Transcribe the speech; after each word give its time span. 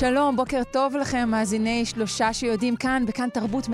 שלום, 0.00 0.36
בוקר 0.36 0.62
טוב 0.70 0.96
לכם, 0.96 1.28
מאזיני 1.30 1.84
שלושה 1.84 2.32
שיודעים 2.32 2.76
כאן, 2.76 3.04
בכאן 3.06 3.28
תרבות 3.28 3.66
104.9 3.66 3.72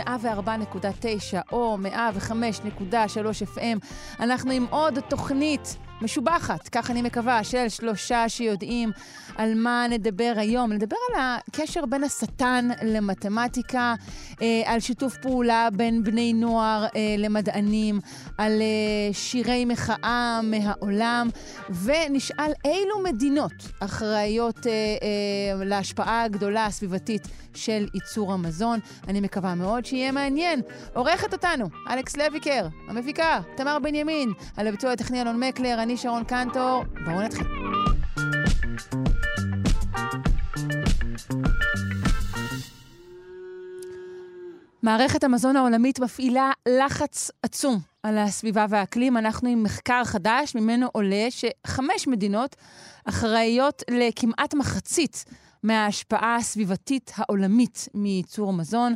או 1.52 1.78
105.3 1.82 3.56
FM. 3.56 3.86
אנחנו 4.20 4.50
עם 4.50 4.66
עוד 4.70 5.00
תוכנית 5.00 5.76
משובחת, 6.02 6.68
כך 6.68 6.90
אני 6.90 7.02
מקווה, 7.02 7.44
של 7.44 7.68
שלושה 7.68 8.28
שיודעים 8.28 8.90
על 9.36 9.54
מה 9.54 9.86
נדבר 9.90 10.32
היום. 10.36 10.72
נדבר 10.72 10.96
על 11.14 11.20
הקשר 11.20 11.86
בין 11.86 12.04
השטן 12.04 12.68
למתמטיקה, 12.82 13.94
אה, 14.42 14.62
על 14.64 14.80
שיתוף 14.80 15.16
פעולה 15.16 15.68
בין 15.72 16.02
בני 16.02 16.32
נוער 16.32 16.84
אה, 16.84 17.14
למדענים, 17.18 18.00
על 18.38 18.52
אה, 18.52 19.12
שירי 19.12 19.64
מחאה 19.64 20.40
מהעולם, 20.42 21.28
ונשאל 21.84 22.52
אילו 22.64 23.02
מדינות 23.04 23.52
אחראיות 23.80 24.66
להשפעה 25.64 26.22
הגדולה 26.22 26.66
הסביבתית 26.66 27.28
של 27.54 27.86
ייצור 27.94 28.32
המזון. 28.32 28.78
אני 29.08 29.20
מקווה 29.20 29.54
מאוד 29.54 29.84
שיהיה 29.84 30.12
מעניין. 30.12 30.60
עורכת 30.94 31.32
אותנו, 31.32 31.66
אלכס 31.90 32.16
לויקר, 32.16 32.66
המפיקה, 32.88 33.40
תמר 33.56 33.78
בנימין, 33.82 34.32
על 34.56 34.66
הביצוע 34.66 34.92
הטכני 34.92 35.22
אלון 35.22 35.40
מקלר, 35.40 35.82
אני 35.82 35.96
שרון 35.96 36.24
קנטור. 36.24 36.84
בואו 37.04 37.20
נתחיל. 37.20 37.46
מערכת 44.82 45.24
המזון 45.24 45.56
העולמית 45.56 46.00
מפעילה 46.00 46.52
לחץ 46.68 47.30
עצום 47.42 47.78
על 48.02 48.18
הסביבה 48.18 48.66
והאקלים. 48.68 49.16
אנחנו 49.16 49.48
עם 49.48 49.62
מחקר 49.62 50.04
חדש, 50.04 50.54
ממנו 50.54 50.86
עולה 50.92 51.26
שחמש 51.30 52.06
מדינות 52.06 52.56
אחראיות 53.04 53.82
לכמעט 53.90 54.54
מחצית 54.54 55.24
מההשפעה 55.62 56.36
הסביבתית 56.36 57.12
העולמית 57.16 57.88
מייצור 57.94 58.52
מזון. 58.52 58.94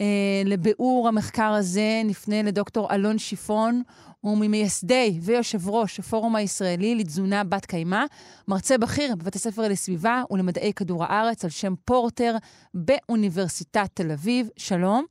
אה, 0.00 0.06
לביאור 0.44 1.08
המחקר 1.08 1.52
הזה 1.52 2.02
נפנה 2.04 2.42
לדוקטור 2.42 2.94
אלון 2.94 3.18
שיפון, 3.18 3.82
הוא 4.24 4.38
ממייסדי 4.40 5.18
ויושב 5.26 5.68
ראש 5.68 5.98
הפורום 5.98 6.36
הישראלי 6.36 6.94
לתזונה 6.94 7.44
בת 7.44 7.66
קיימא, 7.66 8.04
מרצה 8.48 8.78
בכיר 8.78 9.14
בבית 9.20 9.34
הספר 9.34 9.62
לסביבה 9.70 10.22
ולמדעי 10.30 10.72
כדור 10.72 11.04
הארץ 11.04 11.44
על 11.44 11.50
שם 11.50 11.72
פורטר 11.86 12.32
באוניברסיטת 12.74 13.88
תל 13.94 14.10
אביב. 14.12 14.50
שלום. 14.56 15.04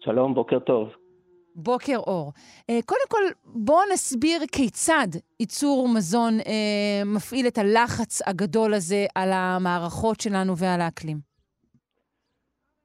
שלום, 0.00 0.34
בוקר 0.34 0.58
טוב. 0.58 0.88
בוקר 1.54 1.96
אור. 1.96 2.32
אה, 2.70 2.78
קודם 2.86 3.08
כל, 3.08 3.22
בואו 3.44 3.80
נסביר 3.92 4.40
כיצד 4.52 5.08
ייצור 5.40 5.88
מזון 5.96 6.32
אה, 6.46 7.02
מפעיל 7.16 7.46
את 7.46 7.58
הלחץ 7.58 8.28
הגדול 8.28 8.74
הזה 8.74 9.06
על 9.14 9.30
המערכות 9.32 10.20
שלנו 10.20 10.56
ועל 10.56 10.80
האקלים. 10.80 11.16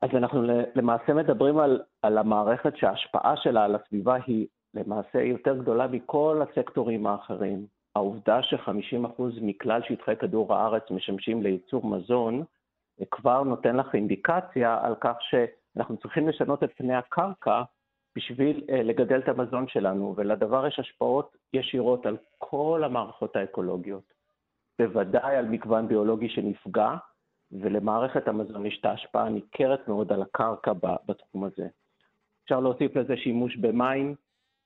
אז 0.01 0.09
אנחנו 0.13 0.41
למעשה 0.75 1.13
מדברים 1.13 1.57
על, 1.57 1.81
על 2.01 2.17
המערכת 2.17 2.73
שההשפעה 2.77 3.33
שלה 3.37 3.63
על 3.63 3.75
הסביבה 3.75 4.15
היא 4.27 4.47
למעשה 4.73 5.21
יותר 5.21 5.57
גדולה 5.57 5.87
מכל 5.87 6.41
הסקטורים 6.41 7.07
האחרים. 7.07 7.65
העובדה 7.95 8.43
ש-50% 8.43 9.21
מכלל 9.41 9.81
שטחי 9.83 10.15
כדור 10.15 10.55
הארץ 10.55 10.83
משמשים 10.91 11.43
לייצור 11.43 11.87
מזון, 11.87 12.43
כבר 13.11 13.43
נותן 13.43 13.75
לך 13.75 13.95
אינדיקציה 13.95 14.79
על 14.83 14.95
כך 15.01 15.15
שאנחנו 15.19 15.97
צריכים 15.97 16.27
לשנות 16.27 16.63
את 16.63 16.69
פני 16.77 16.95
הקרקע 16.95 17.63
בשביל 18.15 18.63
uh, 18.67 18.73
לגדל 18.73 19.19
את 19.19 19.29
המזון 19.29 19.67
שלנו, 19.67 20.13
ולדבר 20.17 20.67
יש 20.67 20.79
השפעות 20.79 21.37
ישירות 21.53 22.05
על 22.05 22.17
כל 22.37 22.81
המערכות 22.85 23.35
האקולוגיות. 23.35 24.13
בוודאי 24.79 25.35
על 25.35 25.45
מגוון 25.45 25.87
ביולוגי 25.87 26.29
שנפגע, 26.29 26.95
ולמערכת 27.51 28.27
המזון 28.27 28.65
יש 28.65 28.77
את 28.79 28.85
ההשפעה 28.85 29.25
הניכרת 29.25 29.87
מאוד 29.87 30.13
על 30.13 30.21
הקרקע 30.21 30.73
בתחום 31.05 31.43
הזה. 31.43 31.67
אפשר 32.43 32.59
להוסיף 32.59 32.95
לזה 32.95 33.17
שימוש 33.17 33.57
במים. 33.57 34.15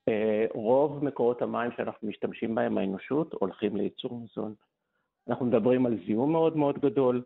Uh, 0.10 0.54
רוב 0.54 1.06
מקורות 1.06 1.42
המים 1.42 1.72
שאנחנו 1.78 2.08
משתמשים 2.08 2.56
בהם, 2.56 2.78
האנושות, 2.78 3.34
הולכים 3.34 3.76
לייצור 3.76 4.20
מזון. 4.20 4.54
אנחנו 5.28 5.46
מדברים 5.46 5.86
על 5.86 5.98
זיהום 6.06 6.32
מאוד 6.32 6.58
מאוד 6.58 6.80
גדול, 6.80 7.24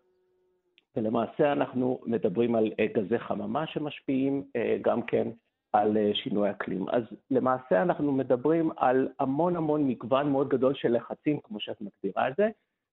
ולמעשה 0.95 1.51
אנחנו 1.51 1.99
מדברים 2.05 2.55
על 2.55 2.67
uh, 2.67 2.97
גזי 2.97 3.19
חממה 3.19 3.67
שמשפיעים 3.67 4.43
uh, 4.57 4.59
גם 4.81 5.01
כן 5.01 5.27
על 5.73 5.97
אה, 5.97 6.11
שינוי 6.13 6.49
אקלים. 6.49 6.89
אז 6.89 7.03
למעשה 7.31 7.81
אנחנו 7.81 8.11
מדברים 8.11 8.71
על 8.77 9.07
המון 9.19 9.55
המון 9.55 9.87
מגוון 9.87 10.31
מאוד 10.31 10.49
גדול 10.49 10.73
של 10.73 10.95
לחצים, 10.95 11.39
כמו 11.43 11.59
שאת 11.59 11.81
מגדירה 11.81 12.27
את 12.27 12.33
זה, 12.37 12.49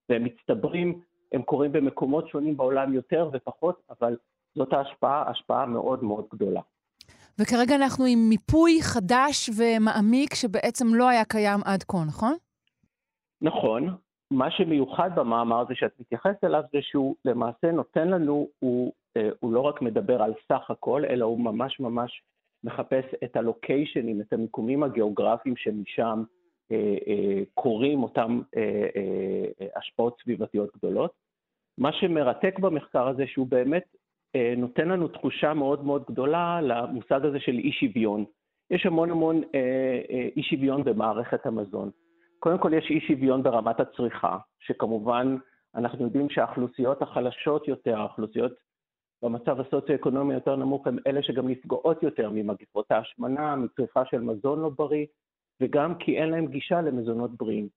והם 0.08 0.24
מצטברים, 0.24 1.00
הם 1.32 1.42
קורים 1.42 1.72
במקומות 1.72 2.28
שונים 2.28 2.56
בעולם 2.56 2.94
יותר 2.94 3.30
ופחות, 3.32 3.82
אבל 3.90 4.16
זאת 4.54 4.72
ההשפעה, 4.72 5.30
השפעה 5.30 5.66
מאוד 5.66 6.04
מאוד 6.04 6.24
גדולה. 6.32 6.60
וכרגע 7.40 7.74
אנחנו 7.74 8.04
עם 8.04 8.18
מיפוי 8.28 8.78
חדש 8.82 9.50
ומעמיק 9.58 10.34
שבעצם 10.34 10.94
לא 10.94 11.08
היה 11.08 11.24
קיים 11.24 11.60
עד 11.64 11.82
כה, 11.82 11.98
נכון? 12.06 12.36
נכון. 13.42 13.96
מה 14.30 14.50
שמיוחד 14.50 15.10
במאמר 15.14 15.60
הזה 15.60 15.74
שאת 15.74 16.00
מתייחסת 16.00 16.44
אליו 16.44 16.62
זה 16.72 16.78
שהוא 16.82 17.14
למעשה 17.24 17.72
נותן 17.72 18.08
לנו, 18.08 18.48
הוא, 18.58 18.92
אה, 19.16 19.28
הוא 19.40 19.52
לא 19.52 19.60
רק 19.60 19.82
מדבר 19.82 20.22
על 20.22 20.32
סך 20.48 20.70
הכל, 20.70 21.04
אלא 21.04 21.24
הוא 21.24 21.40
ממש 21.40 21.80
ממש 21.80 22.22
מחפש 22.64 23.04
את 23.24 23.36
הלוקיישנים, 23.36 24.20
את 24.20 24.32
המיקומים 24.32 24.82
הגיאוגרפיים 24.82 25.56
שמשם 25.56 26.24
אה, 26.72 26.96
אה, 27.06 27.42
קורים 27.54 28.02
אותן 28.02 28.38
אה, 28.56 28.86
אה, 28.96 29.66
השפעות 29.76 30.16
סביבתיות 30.22 30.76
גדולות. 30.76 31.10
מה 31.78 31.92
שמרתק 31.92 32.58
במחקר 32.58 33.08
הזה 33.08 33.26
שהוא 33.26 33.46
באמת 33.46 33.84
אה, 33.94 34.07
נותן 34.56 34.88
לנו 34.88 35.08
תחושה 35.08 35.54
מאוד 35.54 35.84
מאוד 35.84 36.04
גדולה 36.10 36.60
למושג 36.60 37.24
הזה 37.24 37.40
של 37.40 37.52
אי 37.52 37.72
שוויון. 37.72 38.24
יש 38.70 38.86
המון 38.86 39.10
המון 39.10 39.42
אה, 39.54 40.00
אה, 40.10 40.28
אי 40.36 40.42
שוויון 40.42 40.84
במערכת 40.84 41.46
המזון. 41.46 41.90
קודם 42.38 42.58
כל 42.58 42.72
יש 42.74 42.90
אי 42.90 43.00
שוויון 43.00 43.42
ברמת 43.42 43.80
הצריכה, 43.80 44.38
שכמובן 44.60 45.36
אנחנו 45.74 46.04
יודעים 46.04 46.30
שהאוכלוסיות 46.30 47.02
החלשות 47.02 47.68
יותר, 47.68 47.98
האוכלוסיות 48.00 48.52
במצב 49.22 49.60
הסוציו-אקונומי 49.60 50.34
יותר 50.34 50.56
נמוך 50.56 50.86
הם 50.86 50.96
אלה 51.06 51.22
שגם 51.22 51.48
נפגעות 51.48 52.02
יותר 52.02 52.30
ממגפות 52.30 52.90
ההשמנה, 52.90 53.56
מצריכה 53.56 54.04
של 54.04 54.20
מזון 54.20 54.60
לא 54.60 54.70
בריא, 54.78 55.06
וגם 55.60 55.94
כי 55.94 56.18
אין 56.18 56.28
להם 56.30 56.46
גישה 56.46 56.80
למזונות 56.80 57.30
בריאים. 57.36 57.68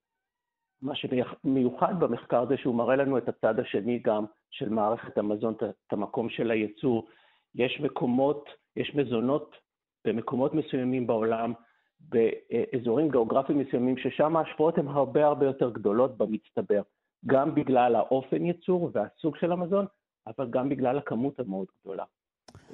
מה 0.82 0.94
שמיוחד 0.94 2.00
במחקר 2.00 2.46
זה 2.46 2.56
שהוא 2.56 2.74
מראה 2.74 2.96
לנו 2.96 3.18
את 3.18 3.28
הצד 3.28 3.60
השני 3.60 3.98
גם 3.98 4.24
של 4.50 4.68
מערכת 4.68 5.18
המזון, 5.18 5.54
את 5.54 5.92
המקום 5.92 6.28
של 6.28 6.50
הייצור. 6.50 7.08
יש 7.54 7.80
מקומות, 7.80 8.48
יש 8.76 8.94
מזונות 8.94 9.56
במקומות 10.04 10.54
מסוימים 10.54 11.06
בעולם, 11.06 11.52
באזורים 12.00 13.10
גיאוגרפיים 13.10 13.58
מסוימים, 13.58 13.96
ששם 13.96 14.36
ההשפעות 14.36 14.78
הן 14.78 14.88
הרבה 14.88 15.26
הרבה 15.26 15.46
יותר 15.46 15.70
גדולות 15.70 16.18
במצטבר, 16.18 16.82
גם 17.26 17.54
בגלל 17.54 17.94
האופן 17.94 18.46
ייצור 18.46 18.90
והסוג 18.92 19.36
של 19.36 19.52
המזון, 19.52 19.86
אבל 20.26 20.50
גם 20.50 20.68
בגלל 20.68 20.98
הכמות 20.98 21.40
המאוד 21.40 21.66
גדולה. 21.80 22.04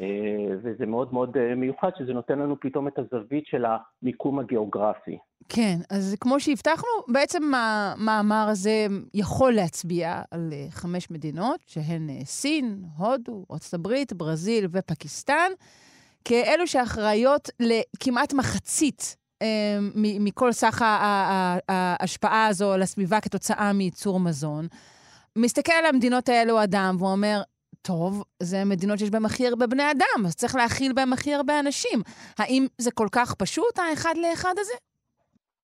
אה, 0.00 0.56
וזה 0.62 0.86
מאוד 0.86 1.14
מאוד 1.14 1.36
אה, 1.36 1.54
מיוחד, 1.54 1.90
שזה 1.98 2.12
נותן 2.12 2.38
לנו 2.38 2.60
פתאום 2.60 2.88
את 2.88 2.98
הזווית 2.98 3.46
של 3.46 3.64
המיקום 3.64 4.38
הגיאוגרפי. 4.38 5.18
כן, 5.48 5.76
אז 5.90 6.16
כמו 6.20 6.40
שהבטחנו, 6.40 6.88
בעצם 7.08 7.42
המאמר 7.54 8.46
הזה 8.50 8.86
יכול 9.14 9.52
להצביע 9.52 10.22
על 10.30 10.50
אה, 10.52 10.66
חמש 10.70 11.10
מדינות, 11.10 11.60
שהן 11.66 12.08
סין, 12.24 12.82
הודו, 12.96 13.44
ארצות 13.52 13.74
הברית, 13.74 14.12
ברזיל 14.12 14.66
ופקיסטן, 14.72 15.50
כאלו 16.24 16.66
שאחראיות 16.66 17.50
לכמעט 17.60 18.32
מחצית 18.32 19.16
מכל 19.94 20.52
סך 20.52 20.82
ההשפעה 21.68 22.46
הזו 22.46 22.72
על 22.72 22.82
הסביבה 22.82 23.20
כתוצאה 23.20 23.72
מייצור 23.72 24.20
מזון. 24.20 24.66
מסתכל 25.36 25.72
על 25.72 25.86
המדינות 25.86 26.28
האלו 26.28 26.62
אדם 26.62 26.96
ואומר, 26.98 27.42
טוב, 27.88 28.24
זה 28.42 28.56
מדינות 28.66 28.98
שיש 28.98 29.10
בהן 29.10 29.24
הכי 29.24 29.46
הרבה 29.46 29.66
בני 29.66 29.90
אדם, 29.90 30.26
אז 30.26 30.36
צריך 30.36 30.54
להכיל 30.56 30.92
בהן 30.92 31.12
הכי 31.12 31.34
הרבה 31.34 31.60
אנשים. 31.60 31.98
האם 32.38 32.66
זה 32.78 32.90
כל 32.90 33.06
כך 33.12 33.34
פשוט, 33.34 33.78
האחד 33.78 34.14
לאחד 34.16 34.54
הזה? 34.58 34.72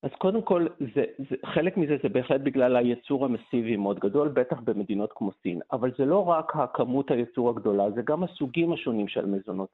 אז 0.02 0.10
קודם 0.18 0.42
כל, 0.42 0.66
זה, 0.94 1.04
זה, 1.30 1.36
חלק 1.54 1.76
מזה 1.76 1.96
זה 2.02 2.08
בהחלט 2.08 2.40
בגלל 2.40 2.76
הייצור 2.76 3.24
המסיבי 3.24 3.76
מאוד 3.76 3.98
גדול, 3.98 4.28
בטח 4.28 4.60
במדינות 4.60 5.10
כמו 5.14 5.30
סין. 5.42 5.60
אבל 5.72 5.90
זה 5.98 6.04
לא 6.04 6.28
רק 6.28 6.56
הכמות 6.56 7.10
הייצור 7.10 7.50
הגדולה, 7.50 7.90
זה 7.90 8.02
גם 8.02 8.24
הסוגים 8.24 8.72
השונים 8.72 9.08
של 9.08 9.26
מזונות. 9.26 9.68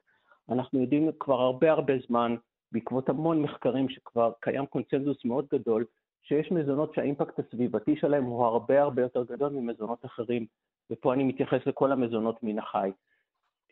אנחנו 0.49 0.81
יודעים 0.81 1.11
כבר 1.19 1.41
הרבה 1.41 1.71
הרבה 1.71 1.93
זמן 2.07 2.35
בעקבות 2.71 3.09
המון 3.09 3.41
מחקרים 3.41 3.89
שכבר 3.89 4.31
קיים 4.39 4.65
קונצנזוס 4.65 5.25
מאוד 5.25 5.45
גדול, 5.53 5.85
שיש 6.23 6.51
מזונות 6.51 6.93
שהאימפקט 6.93 7.39
הסביבתי 7.39 7.95
שלהם 7.95 8.23
הוא 8.23 8.45
הרבה 8.45 8.81
הרבה 8.81 9.01
יותר 9.01 9.23
גדול 9.23 9.51
ממזונות 9.51 10.05
אחרים, 10.05 10.45
ופה 10.91 11.13
אני 11.13 11.23
מתייחס 11.23 11.59
לכל 11.65 11.91
המזונות 11.91 12.43
מן 12.43 12.59
החי. 12.59 12.91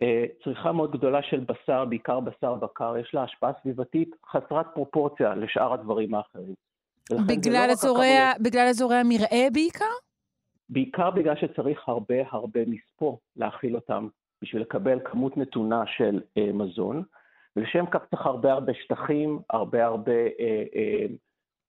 אה, 0.02 0.26
צריכה 0.44 0.72
מאוד 0.72 0.92
גדולה 0.92 1.24
של 1.24 1.40
בשר, 1.40 1.86
בעיקר 1.86 2.20
בשר 2.20 2.56
בקר, 2.56 2.98
יש 2.98 3.14
לה 3.14 3.24
השפעה 3.24 3.52
סביבתית 3.62 4.16
חסרת 4.32 4.66
פרופורציה 4.74 5.36
לשאר 5.36 5.74
הדברים 5.74 6.16
האחרים. 6.16 6.54
בגלל 7.28 7.68
לא 7.68 7.72
אזורי, 7.72 8.16
בגלל 8.40 8.68
אזורי 8.68 8.96
המרעה 8.96 9.50
בעיקר? 9.54 9.86
בעיקר 10.70 11.12
בגלל 11.12 11.36
שצריך 11.36 11.90
הרבה 11.90 12.16
הרבה 12.32 12.60
מספוא 12.68 13.18
להאכיל 13.36 13.76
אותם 13.76 14.08
בשביל 14.42 14.62
לקבל 14.62 15.00
כמות 15.06 15.38
נתונה 15.38 15.84
של 15.86 16.22
אה, 16.38 16.52
מזון, 16.54 17.04
ולשם 17.56 17.86
כך 17.86 18.00
צריך 18.10 18.26
הרבה 18.26 18.54
הרבה 18.54 18.74
שטחים, 18.74 19.40
הרבה 19.50 19.86
הרבה 19.86 20.12
אה, 20.12 20.64
אה, 20.76 21.06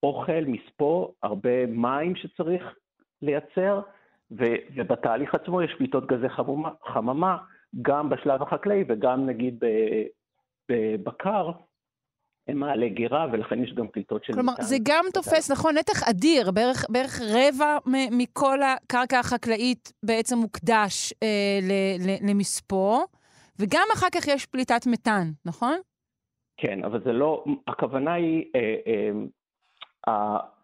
אוכל, 0.02 0.44
מספוא, 0.46 1.08
הרבה 1.22 1.66
מים 1.66 2.16
שצריך 2.16 2.62
לייצר, 3.22 3.80
ו, 4.30 4.44
ובתהליך 4.76 5.34
עצמו 5.34 5.62
יש 5.62 5.74
פליטות 5.78 6.06
גזי 6.06 6.28
חמומה, 6.28 6.70
חממה, 6.84 7.36
גם 7.82 8.08
בשלב 8.08 8.42
החקלאי 8.42 8.84
וגם 8.88 9.26
נגיד 9.26 9.64
בבקר, 10.68 11.50
הם 12.48 12.56
מעלה 12.56 12.88
גירה, 12.88 13.26
ולכן 13.32 13.64
יש 13.64 13.74
גם 13.74 13.88
פליטות 13.88 14.24
של... 14.24 14.32
כלומר, 14.32 14.52
זה 14.60 14.76
גם 14.82 15.04
תופס, 15.14 15.50
נכון, 15.50 15.74
נתח 15.78 16.08
אדיר, 16.08 16.50
בערך, 16.50 16.84
בערך 16.88 17.20
רבע 17.20 17.78
מכל 18.10 18.58
הקרקע 18.62 19.18
החקלאית 19.18 19.92
בעצם 20.02 20.38
מוקדש 20.38 21.12
אה, 21.22 21.58
למספוא, 22.28 22.98
וגם 23.58 23.86
אחר 23.94 24.06
כך 24.14 24.28
יש 24.28 24.46
פליטת 24.46 24.86
מתאן, 24.86 25.30
נכון? 25.44 25.78
כן, 26.56 26.84
אבל 26.84 27.00
זה 27.04 27.12
לא, 27.12 27.44
הכוונה 27.66 28.12
היא, 28.12 28.44
אה, 28.54 28.76
אה, 28.86 29.10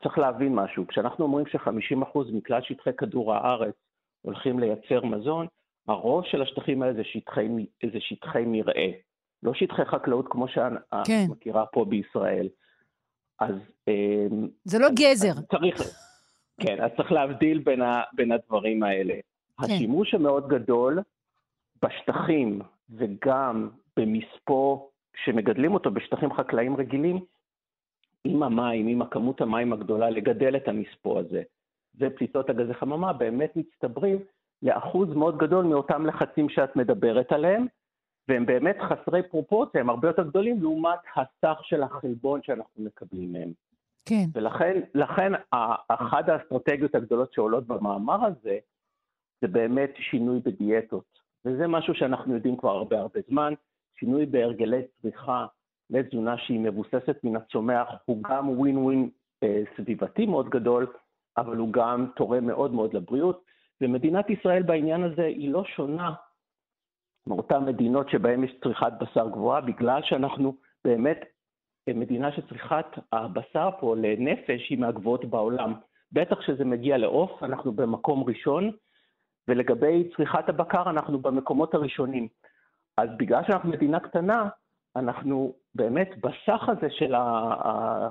צריך 0.02 0.18
להבין 0.18 0.54
משהו, 0.54 0.86
כשאנחנו 0.86 1.24
אומרים 1.24 1.46
ש-50% 1.46 2.18
מכלל 2.32 2.62
שטחי 2.62 2.90
כדור 2.98 3.34
הארץ 3.34 3.74
הולכים 4.22 4.58
לייצר 4.58 5.04
מזון, 5.04 5.46
הרוב 5.88 6.24
של 6.24 6.42
השטחים 6.42 6.82
האלה 6.82 6.94
זה 6.94 7.04
שטחי, 7.04 7.48
זה 7.92 7.98
שטחי 8.00 8.42
מרעה, 8.46 8.88
לא 9.42 9.54
שטחי 9.54 9.84
חקלאות 9.84 10.26
כמו 10.30 10.48
שאת 10.48 10.72
כן. 11.06 11.26
מכירה 11.30 11.66
פה 11.66 11.84
בישראל. 11.84 12.48
אז... 13.40 13.54
אמ, 13.88 14.48
זה 14.64 14.78
לא 14.78 14.88
גזר. 14.90 15.30
אז 15.30 15.44
צריך, 15.50 15.82
כן, 16.60 16.82
אז 16.82 16.90
צריך 16.96 17.12
להבדיל 17.12 17.58
בין, 17.58 17.82
ה, 17.82 18.02
בין 18.12 18.32
הדברים 18.32 18.82
האלה. 18.82 19.14
כן. 19.14 19.72
השימוש 19.72 20.14
המאוד 20.14 20.48
גדול 20.48 20.98
בשטחים 21.82 22.60
וגם 22.90 23.68
במספוא 23.96 24.78
שמגדלים 25.24 25.74
אותו 25.74 25.90
בשטחים 25.90 26.34
חקלאיים 26.34 26.76
רגילים, 26.76 27.24
עם 28.30 28.42
המים, 28.42 28.86
עם 28.86 29.02
הכמות 29.02 29.40
המים 29.40 29.72
הגדולה, 29.72 30.10
לגדל 30.10 30.56
את 30.56 30.68
המספוא 30.68 31.18
הזה, 31.18 31.42
ופליטות 32.00 32.50
הגזי 32.50 32.74
חממה 32.74 33.12
באמת 33.12 33.56
מצטברים 33.56 34.18
לאחוז 34.62 35.08
מאוד 35.14 35.38
גדול 35.38 35.64
מאותם 35.64 36.06
לחצים 36.06 36.48
שאת 36.48 36.76
מדברת 36.76 37.32
עליהם, 37.32 37.66
והם 38.28 38.46
באמת 38.46 38.76
חסרי 38.80 39.22
פרופורציה, 39.22 39.80
הם 39.80 39.90
הרבה 39.90 40.08
יותר 40.08 40.28
גדולים 40.28 40.62
לעומת 40.62 40.98
הסך 41.16 41.58
של 41.62 41.82
החלבון 41.82 42.40
שאנחנו 42.42 42.84
מקבלים 42.84 43.32
מהם. 43.32 43.52
כן. 44.08 44.24
ולכן 44.34 44.80
לכן, 44.94 45.32
אחת 45.88 46.28
האסטרטגיות 46.28 46.94
הגדולות 46.94 47.32
שעולות 47.32 47.66
במאמר 47.66 48.24
הזה, 48.24 48.58
זה 49.40 49.48
באמת 49.48 49.90
שינוי 50.10 50.40
בדיאטות. 50.40 51.18
וזה 51.44 51.66
משהו 51.66 51.94
שאנחנו 51.94 52.34
יודעים 52.34 52.56
כבר 52.56 52.70
הרבה 52.70 53.00
הרבה 53.00 53.20
זמן, 53.28 53.54
שינוי 53.98 54.26
בהרגלי 54.26 54.82
צריכה 55.02 55.46
לתזונה 55.90 56.38
שהיא 56.38 56.60
מבוססת 56.60 57.24
מן 57.24 57.36
הצומח, 57.36 57.88
הוא 58.04 58.22
גם 58.30 58.48
ווין 58.48 58.76
ווין 58.78 59.10
אה, 59.42 59.62
סביבתי 59.76 60.26
מאוד 60.26 60.48
גדול, 60.48 60.86
אבל 61.36 61.56
הוא 61.56 61.72
גם 61.72 62.06
תורם 62.16 62.46
מאוד 62.46 62.72
מאוד 62.72 62.94
לבריאות. 62.94 63.44
ומדינת 63.80 64.30
ישראל 64.30 64.62
בעניין 64.62 65.02
הזה 65.02 65.24
היא 65.24 65.50
לא 65.50 65.64
שונה 65.64 66.12
מאותן 67.26 67.64
מדינות 67.64 68.10
שבהן 68.10 68.44
יש 68.44 68.54
צריכת 68.64 68.92
בשר 69.00 69.28
גבוהה, 69.28 69.60
בגלל 69.60 70.00
שאנחנו 70.02 70.56
באמת 70.84 71.20
מדינה 71.94 72.32
שצריכת 72.32 72.86
הבשר 73.12 73.70
פה 73.80 73.96
לנפש 73.96 74.70
היא 74.70 74.78
מהגבוהות 74.78 75.24
בעולם. 75.24 75.74
בטח 76.12 76.38
כשזה 76.38 76.64
מגיע 76.64 76.98
לעוף, 76.98 77.42
אנחנו 77.42 77.72
במקום 77.72 78.24
ראשון, 78.24 78.70
ולגבי 79.48 80.08
צריכת 80.16 80.48
הבקר, 80.48 80.90
אנחנו 80.90 81.18
במקומות 81.18 81.74
הראשונים. 81.74 82.28
אז 82.98 83.08
בגלל 83.16 83.42
שאנחנו 83.46 83.70
מדינה 83.70 84.00
קטנה, 84.00 84.48
אנחנו 84.96 85.54
באמת 85.76 86.10
בסך 86.20 86.68
הזה 86.68 86.86
של 86.90 87.14
ה... 87.14 88.08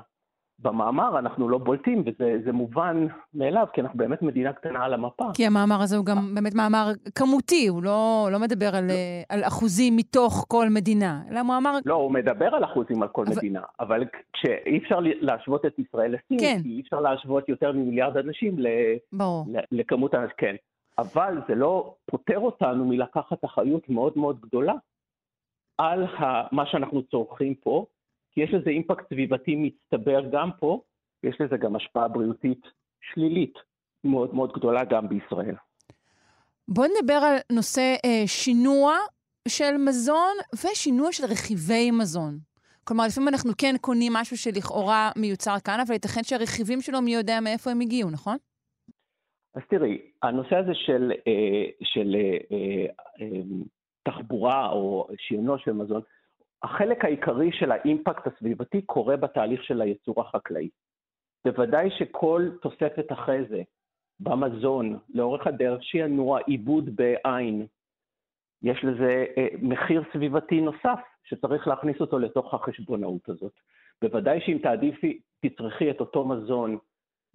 במאמר 0.60 1.20
אנחנו 1.20 1.50
לא 1.50 1.58
בולטים, 1.58 2.04
וזה 2.20 2.52
מובן 2.52 3.08
מאליו, 3.34 3.68
כי 3.74 3.82
אנחנו 3.82 3.98
באמת 3.98 4.22
מדינה 4.22 4.54
קטנה 4.54 4.86
על 4.86 4.94
המפה. 4.94 5.26
כי 5.34 5.46
המאמר 5.46 5.82
הזה 5.82 5.98
הוא 5.98 6.06
גם 6.06 6.36
באמת 6.36 6.56
מאמר 6.56 6.92
כמותי, 7.16 7.68
הוא 7.68 7.84
לא, 7.84 8.30
לא 8.32 8.40
מדבר 8.40 8.76
על, 8.76 8.88
לא. 8.88 8.94
על 9.30 9.44
אחוזים 9.44 9.96
מתוך 9.96 10.46
כל 10.48 10.70
מדינה, 10.70 11.22
אלא 11.32 11.44
מאמר... 11.44 11.78
לא, 11.86 11.96
הוא 11.96 12.12
מדבר 12.12 12.56
על 12.56 12.64
אחוזים 12.64 13.04
על 13.04 13.10
כל 13.10 13.26
אבל... 13.28 13.36
מדינה, 13.36 13.62
אבל 13.80 14.04
כשאי 14.34 14.78
אפשר 14.78 15.00
להשוות 15.02 15.66
את 15.66 15.80
ישראל 15.80 16.16
לסין, 16.16 16.40
כן. 16.40 16.60
כי 16.64 16.70
אי 16.70 16.82
אפשר 16.82 17.00
להשוות 17.00 17.50
יותר 17.50 17.72
ממיליארד 17.72 18.18
אנשים 18.18 18.60
ל... 18.60 18.68
ברור. 19.14 19.46
לכמות 19.72 20.14
האנשים, 20.14 20.36
כן. 20.38 20.56
אבל 20.98 21.42
זה 21.48 21.56
לא 21.56 21.96
פוטר 22.06 22.40
אותנו 22.40 22.86
מלקחת 22.86 23.46
אחריות 23.46 23.90
מאוד 23.90 24.14
מאוד 24.16 24.40
גדולה 24.42 24.74
על 25.78 26.06
מה 26.52 26.66
שאנחנו 26.66 27.04
צורכים 27.04 27.56
פה, 27.56 27.86
כי 28.32 28.42
יש 28.42 28.54
לזה 28.54 28.70
אימפקט 28.70 29.10
סביבתי 29.10 29.56
מצטבר 29.56 30.30
גם 30.32 30.50
פה, 30.60 30.82
ויש 31.24 31.42
לזה 31.42 31.58
גם 31.58 31.76
השפעה 31.76 32.08
בריאותית 32.08 32.62
שלילית 33.02 33.54
מאוד 34.04 34.36
מאוד 34.36 34.52
גדולה 34.54 34.86
גם 34.86 35.10
בישראל. 35.10 35.56
בואו 36.68 36.88
נדבר 36.88 37.14
על 37.14 37.38
נושא 37.52 37.96
אה, 38.06 38.28
שינוע 38.28 38.96
של 39.48 39.78
מזון 39.78 40.36
ושינוע 40.54 41.12
של 41.12 41.24
רכיבי 41.24 41.92
מזון. 41.92 42.38
כלומר, 42.84 43.04
לפעמים 43.08 43.28
אנחנו 43.28 43.52
כן 43.58 43.76
קונים 43.82 44.14
משהו 44.14 44.38
שלכאורה 44.38 45.12
מיוצר 45.16 45.56
כאן, 45.64 45.80
אבל 45.86 45.94
ייתכן 45.94 46.24
שהרכיבים 46.24 46.82
שלו 46.82 47.02
מי 47.02 47.14
יודע 47.14 47.40
מאיפה 47.44 47.72
הם 47.72 47.80
הגיעו, 47.80 48.10
נכון? 48.10 48.38
אז 49.56 49.62
תראי, 49.70 49.98
הנושא 50.24 50.56
הזה 50.56 50.72
של, 50.74 51.12
אה, 51.28 51.66
של 51.84 52.16
אה, 52.16 52.86
אה, 53.22 53.42
תחבורה 54.06 54.70
או 54.70 55.08
שיונו 55.18 55.58
של 55.58 55.72
מזון, 55.72 56.02
החלק 56.64 57.06
העיקרי 57.06 57.52
של 57.52 57.72
האימפקט 57.72 58.28
הסביבתי 58.28 58.82
קורה 58.82 59.18
בתהליך 59.18 59.64
של 59.64 59.82
הייצור 59.82 60.22
החקלאי. 60.22 60.70
בוודאי 61.46 61.90
שכל 61.92 62.50
תוספת 62.62 63.12
אחרי 63.12 63.46
זה 63.50 63.62
במזון, 64.20 65.00
לאורך 65.14 65.48
הדרך, 65.48 65.84
שינוע 65.84 66.40
עיבוד 66.48 66.96
בעין, 66.96 67.66
יש 68.64 68.84
לזה 68.84 69.26
אה, 69.38 69.48
מחיר 69.62 70.04
סביבתי 70.14 70.62
נוסף 70.62 71.00
שצריך 71.24 71.68
להכניס 71.68 72.02
אותו 72.02 72.20
לתוך 72.20 72.54
החשבונאות 72.54 73.30
הזאת. 73.30 73.54
בוודאי 74.02 74.42
שאם 74.42 74.58
תעדיפי, 74.64 75.20
תצרכי 75.46 75.92
את 75.92 76.00
אותו 76.00 76.26
מזון 76.26 76.78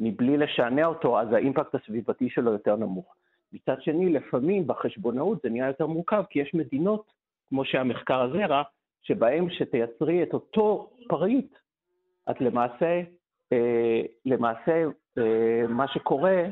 מבלי 0.00 0.37
לשענע 0.37 0.87
אותו, 0.87 1.21
אז 1.21 1.33
האימפקט 1.33 1.75
הסביבתי 1.75 2.30
שלו 2.30 2.52
יותר 2.52 2.76
נמוך. 2.76 3.14
מצד 3.52 3.83
שני, 3.83 4.12
לפעמים 4.12 4.66
בחשבונאות 4.66 5.38
זה 5.42 5.49
נהיה 5.50 5.66
יותר 5.66 5.87
מורכב, 5.87 6.23
כי 6.30 6.38
יש 6.38 6.54
מדינות, 6.54 7.12
כמו 7.49 7.64
שהמחקר 7.64 8.21
הזה 8.21 8.45
הראה, 8.45 8.62
שבהם 9.02 9.50
שתייצרי 9.50 10.23
את 10.23 10.35
אותו 10.35 10.90
פריט, 11.09 11.54
את 12.30 12.40
למעשה, 12.40 13.02
אה, 13.52 14.02
למעשה 14.25 14.85
אה, 15.19 15.66
מה 15.69 15.88
שקורה, 15.88 16.45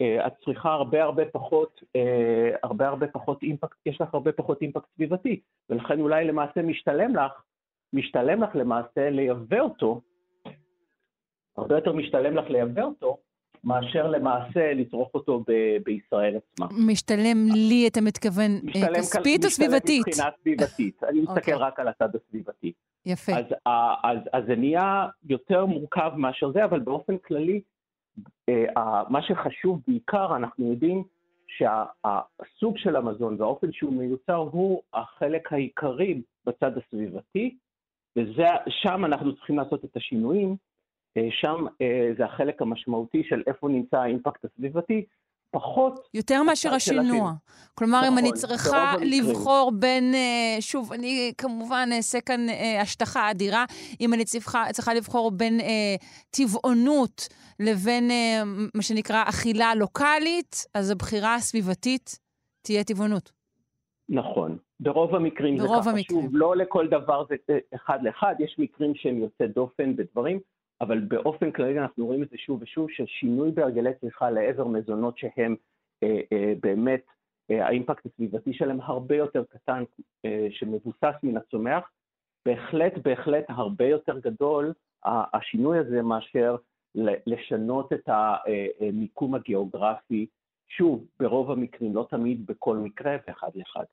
אה, 0.00 0.26
את 0.26 0.32
צריכה 0.44 0.72
הרבה 0.72 1.02
הרבה 1.02 1.24
פחות, 1.32 1.80
אה, 1.96 2.50
הרבה 2.62 2.88
הרבה 2.88 3.06
פחות 3.06 3.42
אימפקט, 3.42 3.86
יש 3.86 4.00
לך 4.00 4.14
הרבה 4.14 4.32
פחות 4.32 4.62
אימפקט 4.62 4.88
סביבתי, 4.94 5.40
ולכן 5.70 6.00
אולי 6.00 6.24
למעשה 6.24 6.62
משתלם 6.62 7.16
לך, 7.16 7.32
משתלם 7.92 8.42
לך 8.42 8.50
למעשה 8.56 9.10
לייבא 9.10 9.60
אותו, 9.60 10.00
הרבה 11.56 11.74
יותר 11.74 11.92
משתלם 11.92 12.36
לך 12.36 12.50
לייבא 12.50 12.82
אותו, 12.82 13.16
מאשר 13.64 14.06
למעשה 14.06 14.74
לצרוך 14.74 15.14
אותו 15.14 15.44
ב- 15.48 15.76
בישראל 15.84 16.36
עצמה. 16.36 16.66
משתלם 16.86 17.46
לי, 17.68 17.88
אתה 17.88 18.00
מתכוון, 18.00 18.50
אה, 18.50 18.60
משתלם 18.64 18.94
כספית 18.94 19.40
כל, 19.40 19.46
או 19.46 19.50
סביבתית? 19.50 20.08
משתלם 20.08 20.26
מבחינה 20.26 20.30
סביבתית. 20.40 21.04
אני 21.04 21.20
מסתכל 21.24 21.32
okay. 21.34 21.38
אוקיי. 21.38 21.54
רק 21.54 21.80
על 21.80 21.88
הצד 21.88 22.08
הסביבתי. 22.16 22.72
יפה. 23.06 23.32
אז, 23.32 23.44
אז, 24.04 24.18
אז 24.32 24.44
זה 24.46 24.56
נהיה 24.56 25.06
יותר 25.28 25.66
מורכב 25.66 26.12
מאשר 26.16 26.52
זה, 26.52 26.64
אבל 26.64 26.80
באופן 26.80 27.18
כללי, 27.18 27.60
אה, 28.48 29.02
מה 29.08 29.22
שחשוב 29.22 29.80
בעיקר, 29.88 30.36
אנחנו 30.36 30.70
יודעים 30.70 31.04
שהסוג 31.46 32.78
של 32.78 32.96
המזון 32.96 33.36
והאופן 33.40 33.72
שהוא 33.72 33.92
מיוצר 33.92 34.36
הוא 34.36 34.82
החלק 34.94 35.52
העיקרי 35.52 36.22
בצד 36.46 36.78
הסביבתי, 36.78 37.56
ושם 38.16 39.04
אנחנו 39.04 39.36
צריכים 39.36 39.56
לעשות 39.56 39.84
את 39.84 39.96
השינויים. 39.96 40.56
אה, 41.16 41.28
שם 41.30 41.66
אה, 41.82 42.10
זה 42.18 42.24
החלק 42.24 42.62
המשמעותי 42.62 43.22
של 43.28 43.42
איפה 43.46 43.68
נמצא 43.68 43.96
האימפקט 43.96 44.44
הסביבתי, 44.44 45.04
פחות... 45.54 46.08
יותר 46.14 46.42
מאשר 46.42 46.74
השינוע. 46.74 47.32
כלומר, 47.74 47.98
נכון, 47.98 48.12
אם 48.12 48.18
אני 48.18 48.28
נכון, 48.28 48.38
צריכה 48.38 48.94
לבחור 49.00 49.72
בין, 49.78 50.14
אה, 50.14 50.56
שוב, 50.60 50.92
אני 50.92 51.32
כמובן 51.38 51.88
אעשה 51.92 52.20
כאן 52.20 52.46
השטחה 52.82 53.30
אדירה, 53.30 53.64
אם 54.00 54.14
אני 54.14 54.24
צריכה, 54.24 54.64
צריכה 54.72 54.94
לבחור 54.94 55.30
בין 55.30 55.60
אה, 55.60 55.96
טבעונות 56.30 57.28
לבין 57.60 58.10
אה, 58.10 58.42
מה 58.74 58.82
שנקרא 58.82 59.22
אכילה 59.28 59.74
לוקאלית, 59.74 60.66
אז 60.74 60.90
הבחירה 60.90 61.34
הסביבתית 61.34 62.18
תהיה 62.62 62.84
טבעונות. 62.84 63.32
נכון. 64.08 64.58
ברוב 64.80 65.14
המקרים 65.14 65.56
ברוב 65.56 65.74
זה 65.74 65.80
ככה. 65.80 65.90
המקרים. 65.90 66.22
שוב, 66.22 66.30
לא 66.32 66.56
לכל 66.56 66.88
דבר 66.88 67.24
זה 67.28 67.58
אחד 67.74 67.98
לאחד, 68.02 68.34
יש 68.38 68.56
מקרים 68.58 68.94
שהם 68.94 69.18
יוצא 69.18 69.46
דופן 69.46 69.96
בדברים, 69.96 70.40
אבל 70.84 71.00
באופן 71.00 71.50
כללי 71.50 71.78
אנחנו 71.78 72.06
רואים 72.06 72.22
את 72.22 72.30
זה 72.30 72.36
שוב 72.38 72.62
ושוב, 72.62 72.90
ששינוי 72.90 73.50
בהרגלי 73.50 73.90
צריכה 74.00 74.30
לעבר 74.30 74.66
מזונות 74.66 75.18
שהם 75.18 75.56
אה, 76.02 76.20
אה, 76.32 76.52
באמת, 76.62 77.02
אה, 77.50 77.66
האימפקט 77.66 78.06
הסביבתי 78.06 78.52
שלהם 78.52 78.80
הרבה 78.80 79.16
יותר 79.16 79.44
קטן, 79.44 79.84
אה, 80.24 80.46
שמבוסס 80.50 81.14
מן 81.22 81.36
הצומח, 81.36 81.90
בהחלט 82.46 82.92
בהחלט 83.04 83.44
הרבה 83.48 83.86
יותר 83.86 84.18
גדול 84.18 84.72
השינוי 85.04 85.78
הזה 85.78 86.02
מאשר 86.02 86.56
לשנות 87.26 87.92
את 87.92 88.08
המיקום 88.08 89.34
הגיאוגרפי, 89.34 90.26
שוב, 90.68 91.06
ברוב 91.20 91.50
המקרים, 91.50 91.94
לא 91.94 92.06
תמיד 92.10 92.46
בכל 92.46 92.76
מקרה 92.76 93.16
ואחד 93.26 93.48
לאחד. 93.54 93.84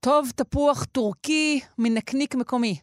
טוב, 0.00 0.26
תפוח 0.36 0.84
טורקי 0.84 1.60
מנקניק 1.78 2.34
מקומי. 2.34 2.74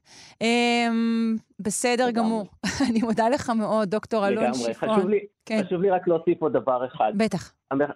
אמ, 0.42 1.36
בסדר 1.60 2.08
לגמרי. 2.08 2.28
גמור. 2.28 2.46
אני 2.90 3.02
מודה 3.02 3.30
לך 3.30 3.50
מאוד, 3.50 3.90
דוקטור 3.90 4.28
אלון 4.28 4.54
שיפון. 4.54 4.90
חשוב 4.90 5.10
לי, 5.10 5.20
כן. 5.46 5.62
חשוב 5.66 5.82
לי 5.82 5.90
רק 5.90 6.08
להוסיף 6.08 6.42
עוד 6.42 6.54
דבר 6.54 6.86
אחד. 6.86 7.14
בטח. 7.18 7.54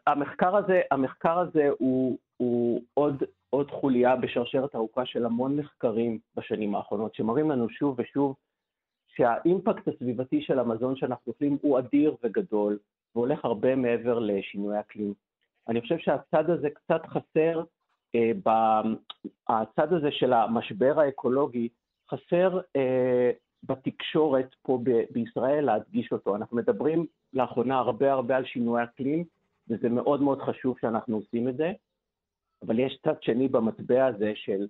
המחקר 0.07 0.55
הזה, 0.55 0.81
המחקר 0.91 1.39
הזה 1.39 1.69
הוא, 1.77 2.17
הוא 2.37 2.81
עוד, 2.93 3.23
עוד 3.49 3.71
חוליה 3.71 4.15
בשרשרת 4.15 4.75
ארוכה 4.75 5.05
של 5.05 5.25
המון 5.25 5.55
מחקרים 5.55 6.19
בשנים 6.35 6.75
האחרונות, 6.75 7.15
שמראים 7.15 7.51
לנו 7.51 7.69
שוב 7.69 7.95
ושוב 7.99 8.35
שהאימפקט 9.07 9.87
הסביבתי 9.87 10.41
של 10.41 10.59
המזון 10.59 10.95
שאנחנו 10.95 11.31
אוכלים 11.31 11.57
הוא 11.61 11.79
אדיר 11.79 12.15
וגדול, 12.23 12.77
והולך 13.15 13.45
הרבה 13.45 13.75
מעבר 13.75 14.19
לשינוי 14.19 14.79
אקלים. 14.79 15.13
אני 15.69 15.81
חושב 15.81 15.97
שהצד 15.97 16.49
הזה 16.49 16.69
קצת 16.69 17.01
חסר 17.05 17.63
הצד 19.49 19.93
הזה 19.93 20.11
של 20.11 20.33
המשבר 20.33 20.99
האקולוגי 20.99 21.69
חסר 22.09 22.59
אה, 22.75 23.31
בתקשורת 23.63 24.55
פה 24.61 24.79
בישראל 25.11 25.65
להדגיש 25.65 26.11
אותו. 26.11 26.35
אנחנו 26.35 26.57
מדברים 26.57 27.05
לאחרונה 27.33 27.77
הרבה 27.77 28.11
הרבה 28.11 28.37
על 28.37 28.45
שינוי 28.45 28.83
אקלים, 28.83 29.23
וזה 29.69 29.89
מאוד 29.89 30.21
מאוד 30.21 30.41
חשוב 30.41 30.75
שאנחנו 30.81 31.15
עושים 31.15 31.49
את 31.49 31.57
זה, 31.57 31.71
אבל 32.65 32.79
יש 32.79 32.99
צד 33.03 33.23
שני 33.23 33.47
במטבע 33.47 34.05
הזה 34.05 34.31
של, 34.35 34.67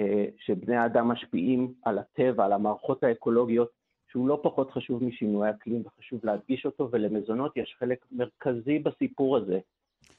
אה, 0.00 0.24
שבני 0.38 0.76
האדם 0.76 1.08
משפיעים 1.08 1.72
על 1.84 1.98
הטבע, 1.98 2.44
על 2.44 2.52
המערכות 2.52 3.04
האקולוגיות, 3.04 3.70
שהוא 4.10 4.28
לא 4.28 4.40
פחות 4.42 4.70
חשוב 4.70 5.04
משינוי 5.04 5.50
אקלים 5.50 5.82
וחשוב 5.86 6.20
להדגיש 6.24 6.66
אותו, 6.66 6.88
ולמזונות 6.92 7.56
יש 7.56 7.76
חלק 7.78 8.04
מרכזי 8.12 8.78
בסיפור 8.78 9.36
הזה. 9.36 9.58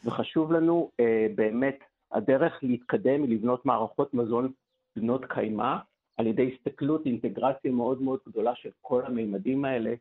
וחשוב 0.06 0.52
לנו 0.52 0.92
אה, 1.00 1.28
באמת 1.36 1.80
הדרך 2.12 2.64
להתקדם 2.64 3.24
היא 3.24 3.36
לבנות 3.36 3.66
מערכות 3.66 4.14
מזון 4.14 4.52
בנות 4.96 5.26
קיימא, 5.26 5.76
על 6.18 6.28
ידי 6.28 6.54
הסתכלות, 6.54 7.06
אינטגרציה 7.06 7.72
מאוד 7.72 8.02
מאוד 8.02 8.20
גדולה 8.28 8.56
של 8.56 8.70
כל 8.82 9.06
המימדים 9.06 9.66
האלה, 9.66 9.94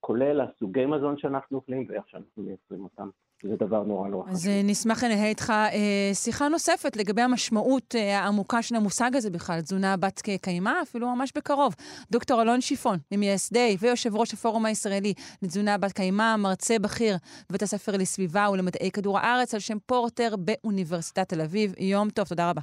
כולל 0.00 0.40
הסוגי 0.40 0.86
מזון 0.86 1.18
שאנחנו 1.18 1.56
אוכלים 1.56 1.86
ואיך 1.88 2.08
שאנחנו 2.08 2.42
מייצרים 2.42 2.84
אותם. 2.84 3.08
זה 3.42 3.56
דבר 3.56 3.82
נורא 3.82 4.08
נורא 4.08 4.24
חשוב. 4.24 4.36
אז 4.36 4.48
אה, 4.48 4.60
נשמח 4.64 5.04
לנהל 5.04 5.24
איתך 5.24 5.50
אה, 5.50 6.10
שיחה 6.14 6.48
נוספת 6.48 6.96
לגבי 6.96 7.22
המשמעות 7.22 7.94
אה, 7.94 8.18
העמוקה 8.18 8.62
של 8.62 8.74
המושג 8.74 9.16
הזה 9.16 9.30
בכלל, 9.30 9.60
תזונה 9.60 9.96
בת 9.96 10.22
קיימא, 10.40 10.72
אפילו 10.82 11.16
ממש 11.16 11.32
בקרוב. 11.36 11.74
דוקטור 12.10 12.42
אלון 12.42 12.60
שיפון, 12.60 12.98
ממייסדי 13.12 13.76
ויושב 13.80 14.16
ראש 14.16 14.34
הפורום 14.34 14.66
הישראלי 14.66 15.14
לתזונה 15.42 15.78
בת 15.78 15.92
קיימא, 15.92 16.36
מרצה 16.36 16.78
בכיר 16.78 17.16
בבית 17.50 17.62
הספר 17.62 17.92
לסביבה 17.96 18.50
ולמדעי 18.52 18.90
כדור 18.90 19.18
הארץ, 19.18 19.54
על 19.54 19.60
שם 19.60 19.78
פורטר 19.86 20.34
באוניברסיטת 20.38 21.28
תל 21.28 21.40
אביב. 21.40 21.74
יום 21.78 22.10
טוב, 22.10 22.26
תודה 22.28 22.50
רבה. 22.50 22.60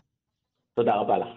תודה 0.76 0.96
רבה 0.96 1.18
לך. 1.18 1.28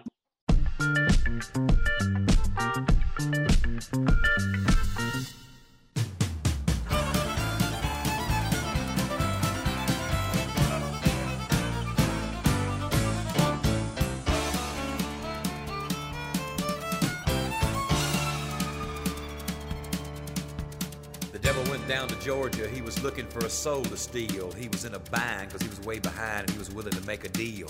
Down 21.87 22.07
to 22.09 22.19
Georgia, 22.19 22.67
he 22.67 22.81
was 22.81 23.01
looking 23.01 23.27
for 23.27 23.39
a 23.45 23.49
soul 23.49 23.83
to 23.83 23.97
steal. 23.97 24.51
He 24.63 24.67
was 24.67 24.83
in 24.83 24.93
a 24.93 24.99
bind 25.15 25.45
because 25.47 25.61
he 25.61 25.69
was 25.69 25.79
way 25.89 25.99
behind 25.99 26.41
and 26.41 26.51
he 26.55 26.59
was 26.59 26.69
willing 26.77 26.95
to 26.99 27.05
make 27.11 27.23
a 27.23 27.29
deal. 27.29 27.69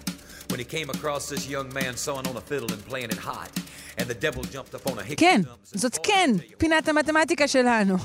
When 0.50 0.60
he 0.60 0.66
came 0.66 0.90
across 0.90 1.30
this 1.30 1.48
young 1.48 1.72
man 1.74 1.96
sewing 1.96 2.26
on 2.28 2.36
a 2.36 2.42
fiddle 2.42 2.72
and 2.74 2.84
playing 2.92 3.12
it 3.16 3.22
hot, 3.30 3.52
and 4.00 4.08
the 4.08 4.16
devil 4.26 4.44
jumped 4.44 4.74
up 4.74 4.86
on 4.88 4.98
a 5.00 5.04
hickey 5.04 5.16
כן, 5.16 5.42
זאת 5.64 5.98
כן, 6.04 6.32
פינת 6.58 6.88
המתמטיקה 6.88 7.48
שלנו. 7.48 7.96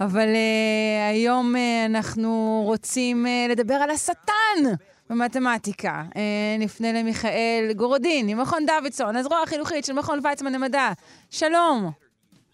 אבל 0.00 0.28
uh, 0.28 1.12
היום 1.12 1.54
uh, 1.54 1.58
אנחנו 1.86 2.62
רוצים 2.66 3.26
uh, 3.26 3.52
לדבר 3.52 3.74
על 3.74 3.90
השטן. 3.90 4.74
במתמטיקה. 5.10 6.02
Uh, 6.10 6.16
נפנה 6.58 6.92
למיכאל 6.92 7.72
גורודין, 7.76 8.26
ממכון 8.26 8.66
דוידסון, 8.66 9.16
הזרוע 9.16 9.42
החינוכית 9.42 9.84
של 9.84 9.92
מכון 9.92 10.20
ויצמן 10.22 10.52
למדע. 10.52 10.92
שלום. 11.30 12.03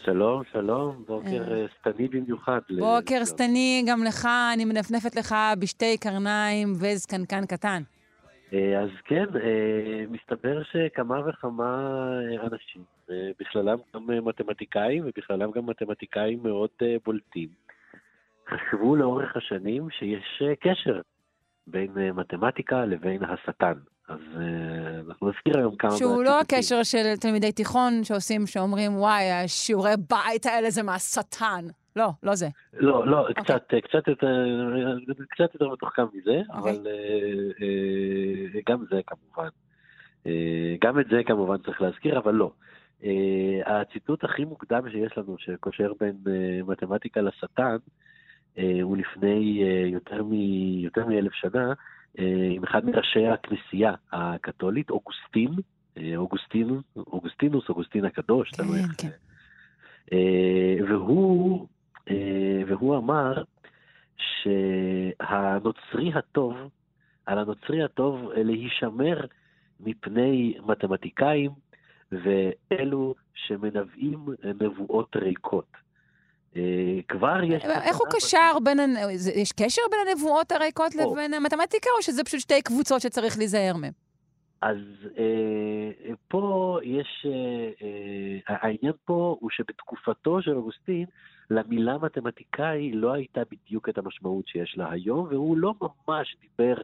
שלום, 0.05 0.43
שלום, 0.53 1.05
בוקר 1.07 1.53
אה. 1.53 1.53
אה, 1.53 1.67
שטני 1.69 2.09
במיוחד. 2.09 2.61
בוקר 2.79 3.25
שטני 3.25 3.85
גם 3.89 4.05
לך, 4.05 4.29
אני 4.55 4.65
מנפנפת 4.65 5.17
לך 5.17 5.35
בשתי 5.59 5.99
קרניים 5.99 6.73
וזקנקן 6.73 7.47
קטן. 7.47 7.83
אה, 8.53 8.81
אז 8.81 8.91
כן, 9.05 9.25
מסתבר 10.11 10.63
שכמה 10.63 11.29
וכמה 11.29 11.99
אנשים, 12.43 12.83
בכללם 13.41 13.79
גם 13.95 14.25
מתמטיקאים, 14.25 15.03
ובכללם 15.07 15.51
גם 15.51 15.67
מתמטיקאים 15.67 16.41
מאוד 16.43 16.71
בולטים, 17.05 17.49
חשבו 18.49 18.97
לאורך 18.97 19.37
השנים 19.37 19.91
שיש 19.91 20.43
קשר 20.61 21.01
בין 21.67 21.91
מתמטיקה 22.15 22.85
לבין 22.85 23.25
השטן. 23.25 23.75
אז 24.11 24.19
uh, 24.35 25.09
אנחנו 25.09 25.29
נזכיר 25.29 25.59
היום 25.59 25.77
כמה... 25.77 25.91
שהוא 25.91 26.23
לא 26.25 26.41
הקשר 26.41 26.83
של 26.83 27.17
תלמידי 27.21 27.53
תיכון 27.53 28.05
שעושים, 28.05 28.47
שאומרים, 28.47 28.97
וואי, 28.97 29.31
השיעורי 29.33 29.93
בית 30.11 30.47
האלה 30.47 30.71
זה 30.71 30.83
מהשטן. 30.83 31.65
לא, 31.97 32.09
לא 32.23 32.35
זה. 32.35 32.47
לא, 32.73 33.07
לא, 33.07 33.27
okay. 33.27 33.29
אוקיי. 33.29 33.45
קצת, 33.45 33.75
קצת, 33.85 34.09
יותר, 34.09 34.47
קצת 35.31 35.55
יותר 35.55 35.69
מתוחכם 35.69 36.03
מזה, 36.13 36.41
okay. 36.49 36.57
אוקיי. 36.57 36.73
אבל 36.73 36.87
uh, 37.57 38.71
גם 38.71 38.85
זה 38.91 39.01
כמובן. 39.07 39.49
גם 40.81 41.01
את 41.01 41.07
זה 41.11 41.21
כמובן 41.27 41.57
צריך 41.59 41.83
להזכיר, 41.83 42.19
אבל 42.19 42.35
לא. 42.35 42.51
הציטוט 43.67 44.25
הכי 44.25 44.45
מוקדם 44.45 44.91
שיש 44.91 45.19
לנו, 45.19 45.37
שקושר 45.39 45.93
בין 46.01 46.17
מתמטיקה 46.67 47.21
לשטן, 47.21 47.77
הוא 48.83 48.97
לפני 48.97 49.63
יותר 50.83 51.07
מאלף 51.07 51.33
שנה, 51.33 51.69
אה, 51.69 51.73
עם 52.51 52.65
אחד 52.65 52.85
מראשי 52.85 53.27
הכנסייה 53.27 53.95
הקתולית, 54.13 54.91
אוגוסטין, 54.91 55.51
אה, 55.97 56.17
אוגוסטין, 56.17 56.81
אוגוסטינוס, 56.97 57.69
אוגוסטין 57.69 58.05
הקדוש, 58.05 58.51
כן, 58.51 58.63
איך... 58.63 58.93
כן. 58.99 59.09
אה, 60.13 60.77
והוא, 60.89 61.67
והוא 62.67 62.97
אמר 62.97 63.43
שהנוצרי 64.17 66.13
הטוב, 66.15 66.55
על 67.27 67.39
הנוצרי 67.39 67.83
הטוב 67.83 68.31
להישמר 68.37 69.21
מפני 69.81 70.55
מתמטיקאים 70.67 71.51
ואלו 72.13 73.15
שמנבאים 73.35 74.27
נבואות 74.61 75.17
ריקות. 75.17 75.77
אה, 76.57 76.63
כבר 77.09 77.43
יש... 77.45 77.65
איך 77.65 77.97
הוא 77.97 78.07
קשר 78.11 78.59
בין... 78.65 78.79
יש 79.35 79.53
קשר 79.53 79.83
בין 79.91 80.01
הנבואות 80.09 80.53
הריקות 80.53 80.95
לבין 80.95 81.35
המתמטיקה, 81.35 81.91
או 81.99 82.03
שזה 82.03 82.25
פשוט 82.25 82.41
שתי 82.41 82.63
קבוצות 82.63 83.01
שצריך 83.01 83.39
להיזהר 83.39 83.77
מהן? 83.77 83.93
אז 84.63 84.77
אה, 85.19 86.15
פה 86.29 86.79
יש... 86.83 87.27
אה, 87.27 87.71
אה, 87.83 88.57
העניין 88.63 88.93
פה 89.05 89.37
הוא 89.41 89.51
שבתקופתו 89.51 90.43
של 90.43 90.57
אוגוסטין, 90.57 91.05
למילה 91.51 91.99
מתמטיקאי 91.99 92.93
לא 92.93 93.13
הייתה 93.13 93.41
בדיוק 93.51 93.89
את 93.89 93.99
המשמעות 93.99 94.49
שיש 94.49 94.75
לה 94.77 94.91
היום, 94.93 95.27
והוא 95.31 95.57
לא 95.57 95.75
ממש 95.81 96.37
דיבר 96.41 96.75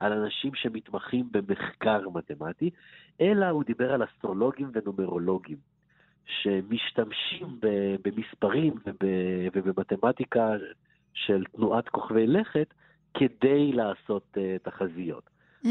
על 0.00 0.12
אנשים 0.12 0.54
שמתמחים 0.54 1.28
במחקר 1.30 2.08
מתמטי, 2.14 2.70
אלא 3.20 3.46
הוא 3.46 3.64
דיבר 3.64 3.92
על 3.92 4.04
אסטרולוגים 4.04 4.70
ונומרולוגים. 4.74 5.56
שמשתמשים 6.42 7.60
במספרים 8.04 8.74
ובמתמטיקה 9.54 10.50
של 11.14 11.44
תנועת 11.56 11.88
כוכבי 11.88 12.26
לכת 12.26 12.74
כדי 13.14 13.72
לעשות 13.72 14.36
תחזיות. 14.62 15.30
Mm, 15.64 15.68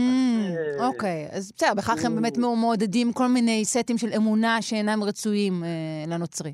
אוקיי, 0.80 1.28
אז 1.32 1.52
בסדר, 1.56 1.74
בכך 1.78 2.06
הם 2.06 2.16
באמת 2.16 2.38
מעודדים 2.38 3.14
כל 3.14 3.28
מיני 3.28 3.66
סטים 3.66 3.98
של 3.98 4.08
אמונה 4.18 4.62
שאינם 4.62 5.04
רצויים 5.04 5.64
לנוצרי. 6.08 6.54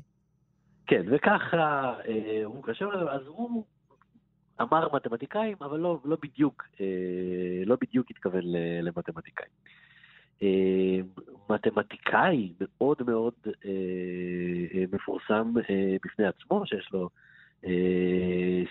כן, 0.86 1.02
וככה 1.06 1.94
הוא 2.44 2.64
קשר, 2.64 2.88
אז 3.10 3.20
הוא 3.26 3.64
אמר 4.60 4.88
מתמטיקאים, 4.94 5.56
אבל 5.60 5.78
לא, 5.78 5.98
לא 6.04 6.16
בדיוק, 6.22 6.64
לא 7.66 7.76
בדיוק 7.80 8.10
התכוון 8.10 8.42
למתמטיקאים. 8.82 9.50
מתמטיקאי 11.50 12.52
מאוד 12.60 13.02
מאוד 13.06 13.32
מפורסם 14.92 15.52
בפני 16.04 16.26
עצמו, 16.26 16.66
שיש 16.66 16.90
לו 16.92 17.08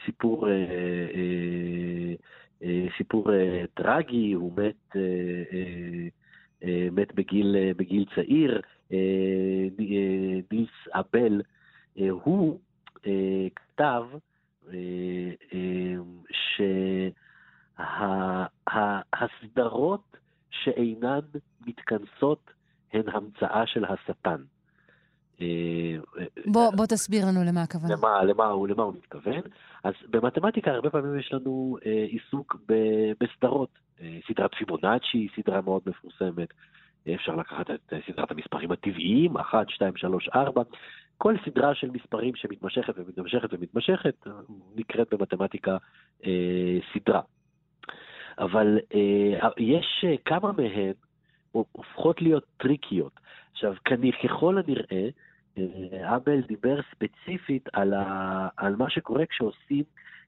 סיפור 0.05 0.47
אה, 2.63 2.85
סיפור 2.97 3.33
אה, 3.33 3.63
טרגי, 3.73 4.33
הוא 4.33 4.51
מת, 4.57 4.95
אה, 4.95 6.87
מת 6.91 7.15
בגיל, 7.15 7.55
בגיל 7.77 8.05
צעיר, 8.15 8.61
נילס 9.79 10.69
אבל, 10.93 11.41
הוא 12.09 12.59
כתב 13.55 14.03
שהסדרות 19.09 20.17
שאינן 20.63 21.19
מתכנסות 21.67 22.51
הן 22.93 23.03
המצאה 23.07 23.67
של 23.67 23.85
השטן. 23.85 24.41
בוא, 26.45 26.71
בוא 26.75 26.85
תסביר 26.85 27.25
לנו 27.25 27.39
למה 27.47 27.61
הכוונה. 27.63 27.93
למה, 27.93 28.23
למה, 28.23 28.45
הוא, 28.45 28.67
למה 28.67 28.83
הוא 28.83 28.93
מתכוון. 28.93 29.41
אז 29.83 29.93
במתמטיקה 30.09 30.71
הרבה 30.71 30.89
פעמים 30.89 31.19
יש 31.19 31.33
לנו 31.33 31.77
אה, 31.85 32.05
עיסוק 32.09 32.55
ב, 32.69 32.73
בסדרות. 33.19 33.69
אה, 34.01 34.19
סדרת 34.27 34.55
פיבונאצ'י, 34.55 35.27
סדרה 35.35 35.61
מאוד 35.61 35.81
מפורסמת. 35.85 36.49
אפשר 37.15 37.35
לקחת 37.35 37.71
את 37.71 37.93
סדרת 38.07 38.31
המספרים 38.31 38.71
הטבעיים, 38.71 39.37
1, 39.37 39.69
2, 39.69 39.97
3, 39.97 40.29
4. 40.35 40.61
כל 41.17 41.35
סדרה 41.45 41.75
של 41.75 41.89
מספרים 41.91 42.35
שמתמשכת 42.35 42.93
ומתמשכת 42.97 43.53
ומתמשכת 43.53 44.27
נקראת 44.75 45.13
במתמטיקה 45.13 45.77
אה, 46.25 46.77
סדרה. 46.93 47.21
אבל 48.39 48.79
אה, 48.93 49.49
יש 49.57 50.05
אה, 50.07 50.15
כמה 50.25 50.51
מהן 50.51 50.93
הופכות 51.51 52.21
להיות 52.21 52.45
טריקיות. 52.57 53.19
עכשיו, 53.51 53.73
ככל 54.23 54.57
הנראה, 54.57 55.09
האבל 56.03 56.41
דיבר 56.41 56.79
ספציפית 56.91 57.69
על, 57.73 57.93
ה, 57.93 58.47
על 58.57 58.75
מה 58.75 58.89
שקורה 58.89 59.25
כשעושים 59.25 59.83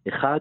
אחד, 0.08 0.40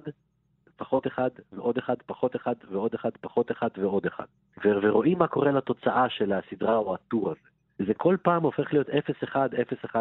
פחות 0.77 1.07
אחד, 1.07 1.31
ועוד 1.53 1.79
אחד, 1.79 1.95
פחות 2.07 2.37
אחד, 2.37 2.55
ועוד 2.71 2.95
אחד, 2.95 3.11
פחות 3.21 3.51
אחד, 3.51 3.69
ועוד 3.79 4.07
אחד. 4.07 4.25
ו- 4.65 4.79
ורואים 4.83 5.19
מה 5.19 5.27
קורה 5.27 5.53
לתוצאה 5.53 6.11
של 6.11 6.33
הסדרה 6.33 6.77
או 6.77 6.95
הטור 6.95 7.31
הזה. 7.31 7.49
זה 7.87 7.95
כל 7.95 8.17
פעם 8.23 8.43
הופך 8.43 8.73
להיות 8.73 8.89
0-1, 8.89 8.93
0-1, 9.33 9.97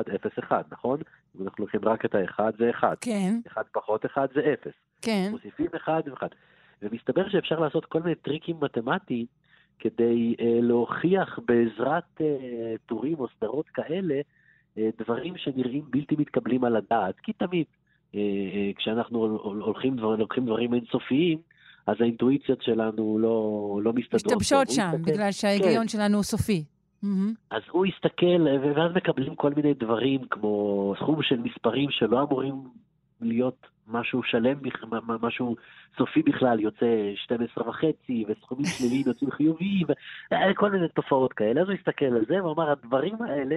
0-1, 0.50 0.53
נכון? 0.72 1.00
אנחנו 1.43 1.63
לוקחים 1.63 1.82
רק 1.84 2.05
את 2.05 2.15
ה-1 2.15 2.39
זה 2.58 2.70
1. 2.70 2.98
כן. 3.01 3.39
1 3.48 3.65
פחות 3.72 4.05
1 4.05 4.29
זה 4.34 4.53
0. 4.62 4.74
כן. 5.01 5.27
מוסיפים 5.32 5.67
1 5.75 6.03
ו-1. 6.08 6.27
ומסתבר 6.83 7.29
שאפשר 7.29 7.59
לעשות 7.59 7.85
כל 7.85 8.01
מיני 8.01 8.15
טריקים 8.15 8.55
מתמטיים 8.61 9.25
כדי 9.79 10.35
uh, 10.37 10.43
להוכיח 10.61 11.39
בעזרת 11.47 12.03
uh, 12.17 12.23
טורים 12.85 13.19
או 13.19 13.27
סדרות 13.37 13.69
כאלה 13.69 14.21
אה, 14.77 14.89
דברים 14.99 15.37
שנראים 15.37 15.83
בלתי 15.89 16.15
מתקבלים 16.17 16.63
על 16.63 16.75
הדעת, 16.75 17.19
כי 17.23 17.33
תמיד 17.33 17.65
אה, 18.15 18.19
אה, 18.19 18.71
כשאנחנו 18.75 19.39
הולכים 19.43 19.95
דברים, 19.95 20.19
לוקחים 20.19 20.45
דברים 20.45 20.73
אינסופיים, 20.73 21.37
אז 21.87 21.95
האינטואיציות 21.99 22.61
שלנו 22.61 23.17
לא, 23.19 23.79
לא 23.83 23.93
מסתדרות. 23.93 24.25
משתבשות 24.25 24.69
שם, 24.69 24.91
מסתכל, 24.93 25.11
בגלל 25.11 25.31
שההיגיון 25.31 25.81
כן. 25.81 25.87
שלנו 25.87 26.15
הוא 26.15 26.23
סופי. 26.23 26.63
אז 27.51 27.61
הוא 27.71 27.85
הסתכל, 27.85 28.47
ואז 28.75 28.91
מקבלים 28.95 29.35
כל 29.35 29.53
מיני 29.55 29.73
דברים, 29.73 30.21
כמו 30.29 30.93
סכום 30.99 31.23
של 31.23 31.39
מספרים 31.39 31.89
שלא 31.91 32.21
אמורים 32.21 32.53
להיות 33.24 33.68
משהו 33.88 34.24
שלם, 34.24 34.58
משהו 35.22 35.55
סופי 35.98 36.22
בכלל, 36.24 36.59
יוצא 36.59 36.86
12 37.16 37.70
וחצי, 37.70 38.25
וסכומים 38.27 38.66
שליליים 38.66 39.03
יוצאים 39.07 39.31
חיוביים, 39.31 39.88
וכל 40.51 40.72
מיני 40.72 40.88
תופעות 40.88 41.33
כאלה. 41.33 41.62
אז 41.62 41.68
הוא 41.68 41.75
הסתכל 41.79 42.05
על 42.05 42.25
זה, 42.27 42.46
ואמר, 42.46 42.72
הדברים 42.72 43.22
האלה, 43.22 43.55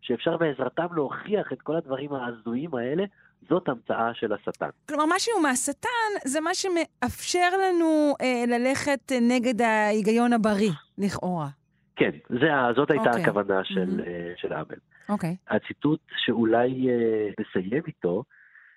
שאפשר 0.00 0.36
בעזרתם 0.36 0.86
להוכיח 0.94 1.52
את 1.52 1.62
כל 1.62 1.76
הדברים 1.76 2.12
ההזויים 2.12 2.74
האלה, 2.74 3.04
זאת 3.48 3.68
המצאה 3.68 4.14
של 4.14 4.32
השטן. 4.32 4.68
כלומר, 4.88 5.04
משהו 5.16 5.40
מהשטן 5.42 6.12
זה 6.24 6.40
מה 6.40 6.50
שמאפשר 6.54 7.48
לנו 7.58 8.14
אה, 8.20 8.44
ללכת 8.46 9.12
נגד 9.20 9.62
ההיגיון 9.62 10.32
הבריא, 10.32 10.72
לכאורה. 10.98 11.48
כן, 11.96 12.10
זה, 12.28 12.48
זאת 12.76 12.90
הייתה 12.90 13.04
okay. 13.04 13.08
אוקיי. 13.08 13.22
הכוונה 13.22 13.64
של, 13.64 14.00
mm-hmm. 14.00 14.40
של 14.40 14.52
אבל. 14.52 14.76
אוקיי. 15.08 15.30
Okay. 15.30 15.54
הציטוט 15.56 16.00
שאולי 16.24 16.70
uh, 16.70 17.34
נסיים 17.40 17.82
איתו, 17.86 18.22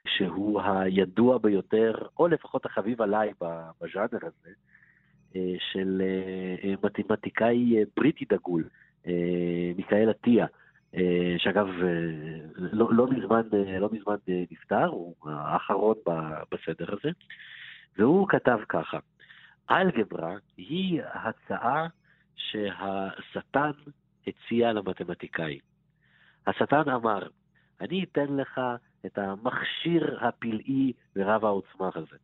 שהוא 0.08 0.62
הידוע 0.62 1.38
ביותר, 1.38 1.96
או 2.20 2.28
לפחות 2.28 2.65
החביב 2.65 3.02
עליי 3.02 3.32
בז'אנר 3.82 4.20
הזה, 4.22 4.50
uh, 5.34 5.38
של 5.72 6.02
uh, 6.62 6.86
מתמטיקאי 6.86 7.84
uh, 7.84 7.88
בריטי 7.98 8.26
דגול, 8.30 8.63
מיכאל 9.76 10.10
עטיה. 10.10 10.46
אה, 10.96 11.36
שאגב, 11.38 11.68
אה, 11.68 11.89
לא, 12.56 12.89
לא, 12.91 13.08
מזמן, 13.08 13.41
אה, 13.54 13.80
לא 13.80 13.89
מזמן 13.91 14.15
נפטר, 14.52 14.86
הוא 14.86 15.15
האחרון 15.26 15.96
בסדר 16.52 16.94
הזה, 16.94 17.10
והוא 17.98 18.28
כתב 18.30 18.60
ככה: 18.70 19.00
אלגברה 19.72 20.36
היא 20.58 21.02
הצעה 21.13 21.88
שהשטן 22.36 23.72
הציע 24.28 24.74
למתמטיקאי. 24.74 25.60
השטן 26.48 26.89
אמר, 26.89 27.28
אני 27.82 28.04
אתן 28.04 28.36
לך 28.38 28.62
את 29.06 29.18
המכשיר 29.18 30.26
הפלאי 30.28 30.94
ורב 31.15 31.46
העוצמה 31.46 31.89
הזה. 31.96 32.18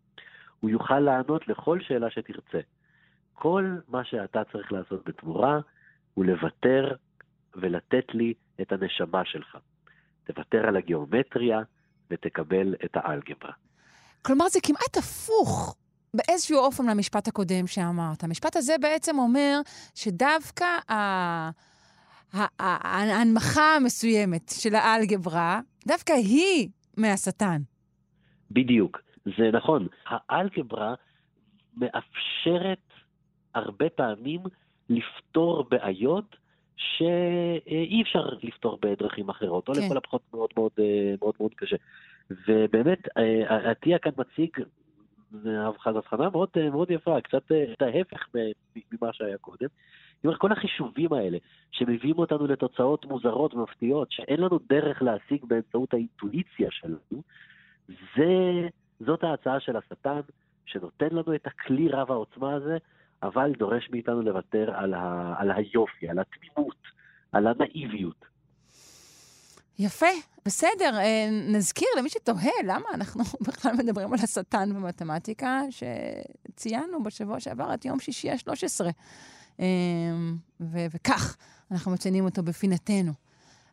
הוא 0.59 0.69
יוכל 0.69 0.99
לענות 0.99 1.47
לכל 1.47 1.79
שאלה 1.81 2.11
שתרצה. 2.11 2.59
כל 3.33 3.75
מה 3.87 4.03
שאתה 4.03 4.41
צריך 4.51 4.71
לעשות 4.71 5.09
בתמורה 5.09 5.59
הוא 6.13 6.25
לוותר 6.25 6.95
ולתת 7.55 8.05
לי 8.13 8.33
את 8.61 8.71
הנשמה 8.71 9.25
שלך. 9.25 9.57
תוותר 10.23 10.67
על 10.67 10.77
הגיאומטריה 10.77 11.59
ותקבל 12.11 12.75
את 12.85 12.91
האלגברה. 12.93 13.51
כלומר, 14.21 14.47
זה 14.49 14.59
כמעט 14.63 14.97
הפוך 14.97 15.75
באיזשהו 16.13 16.57
אופן 16.57 16.89
למשפט 16.89 17.27
הקודם 17.27 17.67
שאמרת. 17.67 18.23
המשפט 18.23 18.55
הזה 18.55 18.75
בעצם 18.81 19.19
אומר 19.19 19.59
שדווקא 19.95 20.65
ההנמכה 22.59 23.75
המסוימת 23.75 24.51
של 24.59 24.75
האלגברה, 24.75 25.59
דווקא 25.87 26.13
היא 26.13 26.69
מהשטן. 26.97 27.61
בדיוק, 28.51 29.01
זה 29.25 29.51
נכון. 29.53 29.87
האלגברה 30.05 30.93
מאפשרת 31.77 32.79
הרבה 33.53 33.89
פעמים 33.89 34.39
לפתור 34.89 35.63
בעיות 35.69 36.35
שאי 36.75 38.01
אפשר 38.01 38.25
לפתור 38.43 38.79
בדרכים 38.81 39.29
אחרות, 39.29 39.69
או 39.69 39.73
כן. 39.73 39.81
לכל 39.85 39.97
הפחות 39.97 40.21
מאוד 40.33 40.49
מאוד, 40.57 40.71
אה, 40.79 41.13
מאוד 41.21 41.33
מאוד 41.39 41.53
קשה. 41.55 41.75
ובאמת, 42.47 42.99
אה, 43.17 43.71
עטיה 43.71 43.99
כאן 43.99 44.11
מציג 44.17 44.49
הבחנה 45.45 46.29
מאוד, 46.29 46.49
אה, 46.57 46.69
מאוד 46.69 46.91
יפה, 46.91 47.21
קצת 47.21 47.51
את 47.73 47.81
ההפך 47.81 48.27
ממה 48.91 49.13
שהיה 49.13 49.37
קודם. 49.37 49.67
אני 50.23 50.27
אומר, 50.27 50.37
כל 50.37 50.51
החישובים 50.51 51.13
האלה, 51.13 51.37
שמביאים 51.71 52.17
אותנו 52.17 52.47
לתוצאות 52.47 53.05
מוזרות 53.05 53.53
ומפתיעות, 53.53 54.11
שאין 54.11 54.39
לנו 54.39 54.59
דרך 54.69 55.01
להשיג 55.01 55.45
באמצעות 55.45 55.93
האינטואיציה 55.93 56.67
שלנו, 56.71 57.21
זה, 57.87 58.67
זאת 58.99 59.23
ההצעה 59.23 59.59
של 59.59 59.77
השטן, 59.77 60.19
שנותן 60.65 61.07
לנו 61.11 61.35
את 61.35 61.47
הכלי 61.47 61.89
רב 61.89 62.11
העוצמה 62.11 62.53
הזה, 62.53 62.77
אבל 63.23 63.51
דורש 63.57 63.89
מאיתנו 63.91 64.21
לוותר 64.21 64.71
על, 64.75 64.93
ה, 64.93 65.33
על 65.37 65.51
היופי, 65.51 66.09
על 66.09 66.19
התמימות, 66.19 66.77
על 67.31 67.47
הנאיביות. 67.47 68.25
יפה, 69.79 70.05
בסדר. 70.45 70.97
אה, 70.97 71.27
נזכיר 71.47 71.87
למי 71.97 72.09
שתוהה 72.09 72.51
למה 72.65 72.85
אנחנו 72.93 73.23
בכלל 73.47 73.71
מדברים 73.77 74.13
על 74.13 74.19
השטן 74.23 74.69
במתמטיקה, 74.73 75.61
שציינו 75.69 77.03
בשבוע 77.03 77.39
שעבר 77.39 77.73
את 77.73 77.85
יום 77.85 77.99
שישי 77.99 78.29
ה-13. 78.29 78.85
אה, 79.61 79.67
וכך 80.95 81.37
אנחנו 81.71 81.91
מציינים 81.91 82.25
אותו 82.25 82.43
בפינתנו. 82.43 83.11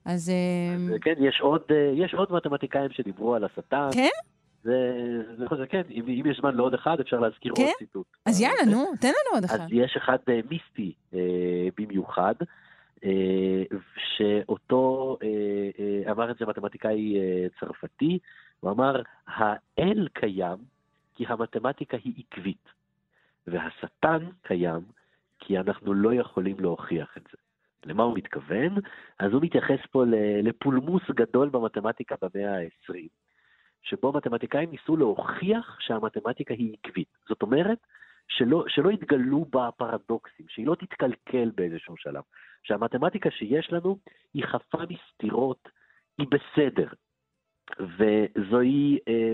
אז... 0.04 0.30
אה, 0.30 0.94
אז 0.94 1.00
כן, 1.00 1.14
יש 1.18 1.40
עוד, 1.40 1.62
יש 1.94 2.14
עוד 2.14 2.32
מתמטיקאים 2.32 2.90
שדיברו 2.90 3.34
על 3.34 3.44
השטן. 3.44 3.88
כן? 3.92 4.08
זה, 4.62 5.22
זה, 5.38 5.46
זה 5.58 5.66
כן, 5.66 5.82
אם, 5.90 6.04
אם 6.08 6.22
יש 6.30 6.38
זמן 6.40 6.54
לעוד 6.54 6.74
אחד, 6.74 7.00
אפשר 7.00 7.20
להזכיר 7.20 7.52
כן? 7.56 7.62
עוד 7.62 7.72
ציטוט. 7.78 8.06
אז 8.26 8.40
יאללה, 8.40 8.64
נו, 8.70 8.84
תן 9.00 9.08
לנו 9.08 9.34
עוד 9.34 9.44
אחד. 9.44 9.60
אז 9.60 9.68
יש 9.70 9.96
אחד 9.96 10.18
אה, 10.28 10.40
מיסטי 10.50 10.92
אה, 11.14 11.68
במיוחד, 11.78 12.34
אה, 13.04 13.62
שאותו 14.16 15.16
אה, 15.22 15.28
אה, 15.78 16.12
אמר 16.12 16.30
את 16.30 16.36
זה 16.38 16.46
מתמטיקאי 16.46 17.16
אה, 17.18 17.46
צרפתי, 17.60 18.18
הוא 18.60 18.70
אמר, 18.70 19.02
האל 19.26 20.08
קיים 20.12 20.56
כי 21.14 21.24
המתמטיקה 21.28 21.96
היא 22.04 22.12
עקבית, 22.18 22.68
והשטן 23.46 24.18
קיים 24.42 24.80
כי 25.38 25.58
אנחנו 25.58 25.94
לא 25.94 26.14
יכולים 26.14 26.60
להוכיח 26.60 27.16
את 27.16 27.22
זה. 27.32 27.38
למה 27.84 28.02
הוא 28.02 28.16
מתכוון? 28.16 28.74
אז 29.18 29.32
הוא 29.32 29.42
מתייחס 29.42 29.78
פה 29.90 30.04
לפולמוס 30.42 31.02
גדול 31.10 31.48
במתמטיקה 31.48 32.14
במאה 32.22 32.58
ה-20, 32.58 32.94
שבו 33.82 34.12
מתמטיקאים 34.12 34.70
ניסו 34.70 34.96
להוכיח 34.96 35.76
שהמתמטיקה 35.80 36.54
היא 36.54 36.76
עקבית. 36.82 37.08
זאת 37.28 37.42
אומרת, 37.42 37.78
שלא, 38.28 38.64
שלא 38.68 38.90
יתגלו 38.90 39.44
בה 39.50 39.68
פרדוקסים, 39.76 40.46
שהיא 40.48 40.66
לא 40.66 40.74
תתקלקל 40.74 41.50
באיזשהו 41.54 41.96
שלב. 41.96 42.22
שהמתמטיקה 42.62 43.30
שיש 43.30 43.72
לנו 43.72 43.98
היא 44.34 44.44
חפה 44.44 44.78
מסתירות, 44.90 45.68
היא 46.18 46.26
בסדר. 46.30 46.88
וזוהי, 47.80 48.98
אה, 49.08 49.32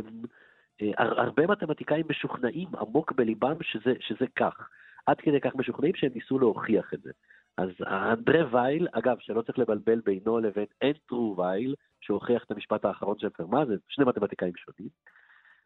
אה, 0.82 0.92
הרבה 0.96 1.46
מתמטיקאים 1.46 2.06
משוכנעים 2.10 2.68
עמוק 2.80 3.12
בליבם 3.12 3.62
שזה, 3.62 3.92
שזה 4.00 4.26
כך. 4.36 4.68
עד 5.06 5.20
כדי 5.20 5.40
כך 5.40 5.54
משוכנעים 5.54 5.94
שהם 5.94 6.10
ניסו 6.14 6.38
להוכיח 6.38 6.94
את 6.94 7.02
זה. 7.02 7.10
אז 7.56 7.68
אנדרה 7.86 8.54
וייל, 8.54 8.88
אגב, 8.92 9.16
שלא 9.20 9.42
צריך 9.42 9.58
לבלבל 9.58 10.00
בינו 10.00 10.38
לבין 10.38 10.66
אנטרו 10.82 11.34
וייל, 11.38 11.74
שהוכיח 12.00 12.44
את 12.44 12.50
המשפט 12.50 12.84
האחרון 12.84 13.18
של 13.18 13.28
פרמה, 13.28 13.66
זה 13.66 13.74
שני 13.88 14.04
מתמטיקאים 14.04 14.52
שונים. 14.56 14.90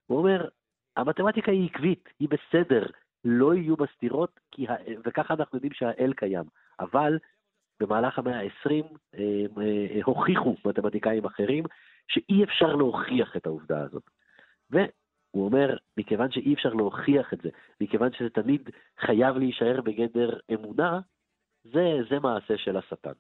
הוא 0.07 0.19
אומר, 0.19 0.49
המתמטיקה 0.97 1.53
היא 1.53 1.71
עקבית, 1.71 2.09
היא 2.21 2.29
בסדר, 2.29 2.87
לא 3.25 3.55
יהיו 3.55 3.77
בה 3.77 3.87
סתירות, 3.97 4.41
ה... 4.69 4.73
וככה 5.05 5.35
אנחנו 5.35 5.57
יודעים 5.57 5.73
שהאל 5.73 6.13
קיים. 6.13 6.45
אבל 6.81 7.19
במהלך 7.81 8.19
המאה 8.19 8.41
ה-20 8.41 8.85
אה, 9.15 9.21
אה, 9.63 10.01
הוכיחו 10.05 10.57
מתמטיקאים 10.65 11.25
אחרים 11.25 11.65
שאי 12.09 12.45
אפשר 12.45 12.77
להוכיח 12.77 13.37
את 13.37 13.47
העובדה 13.47 13.81
הזאת. 13.81 14.11
והוא 15.35 15.45
אומר, 15.45 15.77
מכיוון 15.97 16.31
שאי 16.31 16.55
אפשר 16.55 16.69
להוכיח 16.69 17.33
את 17.33 17.39
זה, 17.43 17.49
מכיוון 17.81 18.13
שזה 18.13 18.31
תמיד 18.31 18.71
חייב 19.01 19.37
להישאר 19.37 19.81
בגדר 19.81 20.39
אמונה, 20.55 21.01
זה, 21.65 21.99
זה 22.11 22.19
מעשה 22.19 22.55
של 22.57 22.77
השטן. 22.77 23.13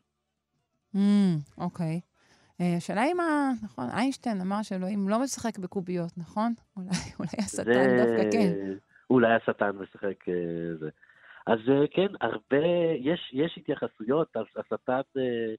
אוקיי. 1.59 2.01
Mm, 2.01 2.05
okay. 2.61 2.65
השאלה 2.77 3.03
היא 3.03 3.15
מה, 3.15 3.51
נכון, 3.63 3.87
איינשטיין 3.91 4.41
אמר 4.41 4.63
שאלוהים 4.63 5.09
לא 5.09 5.19
משחק 5.23 5.59
בקוביות, 5.59 6.13
נכון? 6.17 6.53
אולי, 6.77 6.89
אולי 7.19 7.31
השטן 7.39 7.65
זה... 7.65 8.05
דווקא 8.05 8.31
כן. 8.33 8.53
אולי 9.11 9.35
השטן 9.35 9.71
משחק 9.71 10.29
אה, 10.29 10.77
זה. 10.81 10.89
אז 11.47 11.59
אה, 11.69 11.87
כן, 11.91 12.07
הרבה, 12.21 12.67
יש, 12.99 13.31
יש 13.33 13.59
התייחסויות, 13.59 14.37
השטן 14.57 14.93
אה, 14.93 15.23
אה, 15.23 15.55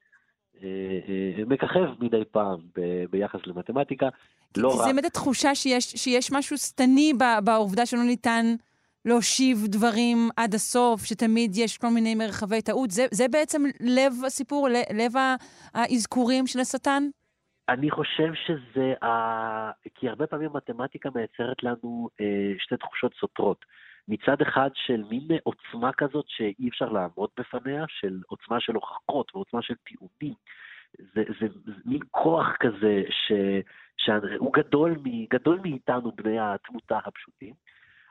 מככב 1.48 2.04
מדי 2.04 2.24
פעם 2.32 2.60
ב, 2.78 3.06
ביחס 3.12 3.39
למתמטיקה. 3.45 4.10
לא 4.58 4.69
זה 4.69 4.84
באמת 4.86 5.06
התחושה 5.06 5.56
שיש, 5.56 5.84
שיש 5.84 6.32
משהו 6.32 6.58
שטני 6.58 7.13
בעובדה 7.43 7.86
שלא 7.86 8.04
ניתן 8.04 8.45
להושיב 9.06 9.58
דברים 9.67 10.17
עד 10.38 10.54
הסוף, 10.54 11.06
שתמיד 11.06 11.52
יש 11.56 11.78
כל 11.78 11.88
מיני 11.88 12.15
מרחבי 12.15 12.62
טעות. 12.62 12.91
זה, 12.91 13.06
זה 13.12 13.26
בעצם 13.32 13.62
לב 13.80 14.13
הסיפור, 14.26 14.67
לב 14.93 15.12
האזכורים 15.74 16.48
של 16.48 16.60
השטן? 16.60 17.04
אני 17.69 17.91
חושב 17.91 18.34
שזה, 18.34 18.93
ה... 19.06 19.72
כי 19.95 20.10
הרבה 20.10 20.28
פעמים 20.28 20.50
מתמטיקה 20.54 21.10
מייצרת 21.15 21.63
לנו 21.63 22.10
אה, 22.22 22.54
שתי 22.60 22.78
תחושות 22.78 23.12
סותרות. 23.19 23.65
מצד 24.10 24.41
אחד 24.41 24.69
של 24.74 25.04
מין 25.10 25.28
עוצמה 25.43 25.93
כזאת 25.93 26.26
שאי 26.28 26.69
אפשר 26.69 26.89
לעמוד 26.89 27.30
בפניה, 27.39 27.86
של 27.88 28.19
עוצמה 28.28 28.60
של 28.60 28.76
הוכחות 28.76 29.32
ועוצמה 29.36 29.62
של 29.62 29.74
טיעונים. 29.76 30.34
זה, 30.98 31.24
זה, 31.39 31.48
זה 31.65 31.72
מין 31.86 32.00
כוח 32.12 32.48
כזה 32.60 33.04
ש, 33.10 33.32
שהוא 33.98 34.54
גדול, 34.54 34.95
מ, 35.04 35.26
גדול 35.26 35.60
מאיתנו, 35.63 36.12
בני 36.12 36.39
התמותה 36.39 37.00
הפשוטים. 37.06 37.54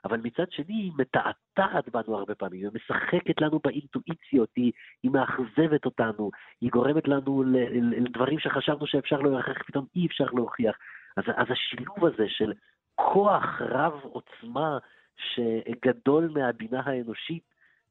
אבל 0.04 0.20
מצד 0.22 0.50
שני 0.50 0.74
היא 0.74 0.92
מתעתעת 0.98 1.88
בנו 1.92 2.16
הרבה 2.16 2.34
פעמים, 2.34 2.60
היא 2.60 2.70
משחקת 2.74 3.40
לנו 3.40 3.60
באינטואיציות, 3.64 4.48
היא, 4.56 4.72
היא 5.02 5.10
מאכזבת 5.10 5.84
אותנו, 5.84 6.30
היא 6.60 6.70
גורמת 6.70 7.08
לנו 7.08 7.44
לדברים 7.80 8.38
שחשבנו 8.38 8.86
שאפשר 8.86 9.20
להוכיח, 9.20 9.62
פתאום 9.66 9.86
אי 9.96 10.06
אפשר 10.06 10.26
להוכיח. 10.32 10.76
אז, 11.16 11.24
אז 11.36 11.46
השילוב 11.50 12.04
הזה 12.04 12.24
של 12.28 12.52
כוח 12.94 13.60
רב 13.60 13.92
עוצמה 14.02 14.78
שגדול 15.18 16.30
מהבינה 16.34 16.80
האנושית 16.84 17.42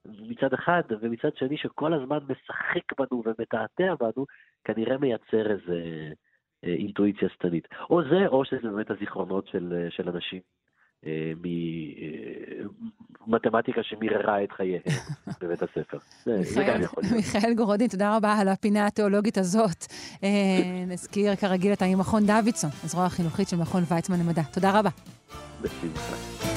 מצד 0.05 0.53
אחד, 0.53 0.81
ומצד 1.01 1.29
שני 1.35 1.57
שכל 1.57 1.93
הזמן 1.93 2.17
משחק 2.17 2.99
בנו 2.99 3.23
ומתעתע 3.25 3.95
בנו, 3.99 4.25
כנראה 4.63 4.97
מייצר 4.97 5.51
איזה 5.51 6.11
אה, 6.63 6.73
אינטואיציה 6.73 7.29
שטנית. 7.29 7.67
או 7.89 8.01
זה, 8.03 8.27
או 8.27 8.45
שזה 8.45 8.69
באמת 8.69 8.91
הזיכרונות 8.91 9.47
של, 9.47 9.87
של 9.89 10.09
אנשים 10.09 10.41
אה, 11.05 11.31
ממתמטיקה 13.27 13.83
שמיררה 13.83 14.43
את 14.43 14.51
חייהם 14.51 14.81
בבית 15.41 15.61
הספר. 15.61 15.97
מיכאל 17.15 17.53
גורודין, 17.53 17.87
תודה 17.87 18.17
רבה 18.17 18.33
על 18.33 18.47
הפינה 18.47 18.87
התיאולוגית 18.87 19.37
הזאת. 19.37 19.85
אה, 20.23 20.29
נזכיר 20.87 21.35
כרגיל 21.35 21.73
את 21.73 21.83
ממכון 21.83 22.23
דוידסון, 22.25 22.69
הזרוע 22.83 23.05
החינוכית 23.05 23.47
של 23.47 23.57
מכון 23.57 23.83
ויצמן 23.89 24.19
למדע. 24.19 24.41
תודה 24.53 24.79
רבה. 24.79 24.89
בשמחה. 25.61 26.56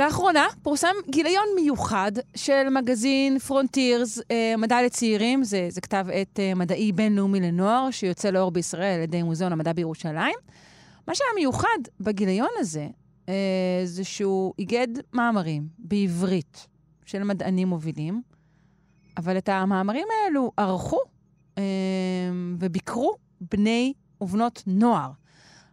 לאחרונה 0.00 0.46
פורסם 0.62 0.94
גיליון 1.10 1.44
מיוחד 1.54 2.12
של 2.36 2.68
מגזין 2.70 3.38
Frontiers, 3.38 4.20
אה, 4.30 4.54
מדע 4.58 4.82
לצעירים, 4.82 5.44
זה, 5.44 5.66
זה 5.70 5.80
כתב 5.80 6.06
עת 6.12 6.40
אה, 6.40 6.54
מדעי 6.54 6.92
בינלאומי 6.92 7.40
לנוער, 7.40 7.90
שיוצא 7.90 8.30
לאור 8.30 8.50
בישראל 8.50 8.94
על 8.94 9.00
ידי 9.00 9.22
מוזיאון 9.22 9.52
המדע 9.52 9.72
בירושלים. 9.72 10.34
מה 11.08 11.14
שהיה 11.14 11.30
מיוחד 11.34 11.78
בגיליון 12.00 12.48
הזה, 12.58 12.88
אה, 13.28 13.34
זה 13.84 14.04
שהוא 14.04 14.54
איגד 14.58 14.88
מאמרים 15.12 15.68
בעברית 15.78 16.66
של 17.04 17.24
מדענים 17.24 17.68
מובילים, 17.68 18.22
אבל 19.16 19.38
את 19.38 19.48
המאמרים 19.48 20.06
האלו 20.24 20.52
ערכו 20.56 20.98
אה, 21.58 21.62
וביקרו 22.58 23.16
בני 23.40 23.92
ובנות 24.20 24.62
נוער. 24.66 25.10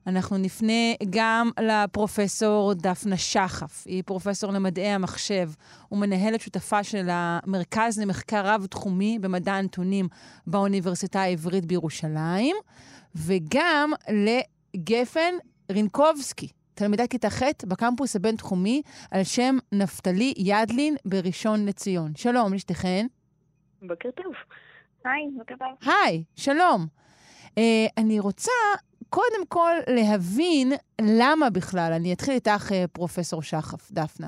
אנחנו 0.08 0.38
נפנה 0.38 0.94
גם 1.10 1.50
לפרופסור 1.60 2.74
דפנה 2.74 3.18
שחף. 3.18 3.88
היא 3.88 4.04
פרופסור 4.06 4.52
למדעי 4.52 4.88
המחשב 4.88 5.50
ומנהלת 5.92 6.42
שותפה 6.42 6.84
של 6.84 7.08
המרכז 7.10 8.00
למחקר 8.00 8.42
רב-תחומי 8.46 9.20
במדע 9.22 9.54
הנתונים 9.54 10.08
באוניברסיטה 10.48 11.22
העברית 11.22 11.66
בירושלים, 11.66 12.56
וגם 13.16 13.92
לגפן 14.10 15.34
רינקובסקי, 15.72 16.48
תלמידת 16.74 17.10
כיתה 17.12 17.30
ח' 17.30 17.42
בקמפוס 17.66 18.16
הבינתחומי 18.16 18.82
על 19.12 19.24
שם 19.24 19.58
נפתלי 19.72 20.34
ידלין 20.38 20.96
בראשון 21.06 21.66
לציון. 21.66 22.12
שלום 22.16 22.54
לשתיכן. 22.54 23.08
בוקר 23.82 24.10
טוב. 24.12 24.34
היי, 25.06 25.28
בוקר 25.38 25.56
טוב. 25.60 25.94
היי, 25.94 26.24
שלום. 26.36 26.88
Uh, 27.44 27.60
אני 27.98 28.20
רוצה 28.20 28.52
קודם 29.10 29.46
כל 29.48 29.72
להבין 29.88 30.68
למה 31.02 31.50
בכלל, 31.50 31.92
אני 31.96 32.14
אתחיל 32.14 32.34
איתך, 32.34 32.72
אה, 32.72 32.88
פרופסור 32.94 33.42
שחף, 33.42 33.92
דפנה, 33.92 34.28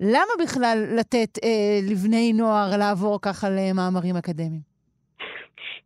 למה 0.00 0.32
בכלל 0.42 0.78
לתת 0.98 1.44
אה, 1.44 1.78
לבני 1.90 2.32
נוער 2.32 2.76
לעבור 2.78 3.18
ככה 3.22 3.46
למאמרים 3.50 4.16
אקדמיים? 4.16 4.76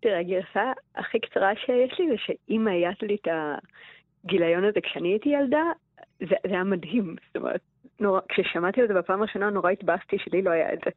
תראה, 0.00 0.18
הגרסה 0.18 0.72
הכי 0.96 1.20
קצרה 1.20 1.50
שיש 1.56 2.00
לי 2.00 2.08
זה 2.08 2.16
שאם 2.16 2.68
היה 2.68 2.90
לי 3.02 3.14
את 3.14 3.28
הגיליון 4.24 4.64
הזה 4.64 4.80
כשאני 4.80 5.08
הייתי 5.08 5.28
ילדה, 5.28 5.62
זה, 6.20 6.26
זה 6.46 6.54
היה 6.54 6.64
מדהים. 6.64 7.16
זאת 7.26 7.36
אומרת, 7.36 7.60
נורא, 8.00 8.20
כששמעתי 8.28 8.80
על 8.80 8.88
זה 8.88 8.94
בפעם 8.94 9.20
הראשונה 9.20 9.50
נורא 9.50 9.70
התבאסתי 9.70 10.16
שלי 10.18 10.42
לא 10.42 10.50
היה 10.50 10.72
את 10.72 10.78
זה. 10.84 10.90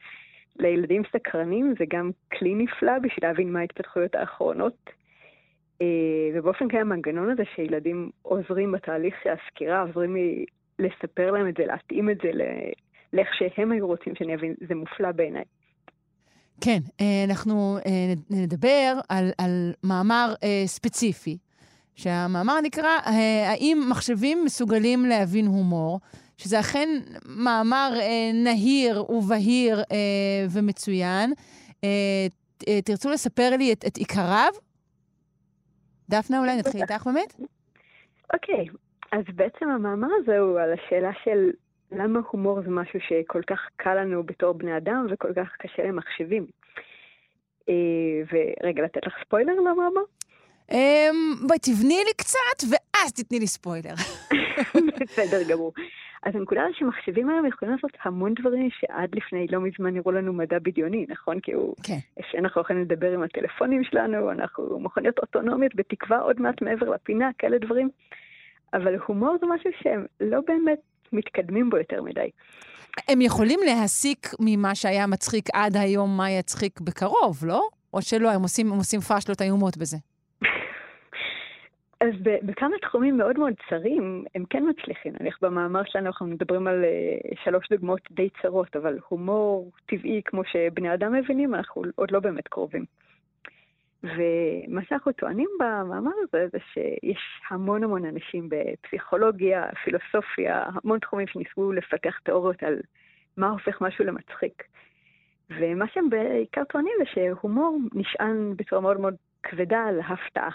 לילדים 0.59 1.01
סקרנים 1.11 1.73
זה 1.79 1.85
גם 1.89 2.11
כלי 2.37 2.55
נפלא 2.55 2.99
בשביל 2.99 3.29
להבין 3.29 3.53
מה 3.53 3.59
ההתפתחויות 3.59 4.15
האחרונות 4.15 4.89
ובאופן 6.33 6.69
כלל 6.69 6.79
המנגנון 6.79 7.29
הזה 7.29 7.43
שילדים 7.55 8.09
עוזרים 8.21 8.71
בתהליך 8.71 9.15
של 9.23 9.29
הסקירה, 9.29 9.81
עוזרים 9.81 10.15
לי 10.15 10.45
לספר 10.79 11.31
להם 11.31 11.49
את 11.49 11.53
זה, 11.57 11.65
להתאים 11.65 12.09
את 12.09 12.17
זה 12.23 12.29
לאיך 13.13 13.27
שהם 13.33 13.71
היו 13.71 13.87
רוצים 13.87 14.15
שאני 14.15 14.35
אבין, 14.35 14.53
זה 14.67 14.75
מופלא 14.75 15.11
בעיניי. 15.11 15.43
כן, 16.61 16.79
אה, 17.01 17.23
אנחנו 17.29 17.77
אה, 17.85 18.13
נדבר 18.29 18.99
על, 19.09 19.31
על 19.37 19.73
מאמר 19.83 20.33
ספציפי, 20.65 21.37
שהמאמר 21.95 22.61
נקרא 22.63 22.99
האם 23.45 23.87
מחשבים 23.89 24.45
מסוגלים 24.45 25.05
להבין 25.05 25.47
הומור, 25.47 25.99
שזה 26.37 26.59
אכן 26.59 26.89
מאמר 27.25 27.93
נהיר 28.33 29.11
ובהיר 29.11 29.83
ומצוין. 30.53 31.33
תרצו 32.85 33.09
לספר 33.09 33.49
לי 33.57 33.73
את, 33.73 33.85
את 33.87 33.97
עיקריו? 33.97 34.51
דפנה, 36.09 36.39
אולי 36.39 36.57
נתחיל 36.57 36.81
איתך 36.81 37.05
באמת? 37.05 37.33
אוקיי, 38.33 38.65
אז 39.11 39.23
בעצם 39.35 39.69
המאמר 39.69 40.07
הזה 40.21 40.39
הוא 40.39 40.59
על 40.59 40.73
השאלה 40.73 41.11
של 41.23 41.49
למה 41.91 42.19
הומור 42.31 42.61
זה 42.61 42.69
משהו 42.69 42.99
שכל 42.99 43.41
כך 43.47 43.59
קל 43.75 43.93
לנו 43.93 44.23
בתור 44.23 44.53
בני 44.53 44.77
אדם 44.77 45.05
וכל 45.11 45.33
כך 45.33 45.47
קשה 45.59 45.83
למחשבים. 45.83 46.45
אה, 47.69 48.21
ורגע, 48.31 48.83
לתת 48.83 49.07
לך 49.07 49.13
ספוילר 49.25 49.53
למאמר? 49.53 50.01
אמ, 50.73 51.47
בואי, 51.47 51.59
תבני 51.59 52.01
לי 52.05 52.13
קצת, 52.17 52.69
ואז 52.69 53.13
תתני 53.13 53.39
לי 53.39 53.47
ספוילר. 53.47 53.93
בסדר 55.01 55.43
גמור. 55.49 55.73
אז 56.23 56.35
הנקודה 56.35 56.63
היא 56.63 56.75
שמחשבים 56.79 57.29
היום 57.29 57.45
יכולים 57.45 57.73
לעשות 57.73 57.91
המון 58.03 58.33
דברים 58.39 58.69
שעד 58.71 59.15
לפני 59.15 59.47
לא 59.51 59.61
מזמן 59.61 59.93
נראו 59.93 60.11
לנו 60.11 60.33
מדע 60.33 60.59
בדיוני, 60.59 61.05
נכון? 61.09 61.39
כי 61.39 61.53
הוא... 61.53 61.75
כן. 61.83 61.97
שאנחנו 62.31 62.61
יכולים 62.61 62.81
לדבר 62.81 63.11
עם 63.11 63.23
הטלפונים 63.23 63.83
שלנו, 63.83 64.31
אנחנו 64.31 64.79
מכוניות 64.79 65.19
אוטונומיות, 65.19 65.75
בתקווה 65.75 66.19
עוד 66.19 66.41
מעט 66.41 66.61
מעבר 66.61 66.89
לפינה, 66.89 67.29
כאלה 67.37 67.57
דברים. 67.57 67.89
אבל 68.73 68.95
הומור 69.07 69.35
זה 69.41 69.45
משהו 69.55 69.69
שהם 69.83 70.05
לא 70.19 70.39
באמת 70.47 70.79
מתקדמים 71.13 71.69
בו 71.69 71.77
יותר 71.77 72.01
מדי. 72.01 72.29
הם 73.07 73.21
יכולים 73.21 73.59
להסיק 73.65 74.27
ממה 74.39 74.75
שהיה 74.75 75.07
מצחיק 75.07 75.45
עד 75.53 75.77
היום 75.77 76.17
מה 76.17 76.31
יצחיק 76.31 76.81
בקרוב, 76.81 77.45
לא? 77.45 77.67
או 77.93 78.01
שלא, 78.01 78.31
הם 78.31 78.41
עושים, 78.41 78.71
הם 78.71 78.77
עושים 78.77 78.99
פאשלות 78.99 79.41
איומות 79.41 79.77
בזה. 79.77 79.97
אז 82.03 82.13
בכמה 82.21 82.75
תחומים 82.81 83.17
מאוד 83.17 83.39
מאוד 83.39 83.53
צרים, 83.69 84.23
הם 84.35 84.45
כן 84.49 84.63
מצליחים. 84.69 85.13
נניח 85.19 85.37
במאמר 85.41 85.81
שלנו 85.85 86.07
אנחנו 86.07 86.25
מדברים 86.25 86.67
על 86.67 86.83
uh, 86.83 87.43
שלוש 87.43 87.69
דוגמאות 87.69 88.01
די 88.11 88.29
צרות, 88.41 88.75
אבל 88.75 88.99
הומור 89.09 89.71
טבעי 89.85 90.21
כמו 90.25 90.41
שבני 90.45 90.93
אדם 90.93 91.13
מבינים, 91.13 91.55
אנחנו 91.55 91.83
עוד 91.95 92.11
לא 92.11 92.19
באמת 92.19 92.47
קרובים. 92.47 92.85
ומה 94.03 94.81
שאנחנו 94.89 95.11
טוענים 95.11 95.49
במאמר 95.59 96.11
הזה 96.23 96.47
זה 96.51 96.57
שיש 96.73 97.41
המון 97.49 97.83
המון 97.83 98.05
אנשים 98.05 98.49
בפסיכולוגיה, 98.49 99.69
פילוסופיה, 99.83 100.63
המון 100.65 100.99
תחומים 100.99 101.27
שניסו 101.27 101.71
לפתח 101.71 102.19
תיאוריות 102.23 102.63
על 102.63 102.79
מה 103.37 103.49
הופך 103.49 103.81
משהו 103.81 104.05
למצחיק. 104.05 104.63
ומה 105.49 105.85
שהם 105.87 106.09
בעיקר 106.09 106.63
טוענים 106.63 106.93
זה 106.99 107.05
שהומור 107.05 107.77
נשען 107.93 108.53
בצורה 108.57 108.81
מאוד 108.81 108.99
מאוד 108.99 109.15
כבדה 109.43 109.83
על 109.87 109.99
הפתעה. 109.99 110.49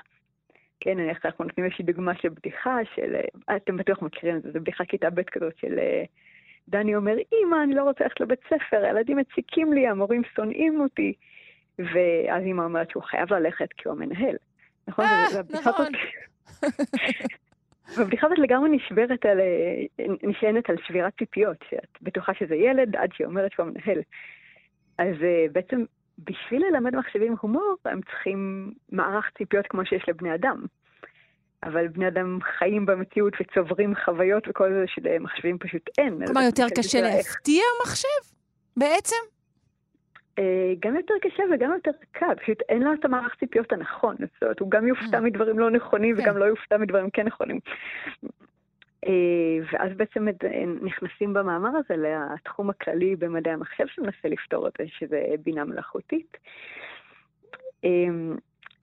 כן, 0.80 0.98
נניח 0.98 1.26
אנחנו 1.26 1.44
נותנים 1.44 1.64
איזושהי 1.66 1.84
דוגמה 1.84 2.14
של 2.14 2.28
בדיחה 2.28 2.78
של, 2.94 3.16
אתם 3.56 3.76
בטוח 3.76 4.02
מכירים 4.02 4.36
את 4.36 4.42
זה, 4.42 4.52
זו 4.52 4.60
בדיחה 4.60 4.84
כיתה 4.84 5.10
ב' 5.10 5.22
כזאת 5.22 5.58
של 5.58 5.78
דני 6.68 6.96
אומר, 6.96 7.12
אמא, 7.12 7.56
אני 7.62 7.74
לא 7.74 7.82
רוצה 7.82 8.04
ללכת 8.04 8.20
לבית 8.20 8.40
ספר, 8.46 8.84
הילדים 8.84 9.16
מציקים 9.16 9.72
לי, 9.72 9.86
המורים 9.86 10.22
שונאים 10.34 10.80
אותי. 10.80 11.14
ואז 11.78 12.42
אמא 12.44 12.62
אומרת 12.62 12.90
שהוא 12.90 13.02
חייב 13.02 13.32
ללכת 13.32 13.72
כי 13.72 13.88
הוא 13.88 13.96
המנהל. 13.96 14.36
נכון? 14.88 15.04
אה, 15.04 15.24
נכון. 15.50 15.86
והבדיחה 17.96 18.26
הזאת 18.26 18.38
לגמרי 18.38 18.70
נשברת 18.70 19.26
על, 19.26 19.40
נשענת 20.22 20.70
על 20.70 20.76
שבירת 20.86 21.12
ציפיות, 21.18 21.56
שאת 21.70 21.98
בטוחה 22.02 22.32
שזה 22.34 22.54
ילד 22.54 22.96
עד 22.96 23.12
שהיא 23.12 23.26
אומרת 23.26 23.52
שהוא 23.52 23.66
המנהל. 23.66 24.02
אז 24.98 25.22
אה, 25.22 25.46
בעצם 25.52 25.84
בשביל 26.18 26.62
ללמד 26.70 26.96
מחשבים 26.96 27.34
הומור, 27.40 27.76
הם 27.84 28.00
צריכים 28.02 28.72
מערך 28.92 29.30
ציפיות 29.38 29.66
כמו 29.66 29.86
שיש 29.86 30.04
לבני 30.08 30.34
אדם. 30.34 30.64
אבל 31.62 31.88
בני 31.88 32.08
אדם 32.08 32.38
חיים 32.58 32.86
במציאות 32.86 33.32
וצוברים 33.40 33.94
חוויות 34.04 34.48
וכל 34.48 34.72
זה 34.72 34.84
שלמחשבים 34.86 35.58
פשוט 35.58 35.90
אין. 35.98 36.26
כלומר, 36.26 36.40
יותר 36.40 36.66
קשה 36.76 37.00
להפתיע 37.00 37.62
מחשב 37.82 38.34
בעצם? 38.76 39.16
אה, 40.38 40.72
גם 40.80 40.96
יותר 40.96 41.14
קשה 41.22 41.42
וגם 41.54 41.72
יותר 41.72 41.90
קל, 42.12 42.34
פשוט 42.42 42.58
אין 42.68 42.82
לו 42.82 42.92
את 42.94 43.04
המערך 43.04 43.34
ציפיות 43.40 43.72
הנכון. 43.72 44.16
זאת 44.18 44.42
אומרת, 44.42 44.60
הוא 44.60 44.70
גם 44.70 44.86
יופתע 44.86 45.16
אה. 45.16 45.20
מדברים 45.20 45.58
לא 45.58 45.70
נכונים 45.70 46.16
כן. 46.16 46.22
וגם 46.22 46.36
לא 46.36 46.44
יופתע 46.44 46.76
מדברים 46.76 47.10
כן 47.10 47.26
נכונים. 47.26 47.60
אה, 49.08 49.58
ואז 49.72 49.96
בעצם 49.96 50.26
נכנסים 50.82 51.32
במאמר 51.32 51.68
הזה 51.68 51.94
לתחום 51.96 52.70
הכללי 52.70 53.16
במדעי 53.16 53.52
המחשב 53.52 53.84
שמנסה 53.86 54.28
לפתור 54.28 54.68
את 54.68 54.72
זה, 54.78 54.84
שזה 54.98 55.24
בינה 55.44 55.64
מלאכותית. 55.64 56.36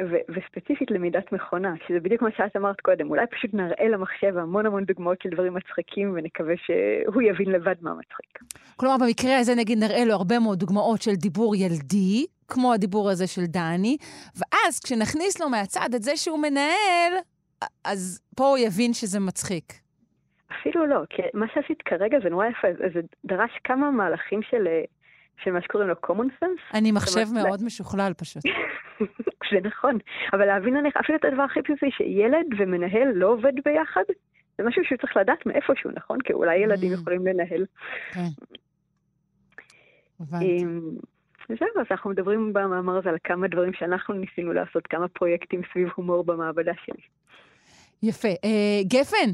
ו- 0.01 0.25
וספציפית 0.29 0.91
למידת 0.91 1.31
מכונה, 1.31 1.73
שזה 1.87 1.99
בדיוק 1.99 2.21
מה 2.21 2.29
שאת 2.37 2.55
אמרת 2.55 2.81
קודם, 2.81 3.09
אולי 3.09 3.25
פשוט 3.31 3.53
נראה 3.53 3.87
למחשב 3.89 4.37
המון 4.37 4.65
המון 4.65 4.83
דוגמאות 4.83 5.21
של 5.21 5.29
דברים 5.29 5.53
מצחיקים 5.53 6.13
ונקווה 6.15 6.53
שהוא 6.65 7.21
יבין 7.21 7.51
לבד 7.51 7.75
מה 7.81 7.93
מצחיק. 7.93 8.39
כלומר, 8.75 8.95
במקרה 8.97 9.37
הזה 9.37 9.55
נגיד 9.55 9.77
נראה 9.77 10.05
לו 10.05 10.13
הרבה 10.13 10.39
מאוד 10.39 10.59
דוגמאות 10.59 11.01
של 11.01 11.15
דיבור 11.15 11.55
ילדי, 11.55 12.25
כמו 12.47 12.73
הדיבור 12.73 13.09
הזה 13.09 13.27
של 13.27 13.45
דני, 13.45 13.97
ואז 14.35 14.79
כשנכניס 14.79 15.39
לו 15.39 15.49
מהצד 15.49 15.89
את 15.95 16.03
זה 16.03 16.17
שהוא 16.17 16.39
מנהל, 16.39 17.13
אז 17.83 18.21
פה 18.35 18.47
הוא 18.47 18.57
יבין 18.57 18.93
שזה 18.93 19.19
מצחיק. 19.19 19.84
אפילו 20.59 20.85
לא, 20.85 21.01
כי 21.09 21.21
מה 21.33 21.45
שעשית 21.53 21.81
כרגע 21.81 22.17
זה 22.23 22.29
נורא 22.29 22.45
יפה, 22.45 22.67
זה 22.93 23.01
דרש 23.25 23.51
כמה 23.63 23.91
מהלכים 23.91 24.41
של 24.41 24.67
של 25.43 25.51
מה 25.51 25.61
שקוראים 25.61 25.89
לו 25.89 25.95
common 26.05 26.43
sense. 26.43 26.77
אני 26.77 26.91
מחשב 26.91 27.25
מאוד 27.33 27.63
משוכלל 27.63 28.13
פשוט. 28.13 28.43
זה 29.51 29.59
נכון, 29.63 29.97
אבל 30.33 30.45
להבין 30.45 30.75
עליך, 30.75 30.97
אפילו 30.97 31.17
את 31.17 31.25
הדבר 31.25 31.43
הכי 31.43 31.59
בסיסי, 31.61 31.91
שילד 31.91 32.45
ומנהל 32.57 33.11
לא 33.13 33.27
עובד 33.27 33.53
ביחד, 33.65 34.03
זה 34.57 34.63
משהו 34.63 34.83
שהוא 34.85 34.97
צריך 34.97 35.17
לדעת 35.17 35.45
מאיפשהו, 35.45 35.91
נכון? 35.93 36.21
כי 36.21 36.33
אולי 36.33 36.57
ילדים 36.57 36.91
mm. 36.91 36.95
יכולים 36.95 37.27
לנהל. 37.27 37.65
כן. 38.13 38.21
הבנתי. 40.19 40.65
וזהו, 41.49 41.67
אז 41.81 41.85
אנחנו 41.91 42.09
מדברים 42.09 42.53
במאמר 42.53 42.97
הזה 42.97 43.09
על 43.09 43.17
כמה 43.23 43.47
דברים 43.47 43.73
שאנחנו 43.73 44.13
ניסינו 44.13 44.53
לעשות, 44.53 44.87
כמה 44.87 45.07
פרויקטים 45.07 45.61
סביב 45.71 45.87
הומור 45.95 46.23
במעבדה 46.23 46.71
שלי. 46.85 47.03
יפה. 48.03 48.27
אה, 48.27 48.81
גפן, 48.83 49.31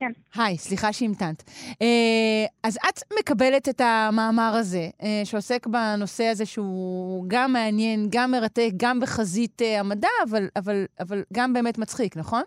כן. 0.00 0.12
היי, 0.34 0.56
סליחה 0.56 0.92
שהמתנת. 0.92 1.42
אה, 1.82 2.46
אז 2.62 2.78
את 2.88 2.98
מקבלת 3.20 3.68
את 3.68 3.80
המאמר 3.80 4.52
הזה, 4.54 4.88
אה, 5.02 5.20
שעוסק 5.24 5.66
בנושא 5.66 6.24
הזה 6.24 6.46
שהוא 6.46 7.24
גם 7.28 7.52
מעניין, 7.52 8.06
גם 8.10 8.30
מרתק, 8.30 8.68
גם 8.76 9.00
בחזית 9.00 9.62
אה, 9.62 9.80
המדע, 9.80 10.08
אבל, 10.30 10.42
אבל, 10.56 10.84
אבל 11.00 11.22
גם 11.32 11.52
באמת 11.52 11.78
מצחיק, 11.78 12.16
נכון? 12.16 12.42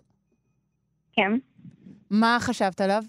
כן. 1.14 1.32
מה 2.12 2.38
חשבת 2.40 2.82
עליו, 2.82 3.04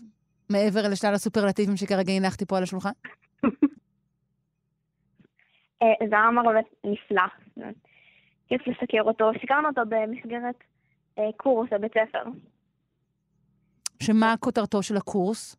מעבר 0.51 0.89
לשלל 0.91 1.15
הסופרלטיבים 1.15 1.77
שכרגע 1.77 2.13
הנחתי 2.13 2.47
פה 2.47 2.57
על 2.57 2.63
השולחן? 2.63 2.91
זה 6.11 6.17
מאמר 6.17 6.43
באמת 6.43 6.67
נפלא. 6.85 7.23
כיף 8.49 8.67
לסקר 8.67 9.03
אותו. 9.03 9.31
סיקרנו 9.41 9.69
אותו 9.69 9.81
במסגרת 9.89 10.55
קורס 11.37 11.69
בבית 11.73 11.93
ספר. 11.93 12.23
שמה 14.03 14.35
כותרתו 14.41 14.83
של 14.83 14.97
הקורס? 14.97 15.57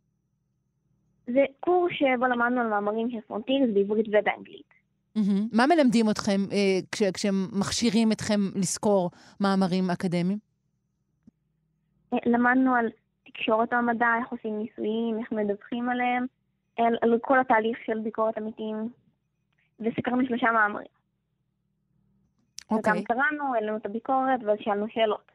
זה 1.27 1.41
קורס 1.59 1.91
שבו 1.93 2.25
למדנו 2.25 2.61
על 2.61 2.67
מאמרים 2.67 3.09
של 3.11 3.21
פרונטילס 3.27 3.69
בעברית 3.73 4.07
ובאנגלית. 4.07 4.71
Mm-hmm. 5.17 5.57
מה 5.57 5.65
מלמדים 5.67 6.09
אתכם 6.09 6.41
אה, 6.51 6.79
כש, 6.91 7.03
כשהם 7.03 7.47
מכשירים 7.59 8.11
אתכם 8.11 8.39
לזכור 8.55 9.09
מאמרים 9.39 9.89
אקדמיים? 9.89 10.37
אה, 12.13 12.17
למדנו 12.25 12.75
על 12.75 12.89
תקשורת 13.25 13.73
המדע, 13.73 14.07
איך 14.19 14.29
עושים 14.29 14.59
ניסויים, 14.59 15.19
איך 15.19 15.31
מדווחים 15.31 15.89
עליהם, 15.89 16.25
על, 16.77 16.97
על 17.01 17.19
כל 17.21 17.39
התהליך 17.39 17.77
של 17.85 17.99
ביקורת 17.99 18.37
עמיתים, 18.37 18.89
וסקרנו 19.79 20.25
שלושה 20.27 20.51
מאמרים. 20.51 20.87
Okay. 22.71 22.75
וגם 22.75 22.97
אוקיי. 22.97 23.03
קראנו, 23.03 23.55
העלינו 23.55 23.77
את 23.77 23.85
הביקורת 23.85 24.39
ואז 24.45 24.57
שאלנו 24.61 24.85
שאלות. 24.89 25.31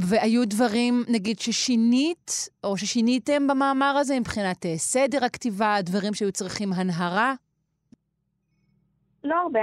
והיו 0.00 0.48
דברים, 0.48 0.94
נגיד, 1.12 1.38
ששינית, 1.38 2.48
או 2.64 2.76
ששיניתם 2.76 3.46
במאמר 3.46 3.94
הזה 4.00 4.20
מבחינת 4.20 4.66
אה, 4.66 4.76
סדר 4.76 5.24
הכתיבה, 5.24 5.76
דברים 5.82 6.14
שהיו 6.14 6.32
צריכים 6.32 6.72
הנהרה? 6.72 7.34
לא 9.24 9.34
הרבה. 9.34 9.60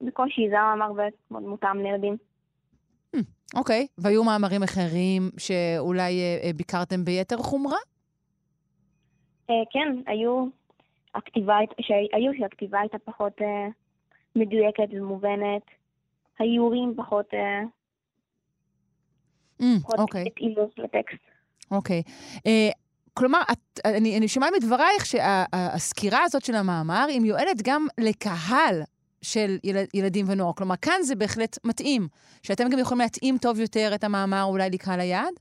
בקושי, 0.00 0.48
זה 0.50 0.60
המאמר 0.60 0.92
מאוד 1.30 1.42
מותאם 1.42 1.78
לילדים. 1.78 2.16
Hmm, 3.16 3.20
אוקיי, 3.54 3.86
okay. 3.90 3.94
והיו 3.98 4.24
מאמרים 4.24 4.62
אחרים 4.62 5.22
שאולי 5.38 6.20
אה, 6.20 6.46
אה, 6.46 6.52
ביקרתם 6.52 7.04
ביתר 7.04 7.36
חומרה? 7.36 7.78
כן, 9.46 9.96
היו. 10.06 10.46
הכתיבה, 11.14 11.56
שהיו 11.80 12.32
שהכתיבה 12.38 12.80
הייתה 12.80 12.98
פחות 12.98 13.32
מדויקת 14.36 14.88
ומובנת. 14.92 15.62
האיורים 16.38 16.94
פחות 16.96 17.26
אוקיי. 19.98 20.24
לטקסט. 20.78 21.24
כלומר, 23.14 23.40
את, 23.52 23.80
אני, 23.84 24.18
אני 24.18 24.28
שומעת 24.28 24.52
מדברייך 24.56 25.06
שהסקירה 25.06 26.22
הזאת 26.24 26.44
של 26.44 26.54
המאמר 26.54 27.06
היא 27.08 27.20
מיועדת 27.20 27.62
גם 27.62 27.86
לקהל 27.98 28.82
של 29.22 29.58
ילד, 29.64 29.86
ילדים 29.94 30.26
ונוער. 30.28 30.52
כלומר, 30.52 30.76
כאן 30.76 31.02
זה 31.02 31.14
בהחלט 31.14 31.58
מתאים, 31.64 32.08
שאתם 32.42 32.68
גם 32.68 32.78
יכולים 32.78 33.00
להתאים 33.00 33.38
טוב 33.38 33.60
יותר 33.60 33.90
את 33.94 34.04
המאמר 34.04 34.44
אולי 34.44 34.70
לקהל 34.70 35.00
היעד? 35.00 35.34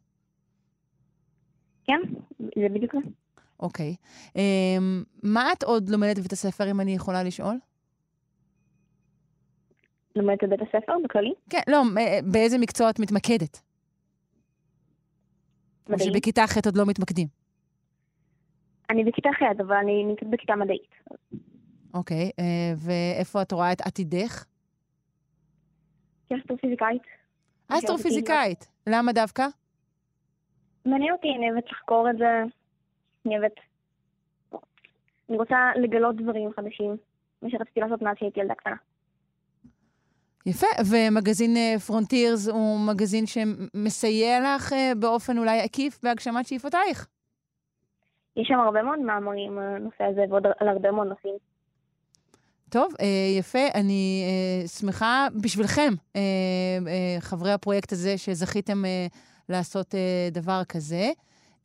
כן, 1.85 1.99
זה 2.39 2.69
בדיוק 2.73 2.93
זה. 2.93 2.99
אוקיי. 3.59 3.95
Um, 4.27 4.37
מה 5.23 5.51
את 5.51 5.63
עוד 5.63 5.89
לומדת 5.89 6.19
בבית 6.19 6.33
הספר, 6.33 6.71
אם 6.71 6.81
אני 6.81 6.95
יכולה 6.95 7.23
לשאול? 7.23 7.55
לומדת 10.15 10.43
בבית 10.43 10.59
הספר 10.61 10.93
בכללי? 11.03 11.33
כן, 11.49 11.61
לא, 11.67 11.81
באיזה 12.23 12.57
מקצוע 12.57 12.89
את 12.89 12.99
מתמקדת? 12.99 13.64
או 15.93 15.99
שבכיתה 15.99 16.47
ח' 16.47 16.65
עוד 16.65 16.77
לא 16.77 16.85
מתמקדים? 16.85 17.27
אני 18.89 19.03
בכיתה 19.03 19.29
ח', 19.39 19.61
אבל 19.61 19.75
אני 19.75 20.03
נמצאת 20.03 20.29
בכיתה 20.29 20.55
מדעית. 20.55 20.95
אוקיי, 21.93 22.31
אה, 22.39 22.73
ואיפה 22.77 23.41
את 23.41 23.51
רואה 23.51 23.71
את 23.71 23.81
עתידך? 23.81 24.45
כאסטרופיזיקאית. 26.29 27.01
אסטרופיזיקאית. 27.67 28.71
למה 28.87 29.13
דווקא? 29.13 29.47
מעניין 30.85 31.13
אותי, 31.13 31.27
אני 31.37 31.51
אוהבת 31.51 31.71
לחקור 31.71 32.09
את 32.09 32.17
זה. 32.17 32.43
אני 33.25 33.37
אוהבת... 33.37 33.55
אני 35.29 35.37
רוצה 35.37 35.57
לגלות 35.75 36.15
דברים 36.15 36.49
חדשים, 36.55 36.97
מה 37.41 37.49
שרציתי 37.49 37.79
לעשות 37.79 38.01
מאז 38.01 38.15
שהייתי 38.19 38.39
ילדה 38.39 38.55
קטנה. 38.55 38.75
יפה, 40.45 40.67
ומגזין 40.91 41.57
אה, 41.57 41.75
פרונטירס 41.79 42.47
הוא 42.47 42.79
מגזין 42.79 43.25
שמסייע 43.25 44.39
לך 44.39 44.73
אה, 44.73 44.91
באופן 44.99 45.37
אולי 45.37 45.61
עקיף 45.61 45.99
בהגשמת 46.03 46.47
שאיפותייך. 46.47 47.07
יש 48.37 48.47
שם 48.47 48.59
הרבה 48.59 48.81
מאוד 48.83 48.99
מאמרים 48.99 49.57
על 49.57 49.75
הנושא 49.75 50.03
הזה 50.03 50.21
ועוד 50.29 50.43
על 50.59 50.67
הרבה 50.67 50.91
מאוד 50.91 51.07
נושאים. 51.07 51.35
טוב, 52.69 52.93
אה, 53.01 53.05
יפה. 53.39 53.67
אני 53.73 54.23
אה, 54.25 54.67
שמחה 54.67 55.27
בשבילכם, 55.41 55.93
אה, 56.15 56.21
אה, 56.87 57.17
חברי 57.19 57.51
הפרויקט 57.51 57.91
הזה, 57.91 58.17
שזכיתם 58.17 58.85
אה, 58.85 59.07
לעשות 59.49 59.95
אה, 59.95 60.29
דבר 60.31 60.61
כזה. 60.69 61.09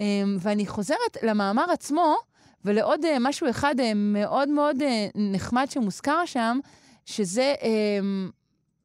אה, 0.01 0.23
ואני 0.41 0.67
חוזרת 0.67 1.23
למאמר 1.23 1.65
עצמו, 1.73 2.17
ולעוד 2.65 3.05
אה, 3.05 3.17
משהו 3.21 3.51
אחד 3.51 3.75
אה, 3.81 3.93
מאוד 3.95 4.49
מאוד 4.49 4.83
אה, 4.83 5.07
נחמד 5.15 5.67
שמוזכר 5.71 6.25
שם, 6.25 6.59
שזה 7.07 7.55
אה, 7.63 7.99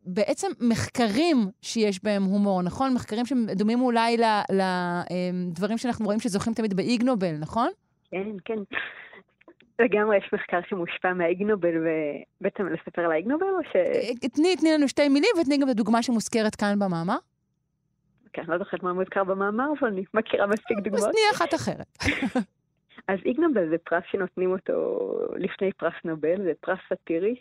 בעצם 0.05 0.47
מחקרים 0.59 1.37
שיש 1.61 2.03
בהם 2.03 2.23
הומור, 2.23 2.61
נכון? 2.61 2.93
מחקרים 2.93 3.25
שדומים 3.25 3.81
אולי 3.81 4.17
לדברים 4.49 5.77
שאנחנו 5.77 6.05
רואים 6.05 6.19
שזוכים 6.19 6.53
תמיד 6.53 6.73
באיג 6.73 7.03
נובל, 7.03 7.35
נכון? 7.39 7.69
כן, 8.11 8.27
כן. 8.45 8.59
לגמרי 9.79 10.17
יש 10.17 10.29
מחקר 10.33 10.59
שמושפע 10.69 11.13
מהאיגנובל, 11.13 11.73
ובעצם 11.77 12.67
לספר 12.67 13.01
על 13.01 13.11
האיגנובל, 13.11 13.45
או 13.45 13.63
ש... 13.63 13.75
אה, 13.75 14.29
תני, 14.29 14.55
תני 14.55 14.73
לנו 14.73 14.87
שתי 14.87 15.09
מילים 15.09 15.29
ותני 15.41 15.57
גם 15.57 15.67
את 15.67 15.73
הדוגמה 15.73 16.03
שמוזכרת 16.03 16.55
כאן 16.55 16.79
במאמר. 16.79 17.17
כן, 18.33 18.43
לא 18.47 18.57
זוכרת 18.57 18.83
מה 18.83 18.93
מוזכר 18.93 19.23
במאמר, 19.23 19.65
אבל 19.79 19.87
אני 19.87 20.03
מכירה 20.13 20.47
מספיק 20.47 20.77
דוגמאות. 20.77 21.03
אז 21.03 21.11
תני 21.11 21.21
אחת 21.33 21.53
אחרת. 21.53 21.97
אז 23.07 23.19
איגנובל 23.25 23.69
זה 23.69 23.77
פרס 23.77 24.03
שנותנים 24.11 24.51
אותו 24.51 25.09
לפני 25.35 25.71
פרס 25.71 25.93
נובל, 26.05 26.43
זה 26.43 26.51
פרס 26.61 26.79
סאטירי, 26.89 27.35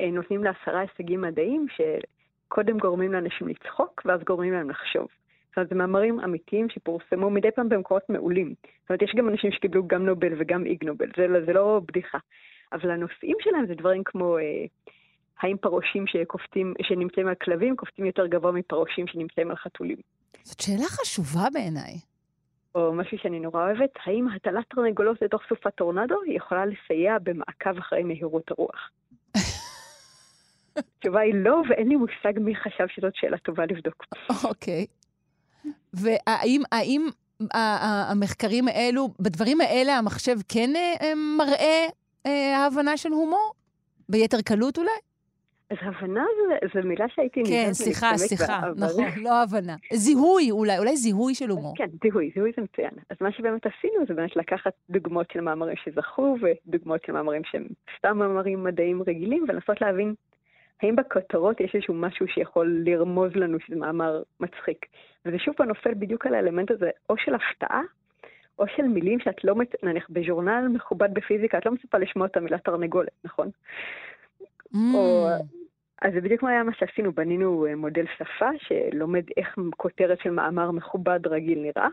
שנותנים 0.00 0.44
לעשרה 0.44 0.80
הישגים 0.80 1.20
מדעיים, 1.20 1.66
שקודם 1.76 2.78
גורמים 2.78 3.12
לאנשים 3.12 3.48
לצחוק, 3.48 4.02
ואז 4.04 4.20
גורמים 4.20 4.52
להם 4.52 4.70
לחשוב. 4.70 5.06
זאת 5.48 5.56
אומרת, 5.56 5.68
זה 5.68 5.74
מאמרים 5.74 6.20
אמיתיים 6.20 6.68
שפורסמו 6.70 7.30
מדי 7.30 7.50
פעם 7.50 7.68
במקורות 7.68 8.02
מעולים. 8.08 8.54
זאת 8.80 8.90
אומרת, 8.90 9.02
יש 9.02 9.12
גם 9.16 9.28
אנשים 9.28 9.52
שקיבלו 9.52 9.86
גם 9.86 10.06
נובל 10.06 10.32
וגם 10.38 10.66
איג 10.66 10.84
נובל, 10.84 11.06
זה, 11.16 11.26
לא- 11.26 11.44
זה 11.46 11.52
לא 11.52 11.80
בדיחה. 11.88 12.18
אבל 12.72 12.90
הנושאים 12.90 13.36
שלהם 13.40 13.66
זה 13.66 13.74
דברים 13.74 14.02
כמו 14.04 14.38
אה, 14.38 14.42
האם 15.40 15.56
פרושים 15.56 16.06
שקופצים, 16.06 16.74
שנמצאים 16.82 17.28
על 17.28 17.34
כלבים 17.34 17.76
קופצים 17.76 18.06
יותר 18.06 18.26
גבוה 18.26 18.52
מפרושים 18.52 19.06
שנמצאים 19.06 19.50
על 19.50 19.56
חתולים. 19.56 19.96
זאת 20.42 20.60
שאלה 20.60 20.84
חשובה 20.84 21.48
בעיניי. 21.52 21.94
או 22.74 22.92
משהו 22.92 23.18
שאני 23.18 23.40
נורא 23.40 23.64
אוהבת, 23.64 23.90
האם 24.06 24.28
הטלת 24.28 24.64
תרנגולות 24.68 25.22
לתוך 25.22 25.42
סופת 25.48 25.74
טורנדו 25.74 26.16
יכולה 26.26 26.66
לסייע 26.66 27.18
במעקב 27.22 27.78
אחרי 27.78 28.02
מהירות 28.02 28.50
הרוח? 28.50 28.90
התשובה 30.76 31.20
היא 31.20 31.34
לא, 31.34 31.62
ואין 31.68 31.88
לי 31.88 31.96
מושג 31.96 32.38
מי 32.40 32.56
חשב 32.56 32.84
שזאת 32.88 33.12
שאלה 33.14 33.38
טובה 33.38 33.66
לבדוק. 33.66 34.04
אוקיי. 34.44 34.86
והאם 35.92 36.62
האם 36.72 37.08
המחקרים 38.10 38.68
האלו, 38.68 39.08
בדברים 39.20 39.60
האלה 39.60 39.98
המחשב 39.98 40.36
כן 40.48 40.70
אה, 40.76 41.14
מראה 41.38 41.86
אה, 42.26 42.66
הבנה 42.66 42.96
של 42.96 43.08
הומור? 43.08 43.52
ביתר 44.08 44.40
קלות 44.40 44.78
אולי? 44.78 44.90
אז 45.70 45.76
הבנה 45.80 46.24
זו 46.74 46.88
מילה 46.88 47.06
שהייתי 47.14 47.42
כן, 47.48 47.68
סליחה, 47.72 48.16
סליחה, 48.16 48.60
נכון, 48.76 49.04
לא 49.16 49.42
הבנה. 49.42 49.76
זיהוי 49.92 50.50
אולי, 50.50 50.78
אולי 50.78 50.96
זיהוי 50.96 51.34
של 51.34 51.50
הומור. 51.50 51.74
כן, 51.76 51.88
זיהוי, 52.02 52.30
זיהוי 52.34 52.52
זה 52.56 52.62
מצוין. 52.62 52.90
אז 53.10 53.16
מה 53.20 53.32
שבאמת 53.32 53.66
עשינו 53.66 54.06
זה 54.08 54.14
באמת 54.14 54.36
לקחת 54.36 54.72
דוגמאות 54.90 55.26
של 55.32 55.40
מאמרים 55.40 55.76
שזכו, 55.84 56.36
ודוגמאות 56.40 57.00
של 57.06 57.12
מאמרים 57.12 57.42
שהם 57.44 57.66
סתם 57.98 58.18
מאמרים 58.18 58.64
מדעיים 58.64 59.02
רגילים, 59.02 59.44
ולנסות 59.48 59.80
להבין 59.80 60.14
האם 60.82 60.96
בכותרות 60.96 61.60
יש 61.60 61.74
איזשהו 61.74 61.94
משהו 61.94 62.28
שיכול 62.28 62.82
לרמוז 62.84 63.32
לנו 63.34 63.60
שזה 63.60 63.76
מאמר 63.76 64.22
מצחיק. 64.40 64.86
וזה 65.26 65.38
שוב 65.38 65.54
פעם 65.54 65.68
נופל 65.68 65.94
בדיוק 65.94 66.26
על 66.26 66.34
האלמנט 66.34 66.70
הזה, 66.70 66.90
או 67.10 67.14
של 67.18 67.34
הפתעה, 67.34 67.82
או 68.58 68.64
של 68.76 68.82
מילים 68.82 69.20
שאת 69.20 69.44
לא, 69.44 69.54
נניח 69.82 70.06
בז'ורנל 70.10 70.68
מכובד 70.68 71.14
בפיזיקה, 71.14 71.58
את 71.58 71.66
לא 71.66 71.72
מצפה 71.72 71.98
לשמוע 71.98 72.26
את 72.26 72.36
המילה 72.36 72.58
תרנגולת, 72.58 73.12
נכון? 73.24 73.50
Mm. 74.74 74.78
או, 74.94 75.28
אז 76.02 76.12
זה 76.12 76.20
בדיוק 76.20 76.42
מה 76.42 76.50
היה 76.50 76.62
מה 76.62 76.72
שעשינו, 76.74 77.12
בנינו 77.12 77.66
אה, 77.66 77.76
מודל 77.76 78.04
שפה 78.18 78.48
שלומד 78.58 79.24
איך 79.36 79.58
כותרת 79.76 80.18
של 80.22 80.30
מאמר 80.30 80.70
מכובד 80.70 81.26
רגיל 81.26 81.58
נראה. 81.58 81.88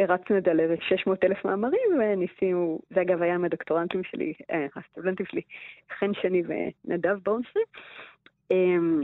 הרצנו 0.00 0.38
את 0.38 0.44
זה 0.44 0.50
על 0.50 0.60
600 0.80 1.24
אלף 1.24 1.44
מאמרים, 1.44 1.90
וניסינו, 1.98 2.80
זה 2.94 3.00
אגב 3.00 3.22
היה 3.22 3.34
עם 3.34 3.44
הדוקטורנטים 3.44 4.04
שלי, 4.04 4.32
אה, 4.50 4.66
הסטודנטים 4.76 5.26
שלי, 5.26 5.40
חן 5.98 6.14
שני 6.14 6.42
ונדב 6.48 7.16
בורנסרי, 7.24 7.62
אמ, 8.50 9.02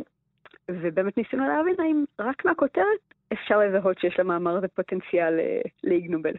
ובאמת 0.70 1.16
ניסינו 1.16 1.48
להבין 1.48 1.74
האם 1.78 2.04
רק 2.18 2.44
מהכותרת 2.44 3.14
אפשר 3.32 3.58
לזהות 3.58 3.98
שיש 3.98 4.18
למאמר 4.18 4.56
הזה 4.56 4.68
פוטנציאל 4.68 5.38
אה, 5.38 5.60
לאיגנובל. 5.84 6.34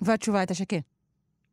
והתשובה 0.00 0.38
הייתה 0.38 0.54
שכן. 0.54 0.80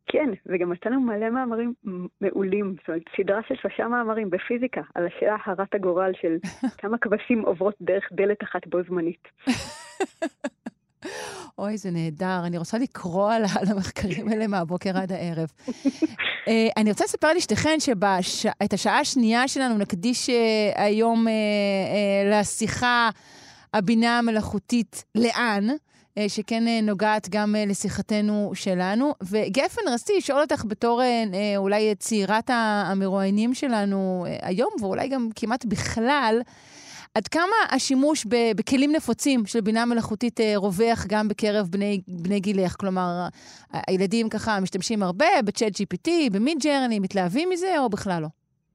כן, 0.06 0.30
וגם 0.46 0.72
נתנו 0.72 1.00
מלא 1.00 1.30
מאמרים 1.30 1.74
מעולים, 2.20 2.74
זאת 2.78 2.88
אומרת, 2.88 3.02
סדרה 3.16 3.40
של 3.48 3.54
שלושה 3.54 3.88
מאמרים 3.88 4.30
בפיזיקה, 4.30 4.82
על 4.94 5.06
השאלה 5.06 5.36
הרת 5.44 5.74
הגורל 5.74 6.12
של 6.20 6.36
כמה 6.78 6.98
כבשים 6.98 7.40
עוברות 7.40 7.74
דרך 7.80 8.08
דלת 8.12 8.42
אחת 8.42 8.66
בו 8.66 8.78
זמנית. 8.82 9.28
אוי, 11.58 11.76
זה 11.76 11.90
נהדר. 11.90 12.40
אני 12.46 12.58
רוצה 12.58 12.78
לקרוא 12.78 13.32
על, 13.32 13.44
המחקרים 13.66 14.28
האלה 14.28 14.46
מהבוקר 14.46 14.98
עד 14.98 15.12
הערב. 15.12 15.48
uh, 15.68 16.50
אני 16.76 16.90
רוצה 16.90 17.04
לספר 17.04 17.32
לשתיכן 17.32 17.76
שאת 17.80 18.72
השעה 18.72 19.00
השנייה 19.00 19.48
שלנו 19.48 19.78
נקדיש 19.78 20.30
uh, 20.30 20.32
היום 20.74 21.26
uh, 21.26 21.30
uh, 21.30 22.34
לשיחה 22.40 23.10
הבינה 23.74 24.18
המלאכותית 24.18 25.04
לאן. 25.14 25.66
שכן 26.28 26.64
נוגעת 26.82 27.28
גם 27.30 27.54
לשיחתנו 27.66 28.50
שלנו. 28.54 29.14
וגפן, 29.22 29.80
רציתי 29.88 30.18
לשאול 30.18 30.40
אותך 30.40 30.64
בתור 30.68 31.02
אולי 31.56 31.94
צעירת 31.94 32.50
המרואיינים 32.52 33.54
שלנו 33.54 34.26
היום, 34.42 34.70
ואולי 34.80 35.08
גם 35.08 35.28
כמעט 35.36 35.64
בכלל, 35.64 36.40
עד 37.14 37.28
כמה 37.28 37.56
השימוש 37.70 38.26
בכלים 38.56 38.92
נפוצים 38.92 39.46
של 39.46 39.60
בינה 39.60 39.84
מלאכותית 39.86 40.40
אה, 40.40 40.52
רווח 40.56 41.06
גם 41.08 41.28
בקרב 41.28 41.66
בני, 41.70 42.00
בני 42.08 42.40
גילך? 42.40 42.76
כלומר, 42.80 43.28
הילדים 43.88 44.28
ככה 44.28 44.60
משתמשים 44.62 45.02
הרבה 45.02 45.26
בצ'אט 45.44 45.72
GPT, 45.72 46.10
במיד 46.32 46.58
ג'רני, 46.64 46.98
מתלהבים 46.98 47.48
מזה 47.50 47.78
או 47.78 47.88
בכלל 47.88 48.22
לא? 48.22 48.28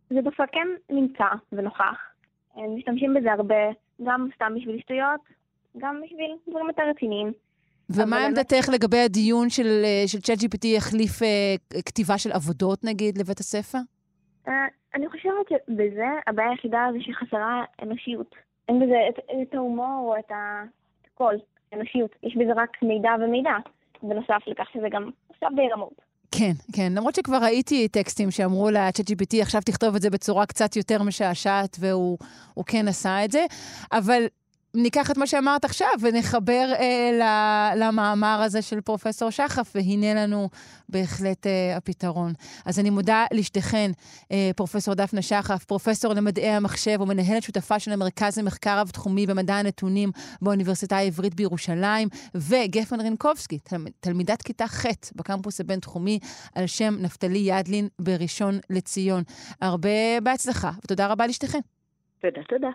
זה 0.10 0.21
דווקא 0.21 0.43
כן 0.52 0.67
נמצא 0.95 1.23
ונוכח. 1.52 1.97
הם 2.56 2.75
משתמשים 2.75 3.13
בזה 3.13 3.32
הרבה, 3.32 3.56
גם 4.04 4.28
סתם 4.36 4.54
בשביל 4.56 4.80
שטויות, 4.80 5.21
גם 5.78 6.02
בשביל 6.06 6.32
דברים 6.49 6.67
יותר 6.67 6.84
רציניים. 6.89 7.32
ומה 7.89 8.25
עמדתך 8.25 8.65
באמת... 8.67 8.80
לגבי 8.82 8.99
הדיון 8.99 9.49
של, 9.49 9.82
אה, 9.84 10.04
של 10.08 10.19
צ'אט 10.19 10.38
GPT 10.38 10.67
יחליף 10.67 11.23
אה, 11.23 11.56
כתיבה 11.86 12.17
של 12.17 12.32
עבודות, 12.32 12.84
נגיד, 12.84 13.17
לבית 13.17 13.39
הספר? 13.39 13.78
Uh, 14.47 14.52
אני 14.95 15.10
חושבת 15.10 15.49
שבזה 15.49 16.08
הבעיה 16.28 16.49
היחידה 16.49 16.88
זה 16.93 16.97
שחסרה 17.02 17.63
אנושיות. 17.84 18.36
אין 18.69 18.80
בזה 18.80 18.95
את, 19.10 19.19
את 19.41 19.54
ההומור 19.56 20.04
או 20.08 20.19
את 20.19 20.32
הכל, 20.32 21.36
אנושיות. 21.73 22.12
יש 22.23 22.36
בזה 22.36 22.52
רק 22.56 22.78
מידע 22.84 23.10
ומידע, 23.21 23.52
בנוסף 24.04 24.47
לכך 24.47 24.69
שזה 24.73 24.88
גם 24.91 25.10
עכשיו 25.30 25.49
די 25.56 25.69
רמות. 25.73 26.02
כן, 26.32 26.52
כן. 26.75 26.91
למרות 26.95 27.15
שכבר 27.15 27.38
ראיתי 27.41 27.88
טקסטים 27.88 28.32
שאמרו 28.32 28.69
ל-chat 28.69 29.12
GPT, 29.12 29.41
עכשיו 29.41 29.62
תכתוב 29.65 29.95
את 29.95 30.02
זה 30.02 30.10
בצורה 30.10 30.45
קצת 30.45 30.75
יותר 30.75 31.04
משעשעת, 31.04 31.78
והוא 31.80 32.18
כן 32.66 32.88
עשה 32.88 33.26
את 33.26 33.32
זה. 33.32 33.45
אבל 33.91 34.24
ניקח 34.74 35.11
את 35.11 35.17
מה 35.17 35.28
שאמרת 35.28 35.65
עכשיו 35.65 35.89
ונחבר 36.01 36.72
אה, 36.80 37.72
למאמר 37.76 38.41
הזה 38.43 38.61
של 38.61 38.82
פרופסור 38.82 39.30
שחף, 39.30 39.72
והנה 39.76 40.13
לנו 40.13 40.49
בהחלט 40.89 41.47
אה, 41.47 41.78
הפתרון. 41.78 42.34
אז 42.65 42.80
אני 42.80 42.89
מודה 42.89 43.26
לשתיכן, 43.34 43.91
אה, 44.32 44.51
פרופסור 44.55 44.93
דפנה 44.93 45.22
שחף, 45.22 45.63
פרופסור 45.63 46.13
למדעי 46.13 46.49
המחשב 46.49 47.01
ומנהלת 47.01 47.43
שותפה 47.43 47.80
של 47.80 47.91
המרכז 47.91 48.39
למחקר 48.39 48.80
רב-תחומי 48.80 49.28
במדע 49.28 49.55
הנתונים 49.55 50.11
באוניברסיטה 50.41 50.97
העברית 50.97 51.36
בירושלים, 51.36 52.07
וגפן 52.36 53.01
רינקובסקי, 53.01 53.59
תל, 53.59 53.76
תלמידת 53.99 54.41
כיתה 54.41 54.67
ח' 54.67 54.86
בקמפוס 55.15 55.61
הבינתחומי 55.61 56.20
על 56.55 56.67
שם 56.67 56.95
נפתלי 56.99 57.39
ידלין 57.39 57.88
בראשון 57.99 58.59
לציון. 58.70 59.24
הרבה 59.61 60.22
בהצלחה, 60.24 60.72
ותודה 60.84 61.07
רבה 61.07 61.28
לשתיכן. 61.28 61.59
תודה, 62.22 62.41
תודה. 62.49 62.70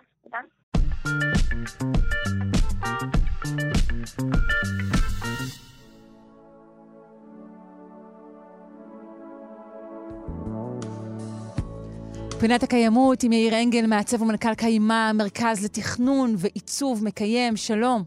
פינת 12.39 12.63
הקיימות 12.63 13.23
עם 13.23 13.31
יאיר 13.31 13.53
אנגל, 13.63 13.87
מעצב 13.87 14.21
ומנכ"ל 14.21 14.55
קיימה, 14.57 15.11
מרכז 15.13 15.65
לתכנון 15.65 16.29
ועיצוב 16.37 17.03
מקיים, 17.05 17.55
שלום. 17.55 18.03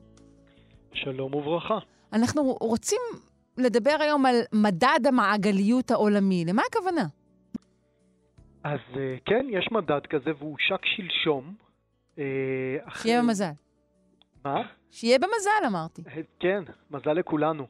שלום 0.92 1.34
וברכה. 1.34 1.78
אנחנו 2.12 2.42
רוצים 2.61 3.01
לדבר 3.59 3.96
היום 4.01 4.26
על 4.26 4.34
מדד 4.53 5.07
המעגליות 5.09 5.90
העולמי. 5.90 6.44
למה 6.49 6.62
הכוונה? 6.70 7.05
אז 8.64 8.80
אה, 8.96 9.16
כן, 9.24 9.46
יש 9.51 9.68
מדד 9.72 10.07
כזה 10.11 10.30
והוא 10.38 10.51
הושק 10.51 10.86
שלשום, 10.96 11.55
אה, 12.19 12.95
שיהיה 12.95 13.23
במזל. 13.23 13.51
מה? 14.45 14.62
שיהיה 14.91 15.19
במזל, 15.19 15.66
אמרתי. 15.66 16.03
אה, 16.09 16.21
כן, 16.41 16.62
מזל 16.91 17.12
לכולנו. 17.12 17.66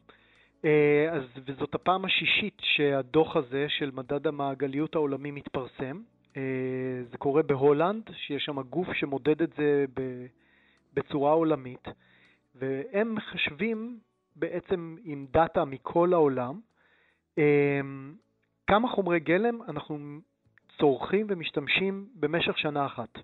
אז, 1.13 1.23
וזאת 1.47 1.75
הפעם 1.75 2.05
השישית 2.05 2.57
שהדוח 2.61 3.37
הזה 3.37 3.67
של 3.69 3.91
מדד 3.91 4.27
המעגליות 4.27 4.95
העולמי 4.95 5.31
מתפרסם. 5.31 6.03
זה 7.11 7.19
קורה 7.19 7.43
בהולנד, 7.43 8.11
שיש 8.13 8.45
שם 8.45 8.63
גוף 8.63 8.89
שמודד 8.93 9.43
את 9.43 9.51
זה 9.59 9.85
בצורה 10.95 11.33
עולמית, 11.33 11.85
והם 12.55 13.15
מחשבים 13.15 13.99
בעצם 14.37 14.97
עם 15.05 15.27
דאטה 15.31 15.65
מכל 15.65 16.13
העולם 16.13 16.61
כמה 18.67 18.89
חומרי 18.89 19.21
גלם 19.21 19.63
אנחנו 19.63 20.19
צורכים 20.79 21.27
ומשתמשים 21.29 22.09
במשך 22.15 22.59
שנה 22.59 22.87
אחת. 22.87 23.19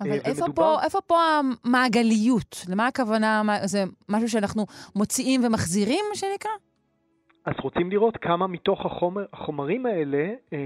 אבל 0.00 0.10
אה, 0.10 0.16
איפה. 0.24 0.44
פה, 0.54 0.76
איפה 0.84 1.00
פה 1.00 1.16
המעגליות? 1.64 2.64
למה 2.68 2.86
הכוונה? 2.86 3.42
זה 3.64 3.84
משהו 4.08 4.28
שאנחנו 4.28 4.66
מוציאים 4.96 5.44
ומחזירים, 5.44 6.04
מה 6.10 6.16
שנקרא? 6.16 6.50
אז 7.44 7.54
רוצים 7.62 7.90
לראות 7.90 8.16
כמה 8.16 8.46
מתוך 8.46 8.86
החומר, 8.86 9.24
החומרים 9.32 9.86
האלה 9.86 10.32
אה, 10.52 10.58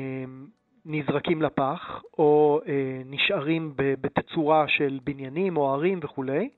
נזרקים 0.86 1.42
לפח, 1.42 2.02
או 2.18 2.60
אה, 2.68 3.02
נשארים 3.06 3.72
בתצורה 3.76 4.64
של 4.68 4.98
בניינים 5.04 5.56
או 5.56 5.72
ערים 5.72 6.00
וכולי, 6.02 6.48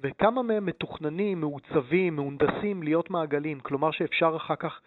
וכמה 0.00 0.42
מהם 0.42 0.66
מתוכננים, 0.66 1.40
מעוצבים, 1.40 2.16
מהונדסים 2.16 2.82
להיות 2.82 3.10
מעגלים, 3.10 3.60
כלומר 3.60 3.90
שאפשר 3.90 4.36
אחר 4.36 4.56
כך 4.56 4.80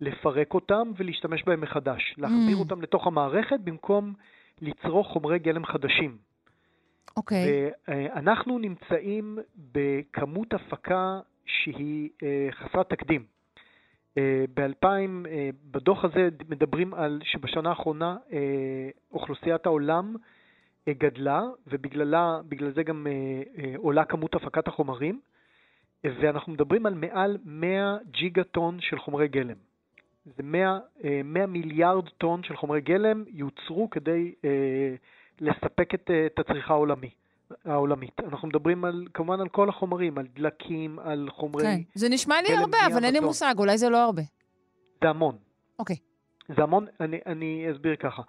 לפרק 0.00 0.54
אותם 0.54 0.90
ולהשתמש 0.96 1.44
בהם 1.46 1.60
מחדש, 1.60 2.14
להחזיר 2.18 2.56
mm. 2.56 2.60
אותם 2.60 2.82
לתוך 2.82 3.06
המערכת 3.06 3.60
במקום 3.64 4.12
לצרוך 4.62 5.06
חומרי 5.06 5.38
גלם 5.38 5.64
חדשים. 5.64 6.29
אוקיי. 7.16 7.70
Okay. 7.70 7.90
ואנחנו 7.90 8.58
נמצאים 8.58 9.38
בכמות 9.72 10.54
הפקה 10.54 11.20
שהיא 11.46 12.10
אה, 12.22 12.48
חסרת 12.52 12.90
תקדים. 12.90 13.24
אה, 14.18 14.44
ב-2000, 14.54 14.86
אה, 15.28 15.50
בדוח 15.70 16.04
הזה 16.04 16.28
מדברים 16.48 16.94
על 16.94 17.20
שבשנה 17.24 17.68
האחרונה 17.68 18.16
אוכלוסיית 19.12 19.66
העולם 19.66 20.16
גדלה, 20.88 21.42
ובגלל 21.66 22.72
זה 22.74 22.82
גם 22.82 23.06
עולה 23.76 24.04
כמות 24.04 24.34
הפקת 24.34 24.68
החומרים, 24.68 25.20
ואנחנו 26.04 26.52
מדברים 26.52 26.86
על 26.86 26.94
מעל 26.94 27.38
100 27.44 27.96
ג'יגה 28.10 28.44
טון 28.44 28.80
של 28.80 28.98
חומרי 28.98 29.28
גלם. 29.28 29.56
זה 30.36 30.42
100, 30.42 30.78
100 31.24 31.42
אה, 31.42 31.46
מיליארד 31.46 32.08
טון 32.08 32.42
של 32.42 32.56
חומרי 32.56 32.80
גלם 32.80 33.24
יוצרו 33.28 33.90
כדי 33.90 34.34
אה, 34.44 34.94
לספק 35.40 35.94
את, 35.94 36.10
אה, 36.10 36.26
את 36.26 36.38
הצריכה 36.38 36.74
העולמי, 36.74 37.10
העולמית. 37.64 38.20
אנחנו 38.20 38.48
מדברים 38.48 38.84
על, 38.84 39.06
כמובן 39.14 39.40
על 39.40 39.48
כל 39.48 39.68
החומרים, 39.68 40.18
על 40.18 40.26
דלקים, 40.34 40.98
על 40.98 41.28
חומרי... 41.30 41.64
כן, 41.64 41.80
זה 41.94 42.08
נשמע 42.08 42.34
לי 42.48 42.56
הרבה, 42.56 42.78
אבל 42.92 43.04
אין 43.04 43.14
לי 43.14 43.20
מושג, 43.20 43.54
אולי 43.58 43.78
זה 43.78 43.88
לא 43.88 44.04
הרבה. 44.04 44.22
זה 45.02 45.08
המון. 45.08 45.36
אוקיי. 45.78 45.96
זה 46.56 46.62
המון, 46.62 46.86
אני, 47.00 47.18
אני 47.26 47.66
אסביר 47.72 47.96
ככה. 47.96 48.22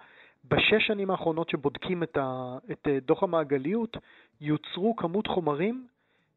בשש 0.44 0.86
שנים 0.86 1.10
האחרונות 1.10 1.50
שבודקים 1.50 2.02
את, 2.02 2.16
ה, 2.16 2.58
את 2.72 2.88
דוח 3.06 3.22
המעגליות, 3.22 3.96
יוצרו 4.40 4.96
כמות 4.96 5.26
חומרים 5.26 5.86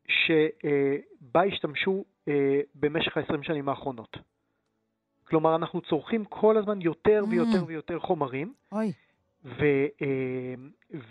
שבה 0.07 1.43
השתמשו 1.43 2.03
במשך 2.75 3.17
ה-20 3.17 3.43
שנים 3.43 3.69
האחרונות. 3.69 4.17
כלומר, 5.27 5.55
אנחנו 5.55 5.81
צורכים 5.81 6.25
כל 6.25 6.57
הזמן 6.57 6.81
יותר 6.81 7.23
mm. 7.25 7.29
ויותר 7.29 7.61
mm. 7.61 7.67
ויותר 7.67 7.99
חומרים. 7.99 8.53
אוי. 8.71 8.91
ו, 9.45 9.63
אה, 10.01 10.53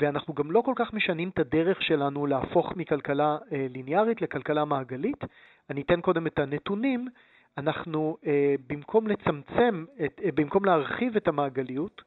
ואנחנו 0.01 0.35
גם 0.35 0.51
לא 0.51 0.61
כל 0.61 0.73
כך 0.77 0.93
משנים 0.93 1.29
את 1.29 1.39
הדרך 1.39 1.83
שלנו 1.83 2.27
להפוך 2.27 2.77
מכלכלה 2.77 3.39
אה, 3.53 3.67
ליניארית 3.71 4.23
לכלכלה 4.23 4.65
מעגלית. 4.65 5.25
אני 5.71 5.83
אתן 5.83 6.01
קודם 6.01 6.27
את 6.27 6.39
הנתונים. 6.39 7.09
אנחנו, 7.59 8.17
אה, 8.27 8.55
במקום 8.67 9.07
לצמצם, 9.07 9.85
את, 10.05 10.21
במקום 10.35 10.65
להרחיב 10.65 11.17
את 11.17 11.29
המעגליות, 11.29 12.03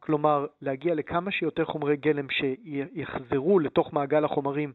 כלומר 0.00 0.46
להגיע 0.62 0.94
לכמה 0.94 1.30
שיותר 1.30 1.64
חומרי 1.64 1.96
גלם 1.96 2.26
שיחזרו 2.30 3.58
לתוך 3.58 3.92
מעגל 3.92 4.24
החומרים 4.24 4.72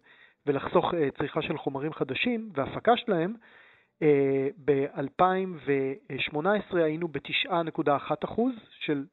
ולחסוך 0.47 0.93
צריכה 1.18 1.41
של 1.41 1.58
חומרים 1.58 1.93
חדשים 1.93 2.50
והפקה 2.54 2.97
שלהם, 2.97 3.34
ב-2018 4.66 6.78
היינו 6.78 7.08
ב-9.1% 7.08 8.41
של 8.80 9.04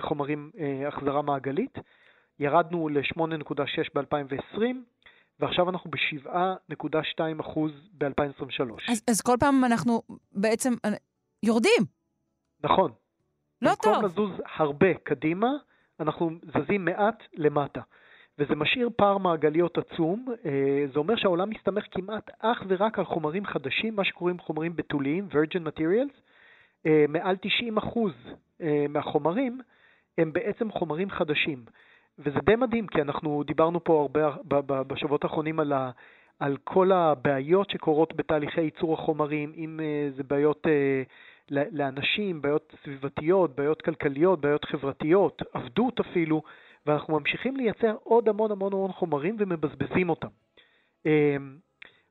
חומרים 0.00 0.50
אה, 0.58 0.88
החזרה 0.88 1.22
מעגלית, 1.22 1.78
ירדנו 2.38 2.88
ל-8.6 2.88 3.90
ב-2020, 3.94 4.60
ועכשיו 5.40 5.70
אנחנו 5.70 5.90
ב-7.2% 5.90 7.60
ב-2023. 7.92 8.92
אז, 8.92 9.02
אז 9.10 9.20
כל 9.20 9.36
פעם 9.40 9.64
אנחנו 9.64 10.02
בעצם 10.32 10.72
אה, 10.84 10.90
יורדים. 11.42 11.82
נכון. 12.64 12.92
לא 13.62 13.70
במקום 13.70 13.92
טוב. 13.92 14.02
במקום 14.02 14.04
לזוז 14.04 14.40
הרבה 14.56 14.94
קדימה, 14.94 15.50
אנחנו 16.00 16.30
זזים 16.42 16.84
מעט 16.84 17.22
למטה. 17.34 17.80
וזה 18.38 18.54
משאיר 18.54 18.90
פער 18.96 19.18
מעגליות 19.18 19.78
עצום. 19.78 20.26
אה, 20.44 20.84
זה 20.92 20.98
אומר 20.98 21.16
שהעולם 21.16 21.50
מסתמך 21.50 21.84
כמעט 21.90 22.30
אך 22.38 22.62
ורק 22.68 22.98
על 22.98 23.04
חומרים 23.04 23.46
חדשים, 23.46 23.96
מה 23.96 24.04
שקוראים 24.04 24.38
חומרים 24.38 24.76
בתוליים, 24.76 25.28
virgin 25.30 25.68
materials. 25.68 26.20
אה, 26.86 27.04
מעל 27.08 27.36
90% 27.78 27.98
אה, 28.62 28.86
מהחומרים 28.88 29.60
הם 30.18 30.32
בעצם 30.32 30.70
חומרים 30.70 31.10
חדשים. 31.10 31.64
וזה 32.18 32.38
די 32.44 32.56
מדהים, 32.56 32.86
כי 32.86 33.02
אנחנו 33.02 33.42
דיברנו 33.46 33.84
פה 33.84 34.00
הרבה 34.02 34.36
בשבועות 34.82 35.24
האחרונים 35.24 35.60
על, 35.60 35.72
ה, 35.72 35.90
על 36.38 36.56
כל 36.64 36.92
הבעיות 36.92 37.70
שקורות 37.70 38.16
בתהליכי 38.16 38.60
ייצור 38.60 38.94
החומרים, 38.94 39.52
אם 39.56 39.80
זה 40.16 40.22
בעיות 40.22 40.66
לאנשים, 41.50 42.42
בעיות 42.42 42.74
סביבתיות, 42.84 43.56
בעיות 43.56 43.82
כלכליות, 43.82 44.40
בעיות 44.40 44.64
חברתיות, 44.64 45.42
עבדות 45.52 46.00
אפילו. 46.00 46.42
ואנחנו 46.86 47.18
ממשיכים 47.18 47.56
לייצר 47.56 47.96
עוד 48.02 48.28
המון 48.28 48.50
המון 48.50 48.72
המון 48.72 48.92
חומרים 48.92 49.36
ומבזבזים 49.38 50.10
אותם. 50.10 50.28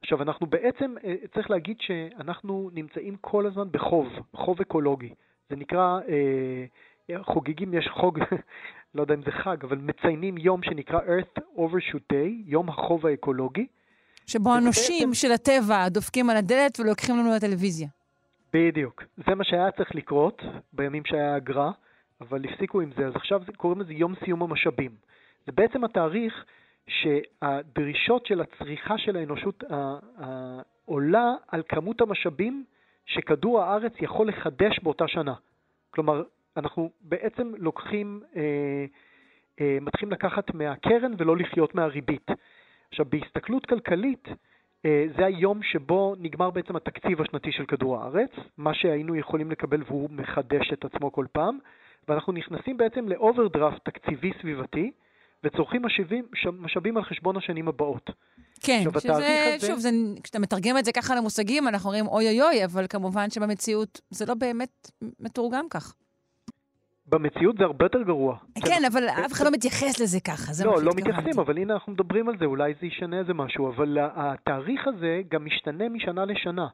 עכשיו, 0.01 0.21
אנחנו 0.21 0.47
בעצם, 0.47 0.95
אה, 1.03 1.15
צריך 1.33 1.49
להגיד 1.49 1.77
שאנחנו 1.79 2.69
נמצאים 2.73 3.15
כל 3.21 3.45
הזמן 3.45 3.67
בחוב, 3.71 4.07
חוב 4.35 4.61
אקולוגי. 4.61 5.13
זה 5.49 5.55
נקרא, 5.55 5.99
אה, 6.09 7.23
חוגגים, 7.23 7.73
יש 7.73 7.87
חוג, 7.87 8.19
לא 8.95 9.01
יודע 9.01 9.13
אם 9.13 9.21
זה 9.23 9.31
חג, 9.31 9.57
אבל 9.63 9.77
מציינים 9.77 10.37
יום 10.37 10.63
שנקרא 10.63 10.99
Earth 10.99 11.41
Overshoot 11.57 12.13
Day, 12.13 12.31
יום 12.45 12.69
החוב 12.69 13.05
האקולוגי. 13.05 13.67
שבו 14.27 14.53
הנושים 14.53 15.09
בעצם... 15.09 15.13
של 15.13 15.31
הטבע 15.31 15.89
דופקים 15.89 16.29
על 16.29 16.37
הדלת 16.37 16.79
ולוקחים 16.79 17.17
לנו 17.17 17.31
לטלוויזיה. 17.35 17.87
בדיוק. 18.53 19.03
זה 19.27 19.35
מה 19.35 19.43
שהיה 19.43 19.71
צריך 19.71 19.95
לקרות 19.95 20.41
בימים 20.73 21.05
שהיה 21.05 21.37
אגרה. 21.37 21.71
אבל 22.21 22.45
הפסיקו 22.45 22.81
עם 22.81 22.91
זה, 22.97 23.07
אז 23.07 23.15
עכשיו 23.15 23.41
קוראים 23.57 23.81
לזה 23.81 23.93
יום 23.93 24.13
סיום 24.25 24.43
המשאבים. 24.43 24.91
זה 25.45 25.51
בעצם 25.51 25.83
התאריך 25.83 26.33
שהדרישות 26.87 28.25
של 28.25 28.41
הצריכה 28.41 28.97
של 28.97 29.17
האנושות 29.17 29.63
עולה 30.85 31.33
על 31.47 31.63
כמות 31.69 32.01
המשאבים 32.01 32.63
שכדור 33.05 33.61
הארץ 33.61 33.93
יכול 34.01 34.27
לחדש 34.27 34.79
באותה 34.83 35.07
שנה. 35.07 35.33
כלומר, 35.91 36.23
אנחנו 36.57 36.91
בעצם 37.01 37.53
לוקחים, 37.57 38.21
אה, 38.35 38.85
אה, 39.61 39.77
מתחילים 39.81 40.11
לקחת 40.11 40.53
מהקרן 40.53 41.11
ולא 41.17 41.37
לחיות 41.37 41.75
מהריבית. 41.75 42.27
עכשיו, 42.89 43.05
בהסתכלות 43.09 43.65
כלכלית, 43.65 44.27
אה, 44.85 45.05
זה 45.17 45.25
היום 45.25 45.63
שבו 45.63 46.15
נגמר 46.19 46.49
בעצם 46.49 46.75
התקציב 46.75 47.21
השנתי 47.21 47.51
של 47.51 47.65
כדור 47.65 47.97
הארץ, 47.97 48.31
מה 48.57 48.73
שהיינו 48.73 49.15
יכולים 49.15 49.51
לקבל 49.51 49.83
והוא 49.87 50.09
מחדש 50.11 50.73
את 50.73 50.85
עצמו 50.85 51.11
כל 51.11 51.25
פעם, 51.31 51.57
ואנחנו 52.07 52.33
נכנסים 52.33 52.77
בעצם 52.77 53.07
לאוברדרפט 53.07 53.85
תקציבי 53.85 54.31
סביבתי, 54.41 54.91
וצורכים 55.43 55.81
משאבים, 55.85 56.25
משאבים 56.59 56.97
על 56.97 57.03
חשבון 57.03 57.37
השנים 57.37 57.67
הבאות. 57.67 58.09
כן, 58.63 58.83
עכשיו, 58.87 59.01
שזה, 59.01 59.13
הזה... 59.13 59.67
שוב, 59.67 59.79
זה, 59.79 59.89
כשאתה 60.23 60.39
מתרגם 60.39 60.77
את 60.77 60.85
זה 60.85 60.91
ככה 60.91 61.15
למושגים, 61.15 61.67
אנחנו 61.67 61.89
אומרים 61.89 62.07
אוי 62.07 62.27
אוי 62.27 62.41
אוי, 62.41 62.65
אבל 62.65 62.85
כמובן 62.89 63.29
שבמציאות 63.29 64.01
זה 64.09 64.25
לא 64.25 64.33
באמת 64.33 64.91
מתורגם 65.19 65.65
כך. 65.69 65.93
במציאות 67.05 67.57
זה 67.57 67.63
הרבה 67.63 67.85
יותר 67.85 68.01
גרוע. 68.03 68.37
כן, 68.65 68.85
אבל 68.91 69.03
אף 69.25 69.33
אחד 69.33 69.45
לא 69.45 69.51
מתייחס 69.51 69.99
לזה 69.99 70.19
ככה, 70.19 70.53
זה 70.53 70.65
לא, 70.65 70.83
לא 70.83 70.91
מתייחסים, 70.95 71.39
אבל 71.39 71.57
הנה 71.57 71.73
אנחנו 71.73 71.93
מדברים 71.93 72.29
על 72.29 72.37
זה, 72.39 72.45
אולי 72.45 72.73
זה 72.81 72.87
ישנה 72.87 73.19
איזה 73.19 73.33
משהו, 73.33 73.69
אבל 73.69 73.97
התאריך 74.01 74.87
הזה 74.87 75.21
גם 75.31 75.45
משתנה 75.45 75.89
משנה 75.89 76.25
לשנה. 76.25 76.67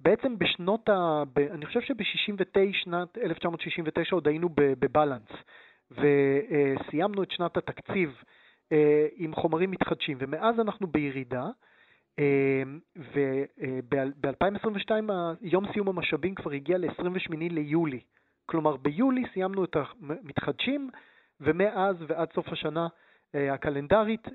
בעצם 0.00 0.38
בשנות 0.38 0.88
ה... 0.88 1.22
אני 1.54 1.66
חושב 1.66 1.80
שב-69, 1.80 2.58
שנת 2.72 3.18
1969 3.18 4.14
עוד 4.14 4.28
היינו 4.28 4.48
בבלנס. 4.54 5.28
וסיימנו 5.90 7.22
את 7.22 7.30
שנת 7.30 7.56
התקציב 7.56 8.10
אה, 8.72 9.06
עם 9.16 9.34
חומרים 9.34 9.70
מתחדשים, 9.70 10.16
ומאז 10.20 10.60
אנחנו 10.60 10.86
בירידה. 10.86 11.46
וב-2022 12.96 14.90
יום 15.40 15.64
סיום 15.72 15.88
המשאבים 15.88 16.34
כבר 16.34 16.50
הגיע 16.50 16.78
ל-28 16.78 17.36
ליולי. 17.50 18.00
כלומר, 18.46 18.76
ביולי 18.76 19.22
סיימנו 19.32 19.64
את 19.64 19.76
המתחדשים, 19.76 20.90
ומאז 21.40 21.96
ועד 22.08 22.28
סוף 22.34 22.48
השנה 22.48 22.86
הקלנדרית 23.34 24.28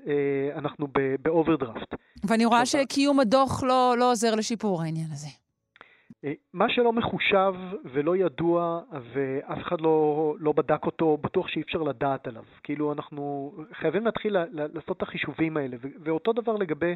אנחנו 0.54 0.86
באוברדרפט. 1.22 1.94
ואני 2.28 2.44
רואה 2.44 2.66
שקיום 2.66 3.20
הדוח 3.20 3.62
לא, 3.62 3.94
לא 3.98 4.10
עוזר 4.10 4.34
לשיפור 4.34 4.82
העניין 4.82 5.08
הזה. 5.12 5.28
מה 6.52 6.68
שלא 6.68 6.92
מחושב 6.92 7.54
ולא 7.84 8.16
ידוע 8.16 8.80
ואף 9.12 9.58
אחד 9.58 9.80
לא, 9.80 10.34
לא 10.38 10.52
בדק 10.52 10.86
אותו, 10.86 11.18
בטוח 11.20 11.48
שאי 11.48 11.62
אפשר 11.62 11.82
לדעת 11.82 12.26
עליו. 12.28 12.42
כאילו 12.62 12.92
אנחנו 12.92 13.52
חייבים 13.72 14.04
להתחיל 14.04 14.36
לעשות 14.52 14.96
את 14.96 15.02
החישובים 15.02 15.56
האלה, 15.56 15.76
ואותו 16.04 16.32
דבר 16.32 16.56
לגבי 16.56 16.94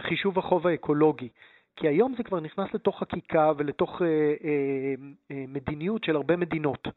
חישוב 0.00 0.38
החוב 0.38 0.66
האקולוגי. 0.66 1.28
כי 1.76 1.88
היום 1.88 2.14
זה 2.16 2.22
כבר 2.22 2.40
נכנס 2.40 2.74
לתוך 2.74 2.98
חקיקה 2.98 3.52
ולתוך 3.56 4.02
אה, 4.02 4.06
אה, 4.08 4.94
אה, 5.30 5.44
מדיניות 5.48 6.04
של 6.04 6.16
הרבה 6.16 6.36
מדינות. 6.36 6.88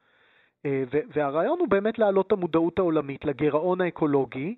אה, 0.65 0.83
והרעיון 0.91 1.59
הוא 1.59 1.67
באמת 1.67 1.99
להעלות 1.99 2.27
את 2.27 2.31
המודעות 2.31 2.79
העולמית 2.79 3.25
לגירעון 3.25 3.81
האקולוגי, 3.81 4.55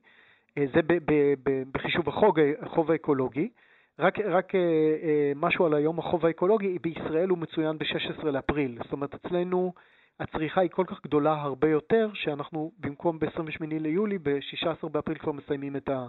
אה, 0.57 0.65
זה 0.73 0.81
ב, 0.81 0.93
ב, 0.93 1.33
ב, 1.43 1.63
בחישוב 1.73 2.09
החוב, 2.09 2.35
החוב 2.61 2.91
האקולוגי. 2.91 3.49
רק, 3.99 4.19
רק 4.19 4.55
אה, 4.55 4.59
אה, 4.59 5.31
משהו 5.35 5.65
על 5.65 5.73
היום 5.73 5.99
החוב 5.99 6.25
האקולוגי, 6.25 6.79
בישראל 6.79 7.29
הוא 7.29 7.37
מצוין 7.37 7.77
ב-16 7.77 8.25
לאפריל. 8.25 8.77
זאת 8.83 8.91
אומרת, 8.91 9.13
אצלנו 9.13 9.73
הצריכה 10.19 10.61
היא 10.61 10.69
כל 10.69 10.85
כך 10.87 11.03
גדולה 11.03 11.41
הרבה 11.41 11.69
יותר, 11.69 12.09
שאנחנו 12.13 12.71
במקום 12.79 13.19
ב-28 13.19 13.65
ליולי, 13.69 14.17
ב-16 14.17 14.89
באפריל 14.89 15.17
כבר 15.17 15.31
מסיימים 15.31 15.75
את, 15.75 15.89
ה, 15.89 16.07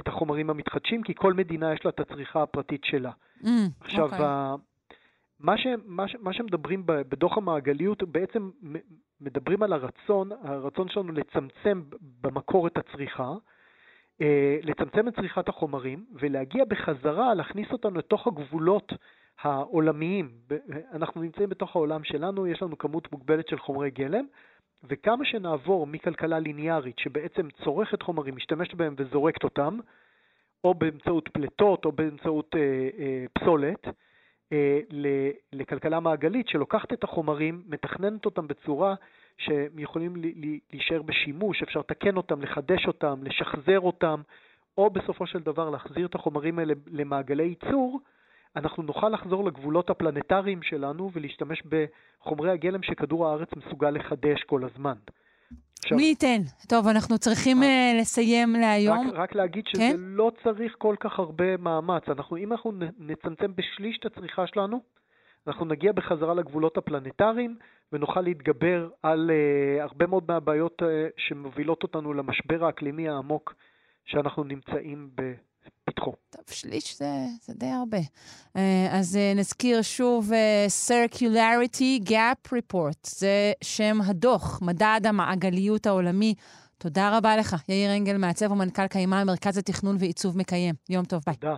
את 0.00 0.08
החומרים 0.08 0.50
המתחדשים, 0.50 1.02
כי 1.02 1.14
כל 1.14 1.32
מדינה 1.32 1.72
יש 1.72 1.84
לה 1.84 1.90
את 1.90 2.00
הצריכה 2.00 2.42
הפרטית 2.42 2.84
שלה. 2.84 3.10
Mm, 3.42 3.46
עכשיו, 3.80 4.08
okay. 4.08 4.12
אוקיי. 4.12 4.26
ה, 4.26 4.54
מה, 5.40 5.58
ש, 5.58 5.66
מה, 5.84 6.08
ש, 6.08 6.16
מה 6.20 6.32
שמדברים 6.32 6.82
בדוח 6.86 7.38
המעגליות, 7.38 8.02
בעצם 8.02 8.50
מדברים 9.20 9.62
על 9.62 9.72
הרצון, 9.72 10.30
הרצון 10.42 10.88
שלנו 10.88 11.12
לצמצם 11.12 11.82
במקור 12.20 12.66
את 12.66 12.78
הצריכה, 12.78 13.32
לצמצם 14.62 15.08
את 15.08 15.14
צריכת 15.14 15.48
החומרים 15.48 16.04
ולהגיע 16.12 16.64
בחזרה, 16.64 17.34
להכניס 17.34 17.72
אותנו 17.72 17.98
לתוך 17.98 18.26
הגבולות 18.26 18.92
העולמיים. 19.42 20.30
אנחנו 20.92 21.22
נמצאים 21.22 21.48
בתוך 21.48 21.76
העולם 21.76 22.04
שלנו, 22.04 22.46
יש 22.46 22.62
לנו 22.62 22.78
כמות 22.78 23.12
מוגבלת 23.12 23.48
של 23.48 23.58
חומרי 23.58 23.90
גלם, 23.90 24.24
וכמה 24.88 25.24
שנעבור 25.24 25.86
מכלכלה 25.86 26.38
ליניארית 26.38 26.98
שבעצם 26.98 27.48
צורכת 27.64 28.02
חומרים, 28.02 28.36
משתמשת 28.36 28.74
בהם 28.74 28.94
וזורקת 28.98 29.44
אותם, 29.44 29.78
או 30.64 30.74
באמצעות 30.74 31.28
פליטות 31.28 31.84
או 31.84 31.92
באמצעות 31.92 32.54
אה, 32.56 32.88
אה, 32.98 33.24
פסולת, 33.32 33.86
אה, 34.52 34.80
לכלכלה 35.52 36.00
מעגלית 36.00 36.48
שלוקחת 36.48 36.92
את 36.92 37.04
החומרים, 37.04 37.62
מתכננת 37.66 38.24
אותם 38.24 38.46
בצורה 38.46 38.94
שהם 39.38 39.78
יכולים 39.78 40.14
להישאר 40.72 41.02
בשימוש, 41.02 41.62
אפשר 41.62 41.80
לתקן 41.80 42.16
אותם, 42.16 42.42
לחדש 42.42 42.86
אותם, 42.86 43.20
לשחזר 43.22 43.80
אותם, 43.80 44.20
או 44.78 44.90
בסופו 44.90 45.26
של 45.26 45.38
דבר 45.38 45.70
להחזיר 45.70 46.06
את 46.06 46.14
החומרים 46.14 46.58
האלה 46.58 46.74
למעגלי 46.86 47.44
ייצור, 47.44 48.00
אנחנו 48.56 48.82
נוכל 48.82 49.08
לחזור 49.08 49.44
לגבולות 49.44 49.90
הפלנטריים 49.90 50.62
שלנו 50.62 51.10
ולהשתמש 51.12 51.62
בחומרי 51.62 52.50
הגלם 52.50 52.82
שכדור 52.82 53.28
הארץ 53.28 53.48
מסוגל 53.56 53.90
לחדש 53.90 54.42
כל 54.42 54.64
הזמן. 54.64 54.94
עכשיו, 55.78 55.98
מי 55.98 56.04
ייתן? 56.04 56.42
טוב, 56.68 56.88
אנחנו 56.88 57.18
צריכים 57.18 57.56
רק, 57.56 57.64
uh, 57.64 58.00
לסיים 58.00 58.52
להיום. 58.52 59.08
רק, 59.10 59.14
רק 59.14 59.34
להגיד 59.34 59.64
שזה 59.66 59.78
כן? 59.78 59.96
לא 59.98 60.32
צריך 60.42 60.74
כל 60.78 60.96
כך 61.00 61.18
הרבה 61.18 61.56
מאמץ. 61.56 62.02
אנחנו, 62.08 62.36
אם 62.36 62.52
אנחנו 62.52 62.72
נצמצם 62.98 63.52
בשליש 63.56 63.98
את 64.00 64.06
הצריכה 64.06 64.46
שלנו, 64.46 64.80
אנחנו 65.46 65.64
נגיע 65.64 65.92
בחזרה 65.92 66.34
לגבולות 66.34 66.76
הפלנטריים 66.76 67.56
ונוכל 67.94 68.20
להתגבר 68.20 68.88
על 69.02 69.30
uh, 69.30 69.82
הרבה 69.82 70.06
מאוד 70.06 70.24
מהבעיות 70.28 70.82
uh, 70.82 70.86
שמובילות 71.16 71.82
אותנו 71.82 72.12
למשבר 72.12 72.64
האקלימי 72.64 73.08
העמוק 73.08 73.54
שאנחנו 74.04 74.44
נמצאים 74.44 75.10
בפתחו. 75.14 76.12
טוב, 76.30 76.44
שליש 76.50 76.98
זה, 76.98 77.06
זה 77.42 77.52
די 77.56 77.66
הרבה. 77.66 77.98
Uh, 77.98 78.60
אז 78.90 79.16
uh, 79.16 79.38
נזכיר 79.38 79.82
שוב 79.82 80.30
uh, 80.30 80.88
Circularity 80.88 82.08
Gap 82.08 82.52
Report, 82.52 83.00
זה 83.02 83.52
שם 83.62 83.98
הדוח, 84.06 84.62
מדד 84.62 85.00
המעגליות 85.04 85.86
העולמי. 85.86 86.34
תודה 86.78 87.18
רבה 87.18 87.36
לך, 87.36 87.56
יאיר 87.68 87.96
אנגל, 87.96 88.16
מעצב 88.16 88.52
ומנכ"ל 88.52 88.86
קיימה, 88.86 89.24
מרכז 89.24 89.58
התכנון 89.58 89.96
ועיצוב 89.98 90.38
מקיים. 90.38 90.74
יום 90.90 91.04
טוב, 91.04 91.22
ביי. 91.26 91.36
תודה. 91.36 91.56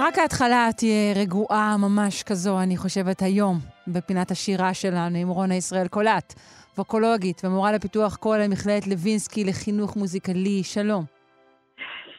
רק 0.00 0.18
ההתחלה 0.18 0.68
תהיה 0.76 1.14
רגועה 1.22 1.76
ממש 1.78 2.22
כזו, 2.22 2.60
אני 2.62 2.76
חושבת, 2.76 3.22
היום, 3.22 3.56
בפינת 3.88 4.30
השירה 4.30 4.74
שלנו 4.74 5.18
עם 5.18 5.28
רונה 5.28 5.54
ישראל 5.54 5.88
קולט, 5.88 6.34
ווקולוגית 6.78 7.42
ומורה 7.44 7.72
לפיתוח 7.72 8.16
קול 8.16 8.38
למכללת 8.38 8.86
לוינסקי 8.86 9.44
לחינוך 9.44 9.96
מוזיקלי. 9.96 10.62
שלום. 10.62 11.04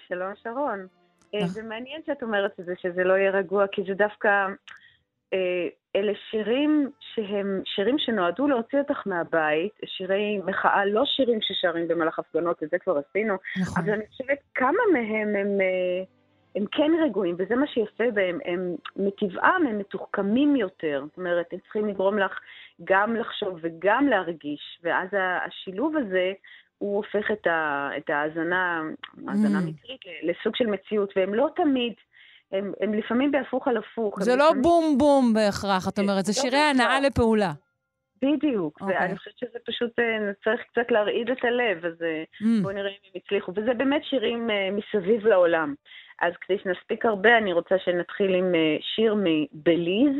שלום, 0.07 0.33
שרון. 0.43 0.87
אה, 1.35 1.47
זה 1.47 1.63
מעניין 1.63 2.01
שאת 2.05 2.23
אומרת 2.23 2.59
את 2.59 2.65
זה, 2.65 2.73
שזה 2.81 3.03
לא 3.03 3.13
יהיה 3.13 3.31
רגוע, 3.31 3.65
כי 3.71 3.81
זה 3.87 3.93
דווקא... 3.93 4.29
אה, 5.33 5.67
אלה 5.95 6.13
שירים 6.29 6.91
שהם 6.99 7.61
שירים 7.65 7.95
שנועדו 7.99 8.47
להוציא 8.47 8.79
אותך 8.79 9.07
מהבית, 9.07 9.73
שירי 9.85 10.39
מחאה, 10.45 10.85
לא 10.85 11.03
שירים 11.05 11.39
ששרים 11.41 11.87
במהלך 11.87 12.19
הפגנות, 12.19 12.63
את 12.63 12.69
זה 12.69 12.77
כבר 12.79 12.97
עשינו, 12.97 13.35
נכון. 13.61 13.83
אבל 13.83 13.93
אני 13.93 14.03
חושבת 14.07 14.37
כמה 14.55 14.83
מהם 14.93 15.35
הם... 15.35 15.61
אה, 15.61 16.03
הם 16.55 16.65
כן 16.71 16.91
רגועים, 17.05 17.35
וזה 17.37 17.55
מה 17.55 17.67
שיפה 17.67 18.11
בהם, 18.13 18.39
הם 18.45 18.75
מטבעם 18.95 19.67
הם 19.67 19.77
מתוחכמים 19.77 20.55
יותר. 20.55 21.03
זאת 21.07 21.17
אומרת, 21.17 21.45
הם 21.51 21.59
צריכים 21.59 21.87
לגרום 21.87 22.19
לך 22.19 22.39
גם 22.83 23.15
לחשוב 23.15 23.59
וגם 23.61 24.07
להרגיש, 24.07 24.79
ואז 24.83 25.07
השילוב 25.45 25.97
הזה, 25.97 26.33
הוא 26.77 26.97
הופך 26.97 27.31
את, 27.31 27.47
ה, 27.47 27.89
את 27.97 28.09
ההאזנה, 28.09 28.81
האזנה 29.27 29.59
mm. 29.59 29.69
מקרית 29.69 30.01
לסוג 30.23 30.55
של 30.55 30.65
מציאות, 30.65 31.13
והם 31.15 31.33
לא 31.33 31.47
תמיד, 31.55 31.93
הם, 32.51 32.71
הם 32.81 32.93
לפעמים 32.93 33.31
בהפוך 33.31 33.67
על 33.67 33.77
הפוך. 33.77 34.23
זה 34.23 34.35
לא 34.35 34.45
לפעמים... 34.45 34.61
בום 34.61 34.97
בום 34.97 35.33
בהכרח, 35.33 35.87
את 35.87 35.99
אומרת, 35.99 36.25
זה 36.25 36.33
לא 36.35 36.41
שירי 36.41 36.57
הנאה 36.57 36.99
לפעולה. 36.99 37.51
בדיוק, 38.21 38.81
okay. 38.81 38.83
אוקיי. 38.83 38.97
ואני 38.97 39.17
חושבת 39.17 39.37
שזה 39.37 39.59
פשוט, 39.65 39.99
אה, 39.99 40.33
צריך 40.43 40.61
קצת 40.71 40.91
להרעיד 40.91 41.29
את 41.29 41.43
הלב, 41.43 41.85
אז 41.85 42.01
אה, 42.01 42.23
mm. 42.23 42.63
בואו 42.63 42.73
נראה 42.73 42.89
אם 42.89 42.95
הם 43.05 43.21
הצליחו. 43.25 43.51
וזה 43.55 43.73
באמת 43.73 44.03
שירים 44.03 44.49
אה, 44.49 44.69
מסביב 44.71 45.27
לעולם. 45.27 45.73
אז 46.21 46.33
כדי 46.41 46.57
שנספיק 46.63 47.05
הרבה, 47.05 47.37
אני 47.37 47.53
רוצה 47.53 47.75
שנתחיל 47.79 48.35
עם 48.35 48.51
שיר 48.81 49.15
מבליז, 49.17 50.15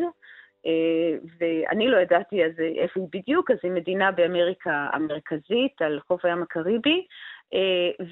ואני 1.40 1.88
לא 1.88 1.98
ידעתי 1.98 2.46
אז 2.46 2.52
איפה 2.78 3.00
היא 3.00 3.08
בדיוק, 3.14 3.52
אז 3.52 3.58
היא 3.64 3.72
מדינה 3.72 4.12
באמריקה 4.12 4.88
המרכזית, 4.94 5.82
על 5.82 6.00
חוף 6.08 6.26
הים 6.26 6.44
הקריבי, 6.44 7.06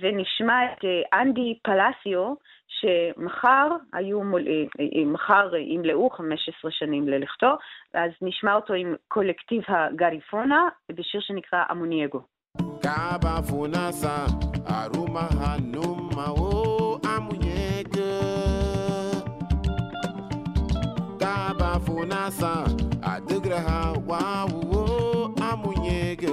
ונשמע 0.01 0.65
את 0.65 0.85
אנדי 1.13 1.59
פלסיו, 1.63 2.33
שמחר 2.79 3.69
היו, 3.93 4.23
מול... 4.23 4.47
אה, 4.47 4.63
אה, 4.79 5.05
מחר 5.05 5.55
ימלאו 5.55 6.09
15 6.09 6.71
שנים 6.71 7.07
ללכתו, 7.07 7.57
אז 7.93 8.11
נשמע 8.21 8.55
אותו 8.55 8.73
עם 8.73 8.95
קולקטיב 9.07 9.63
הגריפונה 9.67 10.67
בשיר 10.91 11.21
שנקרא 11.21 11.63
אמונייגו. 11.71 12.21
wunasa 21.99 22.65
adigra 23.01 23.59
ha 23.59 23.93
wa 24.07 24.45
wo 24.71 25.31
amunyege 25.51 26.29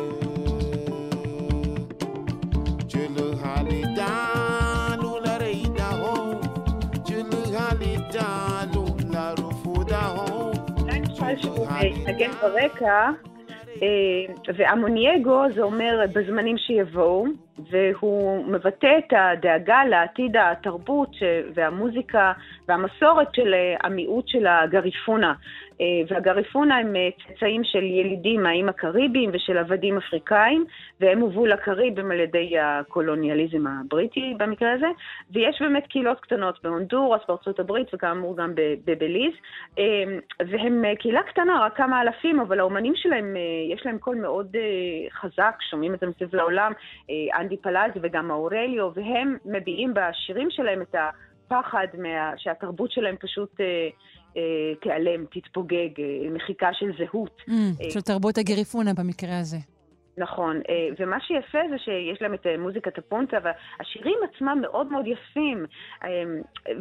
chulu 2.87 3.37
halida 3.43 4.09
lulare 5.03 5.53
ida 5.53 5.85
ho 5.85 6.41
chulu 7.05 7.41
halida 7.59 8.27
lularufuda 8.75 10.01
ho 10.01 10.53
Falsch, 11.19 11.47
okay. 11.47 12.05
Again, 12.05 12.31
Rebecca. 12.43 13.19
ואמונייגו 14.57 15.43
זה 15.55 15.63
אומר 15.63 16.01
בזמנים 16.13 16.59
שיבואו, 16.59 17.27
והוא 17.71 18.45
מבטא 18.47 18.99
את 18.99 19.13
הדאגה 19.13 19.85
לעתיד 19.85 20.37
התרבות 20.37 21.17
והמוזיקה 21.55 22.33
והמסורת 22.69 23.35
של 23.35 23.55
המיעוט 23.83 24.29
של 24.29 24.47
הגריפונה. 24.47 25.35
אה, 25.81 25.87
והגריפונה 26.09 26.77
הם 26.77 26.97
אה, 26.97 27.09
צאצאים 27.29 27.65
של 27.65 27.83
ילידים 27.83 28.43
מהאיים 28.43 28.69
הקריביים 28.69 29.31
ושל 29.33 29.59
עבדים 29.59 29.97
אפריקאים, 29.97 30.65
והם 31.01 31.21
הובאו 31.21 31.47
לקריבים 31.47 32.11
על 32.11 32.21
ידי 32.21 32.59
הקולוניאליזם 32.59 33.67
הבריטי 33.67 34.35
במקרה 34.39 34.73
הזה, 34.73 34.87
ויש 35.31 35.63
באמת 35.63 35.87
קהילות 35.87 36.21
קטנות 36.21 36.63
בהונדורס, 36.63 37.21
בארצות 37.29 37.61
הברית 37.61 37.95
וכאמור 37.95 38.37
גם 38.37 38.53
בבליז, 38.85 39.33
אה, 39.79 39.85
והם 40.51 40.85
קהילה 40.99 41.23
קטנה, 41.23 41.61
רק 41.61 41.77
כמה 41.77 42.03
אלפים, 42.03 42.41
אבל 42.41 42.61
האומנים 42.61 42.93
שלהם, 42.97 43.37
יש 43.73 43.87
להם 43.87 43.99
קול 43.99 44.17
מאוד 44.17 44.57
חזק, 45.13 45.57
שומעים 45.71 45.95
את 45.95 46.01
זה 46.01 46.07
מסביב 46.07 46.37
לעולם, 46.37 46.73
אנדי 47.39 47.57
פלאסיו 47.57 47.99
וגם 48.03 48.31
אורליו, 48.31 48.91
והם 48.95 49.37
מביעים 49.45 49.95
בשירים 49.95 50.51
שלהם 50.51 50.83
את 50.83 50.95
הפחד 50.95 51.87
מה... 51.99 52.33
שהתרבות 52.37 52.91
שלהם 52.91 53.17
פשוט... 53.21 53.61
אה, 53.61 53.89
תיעלם, 54.83 55.25
תתפוגג, 55.31 55.89
אה, 55.99 56.31
מחיקה 56.31 56.69
של 56.73 56.91
זהות. 56.99 57.43
Mm, 57.49 57.53
אה, 57.81 57.91
של 57.91 58.01
תרבות 58.01 58.39
הגריפונה 58.39 58.95
במקרה 58.95 59.39
הזה. 59.39 59.57
נכון, 60.19 60.61
ומה 60.99 61.21
שיפה 61.21 61.59
זה 61.71 61.79
שיש 61.79 62.23
להם 62.23 62.35
את 62.35 62.47
מוזיקת 62.59 62.99
הפונטה, 62.99 63.37
והשירים 63.43 64.19
עצמם 64.25 64.59
מאוד 64.61 64.93
מאוד 64.93 65.07
יפים. 65.07 65.67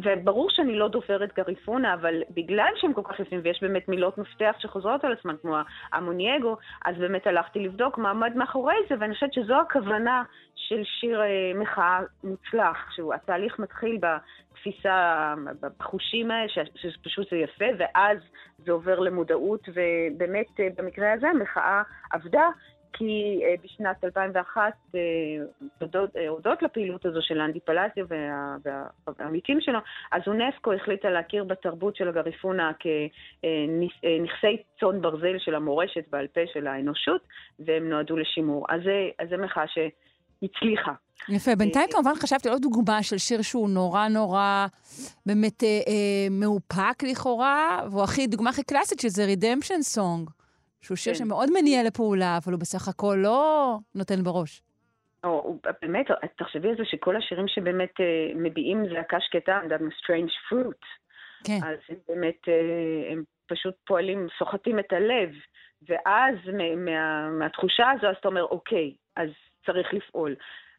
וברור 0.02 0.50
שאני 0.50 0.78
לא 0.78 0.88
דוברת 0.88 1.34
גריפונה, 1.34 1.94
אבל 1.94 2.22
בגלל 2.30 2.72
שהם 2.76 2.92
כל 2.92 3.02
כך 3.04 3.20
יפים, 3.20 3.40
ויש 3.42 3.62
באמת 3.62 3.88
מילות 3.88 4.18
מפתח 4.18 4.56
שחוזרות 4.58 5.04
על 5.04 5.12
עצמן, 5.12 5.34
כמו 5.42 5.56
המונייגו, 5.92 6.56
אז 6.84 6.96
באמת 6.98 7.26
הלכתי 7.26 7.58
לבדוק 7.58 7.98
מה 7.98 8.10
עמד 8.10 8.36
מאחורי 8.36 8.74
זה, 8.88 8.94
ואני 9.00 9.14
חושבת 9.14 9.32
שזו 9.32 9.60
הכוונה 9.60 10.22
של 10.54 10.82
שיר 10.84 11.20
מחאה 11.54 12.00
מוצלח, 12.24 12.90
שהתהליך 12.90 13.58
מתחיל 13.58 13.98
התפיסה 14.66 15.34
בחושים 15.78 16.30
האלה, 16.30 16.48
שפשוט 16.74 17.30
זה 17.30 17.36
יפה, 17.36 17.64
ואז 17.78 18.18
זה 18.58 18.72
עובר 18.72 18.98
למודעות, 18.98 19.68
ובאמת 19.68 20.60
אה, 20.60 20.68
במקרה 20.76 21.12
הזה 21.12 21.28
המחאה 21.28 21.82
עבדה. 22.10 22.48
כי 22.98 23.40
אה, 23.44 23.54
בשנת 23.64 24.04
2001, 24.04 24.72
אה, 24.94 25.00
הודות 26.28 26.62
לפעילות 26.62 27.06
הזו 27.06 27.18
של 27.22 27.40
אנדי 27.40 27.60
פלסיה 27.60 28.04
והעמיתים 29.18 29.60
שלו, 29.60 29.78
אז 30.12 30.22
אונסקו 30.26 30.72
החליטה 30.72 31.10
להכיר 31.10 31.44
בתרבות 31.44 31.96
של 31.96 32.08
הגריפונה 32.08 32.72
כנכסי 32.80 34.62
צאן 34.80 35.00
ברזל 35.00 35.38
של 35.38 35.54
המורשת 35.54 36.04
בעל 36.10 36.26
פה 36.26 36.40
של 36.52 36.66
האנושות, 36.66 37.20
והם 37.58 37.88
נועדו 37.88 38.16
לשימור. 38.16 38.66
אז 38.68 38.80
זו 39.30 39.36
מחאה 39.38 39.64
שהצליחה. 39.68 40.92
יפה. 41.28 41.54
בינתיים 41.54 41.88
כמובן 41.92 42.14
חשבתי 42.14 42.48
על 42.48 42.54
עוד 42.54 42.62
דוגמה 42.62 43.02
של 43.02 43.18
שיר 43.18 43.42
שהוא 43.42 43.70
נורא 43.70 44.08
נורא 44.08 44.66
באמת 45.26 45.64
אה, 45.64 45.68
אה, 45.68 46.28
מאופק 46.30 47.02
לכאורה, 47.02 47.82
והוא 47.90 48.02
הכי, 48.02 48.26
דוגמה 48.26 48.50
הכי 48.50 48.62
קלאסית 48.62 49.00
שזה 49.00 49.24
רידמפשן 49.24 49.82
סונג, 49.82 50.30
שהוא 50.82 50.96
שיר 50.96 51.12
כן. 51.12 51.18
שמאוד 51.18 51.48
מניע 51.54 51.82
לפעולה, 51.82 52.38
אבל 52.44 52.52
הוא 52.52 52.60
בסך 52.60 52.88
הכל 52.88 53.16
לא 53.22 53.78
נותן 53.94 54.22
בראש. 54.22 54.62
או, 55.24 55.58
באמת, 55.82 56.06
תחשבי 56.36 56.68
על 56.68 56.76
זה 56.76 56.84
שכל 56.84 57.16
השירים 57.16 57.48
שבאמת 57.48 58.00
אה, 58.00 58.32
מביעים 58.34 58.84
זעקה 58.88 59.16
שקטה, 59.20 59.60
I'm 59.62 59.70
done 59.70 59.82
strange 59.82 60.32
fruit. 60.48 60.84
כן. 61.44 61.58
אז 61.62 61.78
הם 61.88 61.96
באמת, 62.08 62.48
אה, 62.48 63.12
הם 63.12 63.22
פשוט 63.46 63.74
פועלים, 63.86 64.26
סוחטים 64.38 64.78
את 64.78 64.92
הלב, 64.92 65.30
ואז 65.88 66.34
מה, 66.76 67.30
מהתחושה 67.30 67.90
הזו, 67.90 68.06
אז 68.06 68.16
אתה 68.20 68.28
אומר, 68.28 68.44
אוקיי, 68.44 68.94
אז 69.16 69.28
צריך 69.66 69.94
לפעול. 69.94 70.34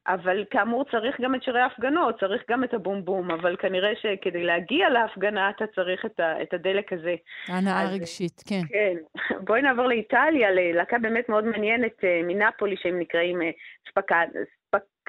אבל 0.07 0.45
כאמור 0.49 0.85
צריך 0.91 1.21
גם 1.21 1.35
את 1.35 1.43
שירי 1.43 1.59
ההפגנות, 1.59 2.19
צריך 2.19 2.43
גם 2.49 2.63
את 2.63 2.73
הבום 2.73 3.05
בום, 3.05 3.31
אבל 3.31 3.55
כנראה 3.55 3.91
שכדי 3.95 4.43
להגיע 4.43 4.89
להפגנה 4.89 5.49
אתה 5.49 5.65
צריך 5.75 6.05
את, 6.05 6.19
ה, 6.19 6.41
את 6.41 6.53
הדלק 6.53 6.93
הזה. 6.93 7.15
הנאה 7.47 7.93
רגשית, 7.93 8.43
כן. 8.47 8.61
כן. 8.69 8.95
בואי 9.47 9.61
נעבור 9.61 9.87
לאיטליה, 9.87 10.51
ללהקה 10.51 10.97
באמת 10.99 11.29
מאוד 11.29 11.45
מעניינת 11.45 12.03
אה, 12.03 12.21
מנפולי, 12.23 12.75
שהם 12.77 12.99
נקראים 12.99 13.41
אה, 13.41 13.49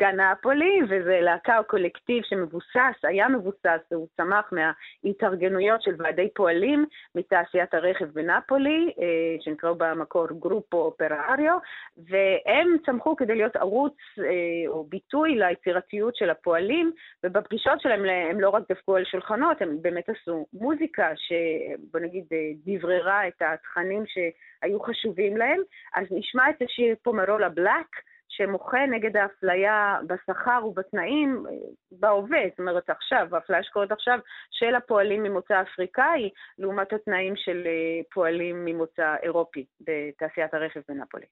גנפולי, 0.01 0.81
וזה 0.89 1.19
להקה 1.21 1.59
או 1.59 1.65
קולקטיב 1.65 2.23
שמבוסס, 2.25 2.99
היה 3.03 3.29
מבוסס, 3.29 3.81
הוא 3.93 4.07
צמח 4.17 4.53
מההתארגנויות 4.53 5.83
של 5.83 5.95
ועדי 5.99 6.29
פועלים 6.35 6.87
מתעשיית 7.15 7.75
הרכב 7.75 8.05
בנפולי, 8.05 8.93
אה, 9.01 9.37
שנקראו 9.41 9.75
במקור 9.75 10.27
גרופו 10.41 10.77
אופראריו, 10.77 11.59
והם 11.97 12.77
צמחו 12.87 13.17
כדי 13.17 13.35
להיות 13.35 13.57
ערוץ 13.57 13.97
אה, 14.19 14.25
או 14.69 14.85
ביטוי 14.85 15.35
ליצירתיות 15.35 16.17
של 16.17 16.31
הפועלים, 16.31 16.93
ובפגישות 17.25 17.81
שלהם 17.81 18.05
הם 18.31 18.41
לא 18.41 18.49
רק 18.49 18.63
דפקו 18.69 18.97
על 18.97 19.05
שולחנות, 19.05 19.63
הם 19.63 19.83
באמת 19.83 20.09
עשו 20.09 20.47
מוזיקה 20.53 21.09
שבוא 21.17 22.01
נגיד 22.01 22.25
אה, 22.33 22.51
דבררה 22.67 23.29
את 23.29 23.43
התכנים 23.43 24.05
שהיו 24.07 24.81
חשובים 24.81 25.37
להם. 25.37 25.61
אז 25.95 26.07
נשמע 26.11 26.51
את 26.51 26.63
השיר 26.63 26.95
פומרולה 27.03 27.49
בלאק, 27.49 27.97
שמוחה 28.29 28.87
נגד 28.87 29.17
האפליה 29.17 29.99
בשכר 30.07 30.67
ובתנאים 30.67 31.45
אה, 31.49 31.53
בהווה, 31.93 32.41
זאת 32.51 32.59
אומרת 32.59 32.91
עכשיו, 32.91 33.29
האפליה 33.33 33.63
שקורית 33.63 33.93
עכשיו 33.93 34.19
של 34.51 34.75
הפועלים 34.75 35.23
ממוצא 35.23 35.63
אפריקאי, 35.63 36.31
לעומת 36.59 36.93
התנאים 36.93 37.37
של 37.37 37.63
אה, 37.67 38.01
פועלים 38.15 38.65
ממוצא 38.65 39.15
אירופי 39.23 39.67
בתעשיית 39.81 40.55
הרכב 40.55 40.81
בנפולי. 40.89 41.27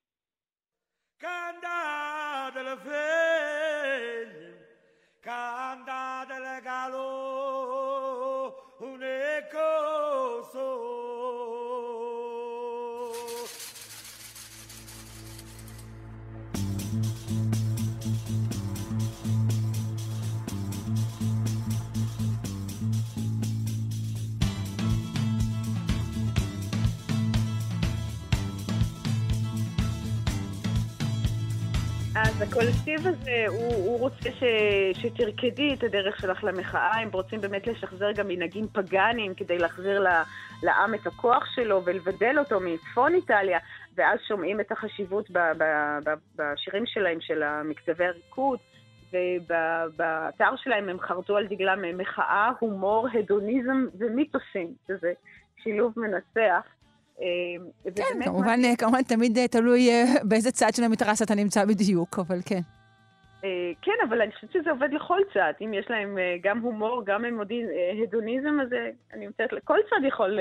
Canta 5.27 6.25
del 6.29 6.47
un 8.81 9.03
אז 32.37 32.43
הקולקטיב 32.43 33.07
הזה, 33.07 33.45
הוא, 33.49 33.75
הוא 33.75 33.99
רוצה 33.99 34.31
ש, 34.33 34.43
שתרקדי 34.93 35.75
את 35.75 35.83
הדרך 35.83 36.21
שלך 36.21 36.45
למחאה, 36.45 37.01
הם 37.01 37.09
רוצים 37.13 37.41
באמת 37.41 37.67
לשחזר 37.67 38.13
גם 38.13 38.29
מנהגים 38.29 38.67
פגאניים 38.73 39.35
כדי 39.35 39.59
להחזיר 39.59 40.01
לה, 40.01 40.23
לעם 40.63 40.95
את 40.95 41.07
הכוח 41.07 41.45
שלו 41.55 41.83
ולבדל 41.85 42.39
אותו 42.39 42.61
מצפון 42.61 43.15
איטליה, 43.15 43.59
ואז 43.95 44.19
שומעים 44.29 44.61
את 44.61 44.73
החשיבות 44.73 45.31
ב, 45.31 45.39
ב, 45.39 45.65
ב, 46.05 46.11
בשירים 46.37 46.87
שלהם, 46.87 47.21
של 47.21 47.43
המקצבי 47.43 48.05
הריקוד, 48.05 48.59
ובאתר 49.13 50.57
שלהם 50.57 50.89
הם 50.89 51.01
חרטו 51.01 51.37
על 51.37 51.47
דגלם 51.47 51.99
מחאה, 51.99 52.51
הומור, 52.59 53.09
הדוניזם 53.19 53.87
ומיתוסים, 53.99 54.75
שזה 54.89 55.13
שילוב 55.63 55.93
מנצח. 55.97 56.67
אה, 57.21 57.93
כן, 57.95 58.25
כמובן, 58.25 58.61
מה... 58.63 58.77
כמובן 58.79 59.03
תמיד 59.03 59.39
אה, 59.39 59.49
תלוי 59.49 59.91
אה, 59.91 60.05
באיזה 60.23 60.51
צד 60.51 60.75
של 60.75 60.85
המתרס 60.85 61.23
אתה 61.23 61.35
נמצא 61.35 61.65
בדיוק, 61.65 62.19
אבל 62.19 62.39
כן. 62.47 62.61
כן, 63.83 63.93
אבל 64.09 64.23
אני 64.23 64.33
חושבת 64.33 64.53
שזה 64.53 64.71
עובד 64.71 64.93
לכל 64.93 65.21
צד. 65.35 65.53
אם 65.61 65.75
יש 65.75 65.87
להם 65.91 66.19
גם 66.43 66.59
הומור, 66.59 67.03
גם 67.07 67.25
הדוניזם, 68.03 68.61
אז 68.63 68.69
אני 69.13 69.27
מצטערת, 69.27 69.65
כל 69.65 69.79
צד 69.91 70.07
יכול 70.07 70.39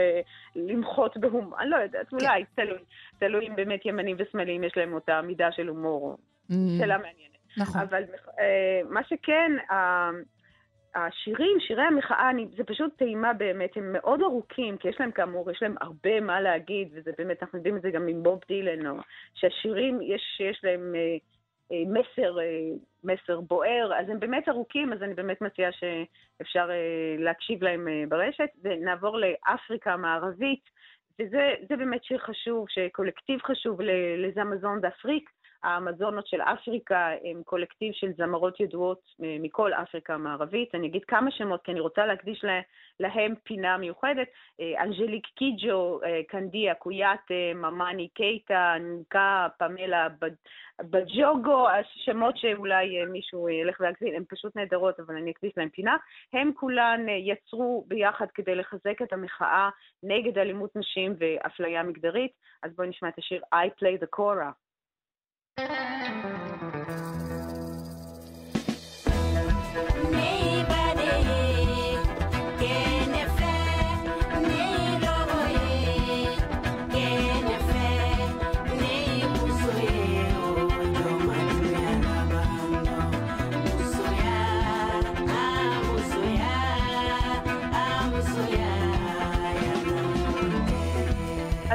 למחות 0.56 1.18
בהומור. 1.18 1.60
אני 1.60 1.70
לא 1.70 1.76
יודעת, 1.76 2.10
כן. 2.10 2.18
אולי, 2.18 2.44
תלוי. 2.56 2.78
תלוי 3.20 3.48
אם 3.48 3.56
באמת 3.56 3.86
ימנים 3.86 4.18
ושמאלים 4.20 4.64
יש 4.64 4.74
להם 4.78 4.94
אותה 4.94 5.22
מידה 5.22 5.52
של 5.52 5.68
הומור. 5.68 6.18
Mm. 6.52 6.54
שאלה 6.80 6.98
מעניינת. 6.98 7.36
נכון. 7.58 7.82
אבל 7.82 8.04
מה 8.90 9.04
שכן, 9.04 9.52
השירים, 10.96 11.60
שירי 11.60 11.84
המחאה, 11.84 12.30
אני, 12.30 12.48
זה 12.58 12.64
פשוט 12.64 12.98
טעימה 12.98 13.34
באמת, 13.34 13.78
הם 13.78 13.94
מאוד 13.94 14.22
ארוכים, 14.22 14.78
כי 14.78 14.88
יש 14.88 15.00
להם 15.00 15.12
כאמור, 15.12 15.52
יש 15.52 15.62
להם 15.62 15.76
הרבה 15.82 16.20
מה 16.22 16.42
להגיד, 16.42 16.88
וזה 16.94 17.12
באמת, 17.18 17.44
אנחנו 17.44 17.58
יודעים 17.58 17.78
את 17.78 17.82
זה 17.82 17.92
גם 17.92 18.08
עם 18.08 18.24
בוב 18.24 18.40
דילן, 18.48 18.88
או 18.88 18.96
שהשירים, 19.34 20.00
יש, 20.02 20.42
יש 20.42 20.62
להם 20.64 20.96
אה, 20.96 21.18
אה, 21.72 21.84
מסר, 21.88 22.40
אה, 22.40 22.70
מסר 23.04 23.40
בוער, 23.40 23.92
אז 24.00 24.10
הם 24.10 24.20
באמת 24.20 24.50
ארוכים, 24.50 24.94
אז 24.94 25.04
אני 25.04 25.14
באמת 25.14 25.42
מציעה 25.42 25.72
שאפשר 25.72 26.70
אה, 26.72 27.24
להקשיב 27.24 27.64
להם 27.64 27.88
אה, 27.88 28.04
ברשת. 28.10 28.50
ונעבור 28.64 29.18
לאפריקה 29.18 29.94
המערבית, 29.94 30.70
וזה 31.22 31.76
באמת 31.78 32.04
שיר 32.04 32.18
חשוב, 32.18 32.66
שקולקטיב 32.70 33.42
חשוב 33.42 33.82
לזמזון 34.18 34.82
דאפריק, 34.82 35.30
האמזונות 35.66 36.28
של 36.28 36.42
אפריקה 36.42 37.10
הם 37.24 37.44
קולקטיב 37.44 37.94
של 37.94 38.12
זמרות 38.18 38.60
ידועות 38.60 39.02
מכל 39.20 39.74
אפריקה 39.74 40.14
המערבית. 40.14 40.76
אני 40.76 40.88
אגיד 40.88 41.06
כמה 41.06 41.32
שמות, 41.32 41.64
כי 41.64 41.72
אני 41.72 41.80
רוצה 41.80 42.06
להקדיש 42.06 42.46
להם 43.00 43.34
פינה 43.44 43.78
מיוחדת. 43.78 44.28
אנג'ליק 44.80 45.28
קיג'ו, 45.36 46.00
קנדיה 46.28 46.76
קויאטה, 46.76 47.34
ממאני 47.56 48.08
קייטה, 48.08 48.76
נקה, 48.80 49.48
פמלה 49.60 50.08
בג'וגו, 50.82 51.68
השמות 51.70 52.38
שאולי 52.38 53.06
מישהו 53.06 53.50
ילך 53.50 53.80
ויגזין, 53.80 54.16
הן 54.16 54.24
פשוט 54.30 54.56
נהדרות, 54.56 55.00
אבל 55.00 55.16
אני 55.16 55.32
אקדיש 55.32 55.52
להם 55.58 55.70
פינה. 55.70 55.98
הם 56.34 56.52
כולן 56.56 57.06
יצרו 57.10 57.86
ביחד 57.88 58.28
כדי 58.34 58.56
לחזק 58.56 59.02
את 59.02 59.14
המחאה 59.14 59.70
נגד 60.04 60.38
אלימות 60.38 60.76
נשים 60.76 61.16
ואפליה 61.20 61.84
מגדרית. 61.84 62.32
אז 62.64 62.76
בואי 62.76 62.88
נשמע 62.88 63.10
את 63.10 63.18
השיר 63.18 63.42
I 63.56 63.82
Play 63.82 64.04
the 64.04 64.20
Cora. 64.20 64.65
אז 65.58 65.64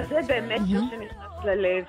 זה 0.09 0.21
באמת 0.29 0.61
שיר 0.69 1.10
ללב, 1.45 1.85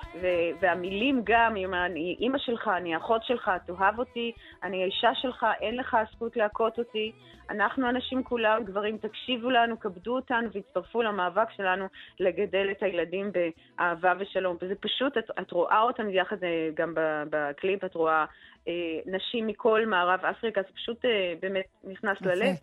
והמילים 0.60 1.20
גם, 1.24 1.56
אם 1.56 1.74
אני 1.74 2.16
אימא 2.20 2.38
שלך, 2.38 2.70
אני 2.76 2.96
אחות 2.96 3.24
שלך, 3.24 3.50
תאהב 3.66 3.98
אותי, 3.98 4.32
אני 4.62 4.82
האישה 4.82 5.10
שלך, 5.14 5.46
אין 5.60 5.76
לך 5.76 5.94
הזכות 5.94 6.36
להכות 6.36 6.78
אותי. 6.78 7.12
אנחנו 7.50 7.88
אנשים 7.88 8.22
כולם, 8.22 8.64
גברים, 8.64 8.98
תקשיבו 8.98 9.50
לנו, 9.50 9.80
כבדו 9.80 10.16
אותנו 10.16 10.48
והצטרפו 10.52 11.02
למאבק 11.02 11.50
שלנו 11.56 11.86
לגדל 12.20 12.68
את 12.70 12.82
הילדים 12.82 13.30
באהבה 13.32 14.12
ושלום. 14.18 14.56
וזה 14.62 14.74
פשוט, 14.74 15.18
את, 15.18 15.30
את 15.40 15.50
רואה 15.50 15.80
אותם 15.80 16.10
יחד 16.10 16.36
גם 16.74 16.92
בקליפ, 17.30 17.84
את 17.84 17.94
רואה 17.94 18.24
אה, 18.68 18.72
נשים 19.06 19.46
מכל 19.46 19.86
מערב 19.86 20.24
אפריקה, 20.24 20.62
זה 20.62 20.68
פשוט 20.74 21.04
אה, 21.04 21.34
באמת 21.40 21.66
נכנס. 21.84 22.18
ללב. 22.20 22.56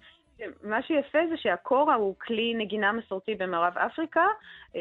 מה 0.63 0.81
שיפה 0.81 1.19
זה 1.29 1.37
שהקורה 1.37 1.95
הוא 1.95 2.15
כלי 2.21 2.53
נגינה 2.57 2.91
מסורתי 2.91 3.35
במערב 3.35 3.77
אפריקה, 3.77 4.25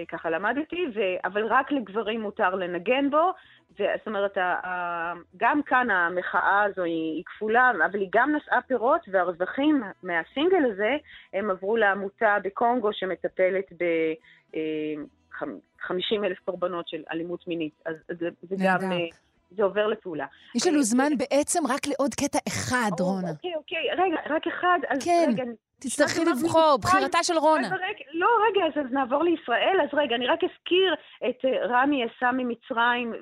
ככה 0.09 0.30
למדתי, 0.30 0.86
ו... 0.94 1.00
אבל 1.24 1.46
רק 1.46 1.72
לגברים 1.72 2.20
מותר 2.20 2.54
לנגן 2.54 3.11
בו. 3.11 3.32
זאת 3.78 4.06
אומרת, 4.06 4.38
גם 5.36 5.62
כאן 5.62 5.90
המחאה 5.90 6.62
הזו 6.62 6.82
היא, 6.82 7.14
היא 7.14 7.24
כפולה, 7.26 7.70
אבל 7.90 8.00
היא 8.00 8.09
גם 8.12 8.34
נשאה 8.36 8.59
פירות, 8.66 9.00
והרווחים 9.11 9.82
מהסינגל 10.02 10.72
הזה, 10.72 10.96
הם 11.32 11.50
עברו 11.50 11.76
לעמותה 11.76 12.36
בקונגו 12.42 12.92
שמטפלת 12.92 13.72
ב... 13.78 13.84
50 15.80 16.24
אלף 16.24 16.38
קורבנות 16.44 16.88
של 16.88 17.02
אלימות 17.12 17.48
מינית. 17.48 17.82
אז 17.86 17.96
זה, 18.09 18.28
זה 18.42 18.56
גם... 18.64 18.80
זה 19.51 19.62
עובר 19.62 19.86
לפעולה. 19.86 20.26
יש 20.55 20.66
לנו 20.66 20.82
זמן 20.82 21.12
בעצם 21.18 21.66
רק 21.68 21.86
לעוד 21.86 22.14
קטע 22.14 22.38
אחד, 22.49 22.90
רונה. 23.01 23.30
אוקיי, 23.30 23.55
אוקיי, 23.57 23.78
רגע, 23.92 24.34
רק 24.34 24.46
אחד. 24.46 24.78
אז 24.88 25.05
כן, 25.05 25.26
רגע, 25.32 25.42
תצטרכי 25.80 26.20
לבחור, 26.24 26.78
בחירתה 26.82 27.18
של 27.22 27.38
רונה. 27.38 27.68
לא, 28.12 28.28
רגע, 28.48 28.80
אז 28.80 28.92
נעבור 28.92 29.22
לישראל. 29.22 29.78
אז 29.82 29.88
רגע, 29.92 30.16
אני 30.16 30.26
רק 30.26 30.44
אזכיר 30.44 30.94
את 31.28 31.44
רמי 31.68 32.06
אסא 32.06 32.30
ממצרים, 32.32 33.12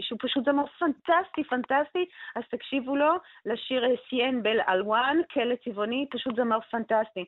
שהוא 0.00 0.18
פשוט 0.22 0.44
זמר 0.44 0.66
פנטסטי, 0.78 1.44
פנטסטי, 1.44 2.06
אז 2.36 2.42
תקשיבו 2.50 2.96
לו, 2.96 3.12
לשיר 3.46 3.84
סיין 4.08 4.42
בל 4.42 4.60
אלואן, 4.68 5.18
כלא 5.32 5.54
צבעוני, 5.64 6.06
פשוט 6.10 6.36
זמר 6.36 6.58
פנטסטי. 6.70 7.24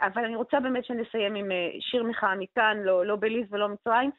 אבל 0.00 0.24
אני 0.24 0.36
רוצה 0.36 0.60
באמת 0.60 0.84
שנסיים 0.84 1.34
עם 1.34 1.48
שיר 1.80 2.02
מחאה 2.02 2.34
מכאן, 2.34 2.76
לא, 2.84 3.06
לא 3.06 3.16
בליז 3.16 3.46
ולא 3.50 3.68
מצרים, 3.68 4.10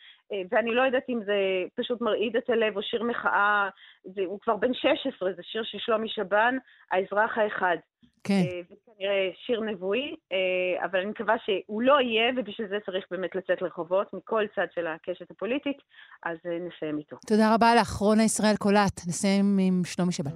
ואני 0.51 0.75
לא 0.75 0.81
יודעת 0.81 1.09
אם 1.09 1.19
זה 1.25 1.35
פשוט 1.75 2.01
מרעיד 2.01 2.35
את 2.35 2.49
הלב 2.49 2.77
או 2.77 2.81
שיר 2.81 3.03
מחאה, 3.03 3.69
זה, 4.03 4.21
הוא 4.25 4.39
כבר 4.39 4.55
בן 4.55 4.73
16, 4.73 5.33
זה 5.33 5.43
שיר 5.43 5.63
של 5.63 5.77
שלומי 5.79 6.09
שבן, 6.09 6.57
האזרח 6.91 7.37
האחד. 7.37 7.77
כן. 8.23 8.43
וכנראה 8.71 9.29
שיר 9.45 9.61
נבואי, 9.61 10.15
אבל 10.83 10.99
אני 10.99 11.09
מקווה 11.09 11.35
שהוא 11.45 11.81
לא 11.81 12.01
יהיה, 12.01 12.31
ובשביל 12.37 12.67
זה 12.67 12.77
צריך 12.85 13.05
באמת 13.11 13.35
לצאת 13.35 13.61
לרחובות 13.61 14.13
מכל 14.13 14.43
צד 14.55 14.67
של 14.75 14.87
הקשת 14.87 15.31
הפוליטית, 15.31 15.77
אז 16.23 16.37
נסיים 16.45 16.97
איתו. 16.97 17.17
תודה 17.27 17.55
רבה 17.55 17.75
לך, 17.75 17.89
רונה 17.89 18.23
ישראל 18.23 18.55
קולט. 18.59 19.01
נסיים 19.07 19.57
עם 19.59 19.81
שלומי 19.85 20.11
שבן. 20.11 20.31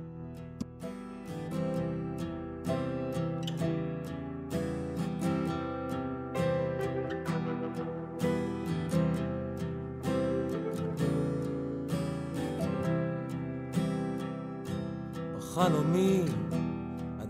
חלומי 15.39 16.21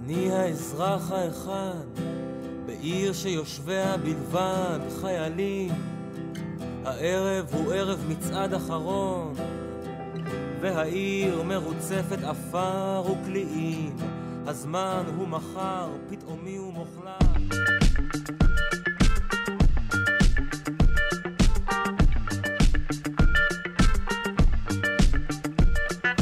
אני 0.07 0.31
האזרח 0.31 1.11
האחד 1.11 1.85
בעיר 2.65 3.13
שיושביה 3.13 3.97
בלבד 3.97 4.79
חיילים. 5.01 5.71
הערב 6.85 7.45
הוא 7.53 7.73
ערב 7.73 8.05
מצעד 8.09 8.53
אחרון 8.53 9.33
והעיר 10.61 11.43
מרוצפת 11.43 12.23
עפר 12.23 13.03
וקליעים 13.11 13.95
הזמן 14.45 15.03
הוא 15.17 15.27
מחר, 15.27 15.89
פתאומי 16.09 16.59
ומוחלט 16.59 17.66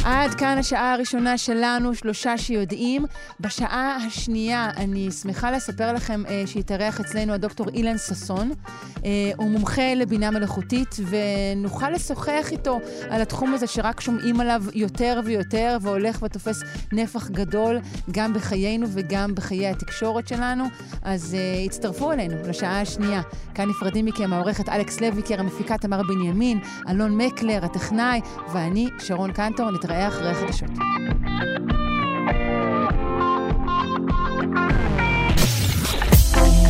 עד 0.06 0.34
כאן 0.34 0.58
השעה 0.58 0.94
הראשונה 0.94 1.38
שלנו, 1.38 1.96
שלושה 1.96 2.38
שיודעים. 2.38 3.06
בשעה 3.40 3.96
השנייה 3.96 4.70
אני 4.78 5.12
שמחה 5.12 5.52
לספר 5.52 5.94
לכם 5.94 6.24
אה, 6.26 6.44
שהתארח 6.46 7.00
אצלנו 7.00 7.34
הדוקטור 7.34 7.70
אילן 7.70 7.98
ששון. 7.98 8.52
אה, 9.06 9.32
הוא 9.38 9.50
מומחה 9.50 9.94
לבינה 9.94 10.32
מלאכותית, 10.32 10.96
ונוכל 11.06 11.90
לשוחח 11.90 12.48
איתו 12.52 12.80
על 13.10 13.22
התחום 13.22 13.54
הזה 13.54 13.68
שרק 13.68 14.02
שומעים 14.02 14.40
עליו 14.40 14.64
יותר 14.74 15.20
ויותר, 15.26 15.78
והולך 15.82 16.22
ותופס 16.22 16.64
נפח 16.94 17.30
גדול 17.30 17.80
גם 18.12 18.34
בחיינו 18.34 18.88
וגם 18.90 19.36
בחיי 19.36 19.68
התקשורת 19.68 20.28
שלנו. 20.28 20.66
אז 21.04 21.36
אה, 21.36 21.64
הצטרפו 21.66 22.12
אלינו 22.12 22.36
לשעה 22.48 22.82
השנייה. 22.82 23.22
כאן 23.56 23.70
נפרדים 23.70 24.06
מכם 24.06 24.34
העורכת 24.34 24.70
אלכס 24.70 25.02
לויקר, 25.02 25.40
המפיקה 25.40 25.78
תמר 25.78 26.02
בנימין, 26.04 26.60
אלון 26.90 27.18
מקלר, 27.18 27.66
הטכנאי, 27.66 28.22
ואני, 28.54 28.88
שרון 29.00 29.32
קנטור, 29.32 29.72
נתראה 29.72 29.95
אחרי 30.08 30.30
החדשות. 30.30 30.70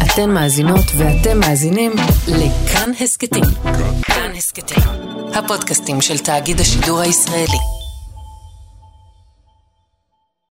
אתן 0.06 0.30
מאזינות 0.30 0.86
ואתם 0.98 1.40
מאזינים 1.40 1.92
לכאן 2.28 2.92
הסכתים. 3.02 3.44
כאן 4.04 4.32
הסכתים, 4.38 4.84
הפודקאסטים 5.34 6.02
של 6.02 6.18
תאגיד 6.18 6.60
השידור 6.60 7.00
הישראלי. 7.00 7.85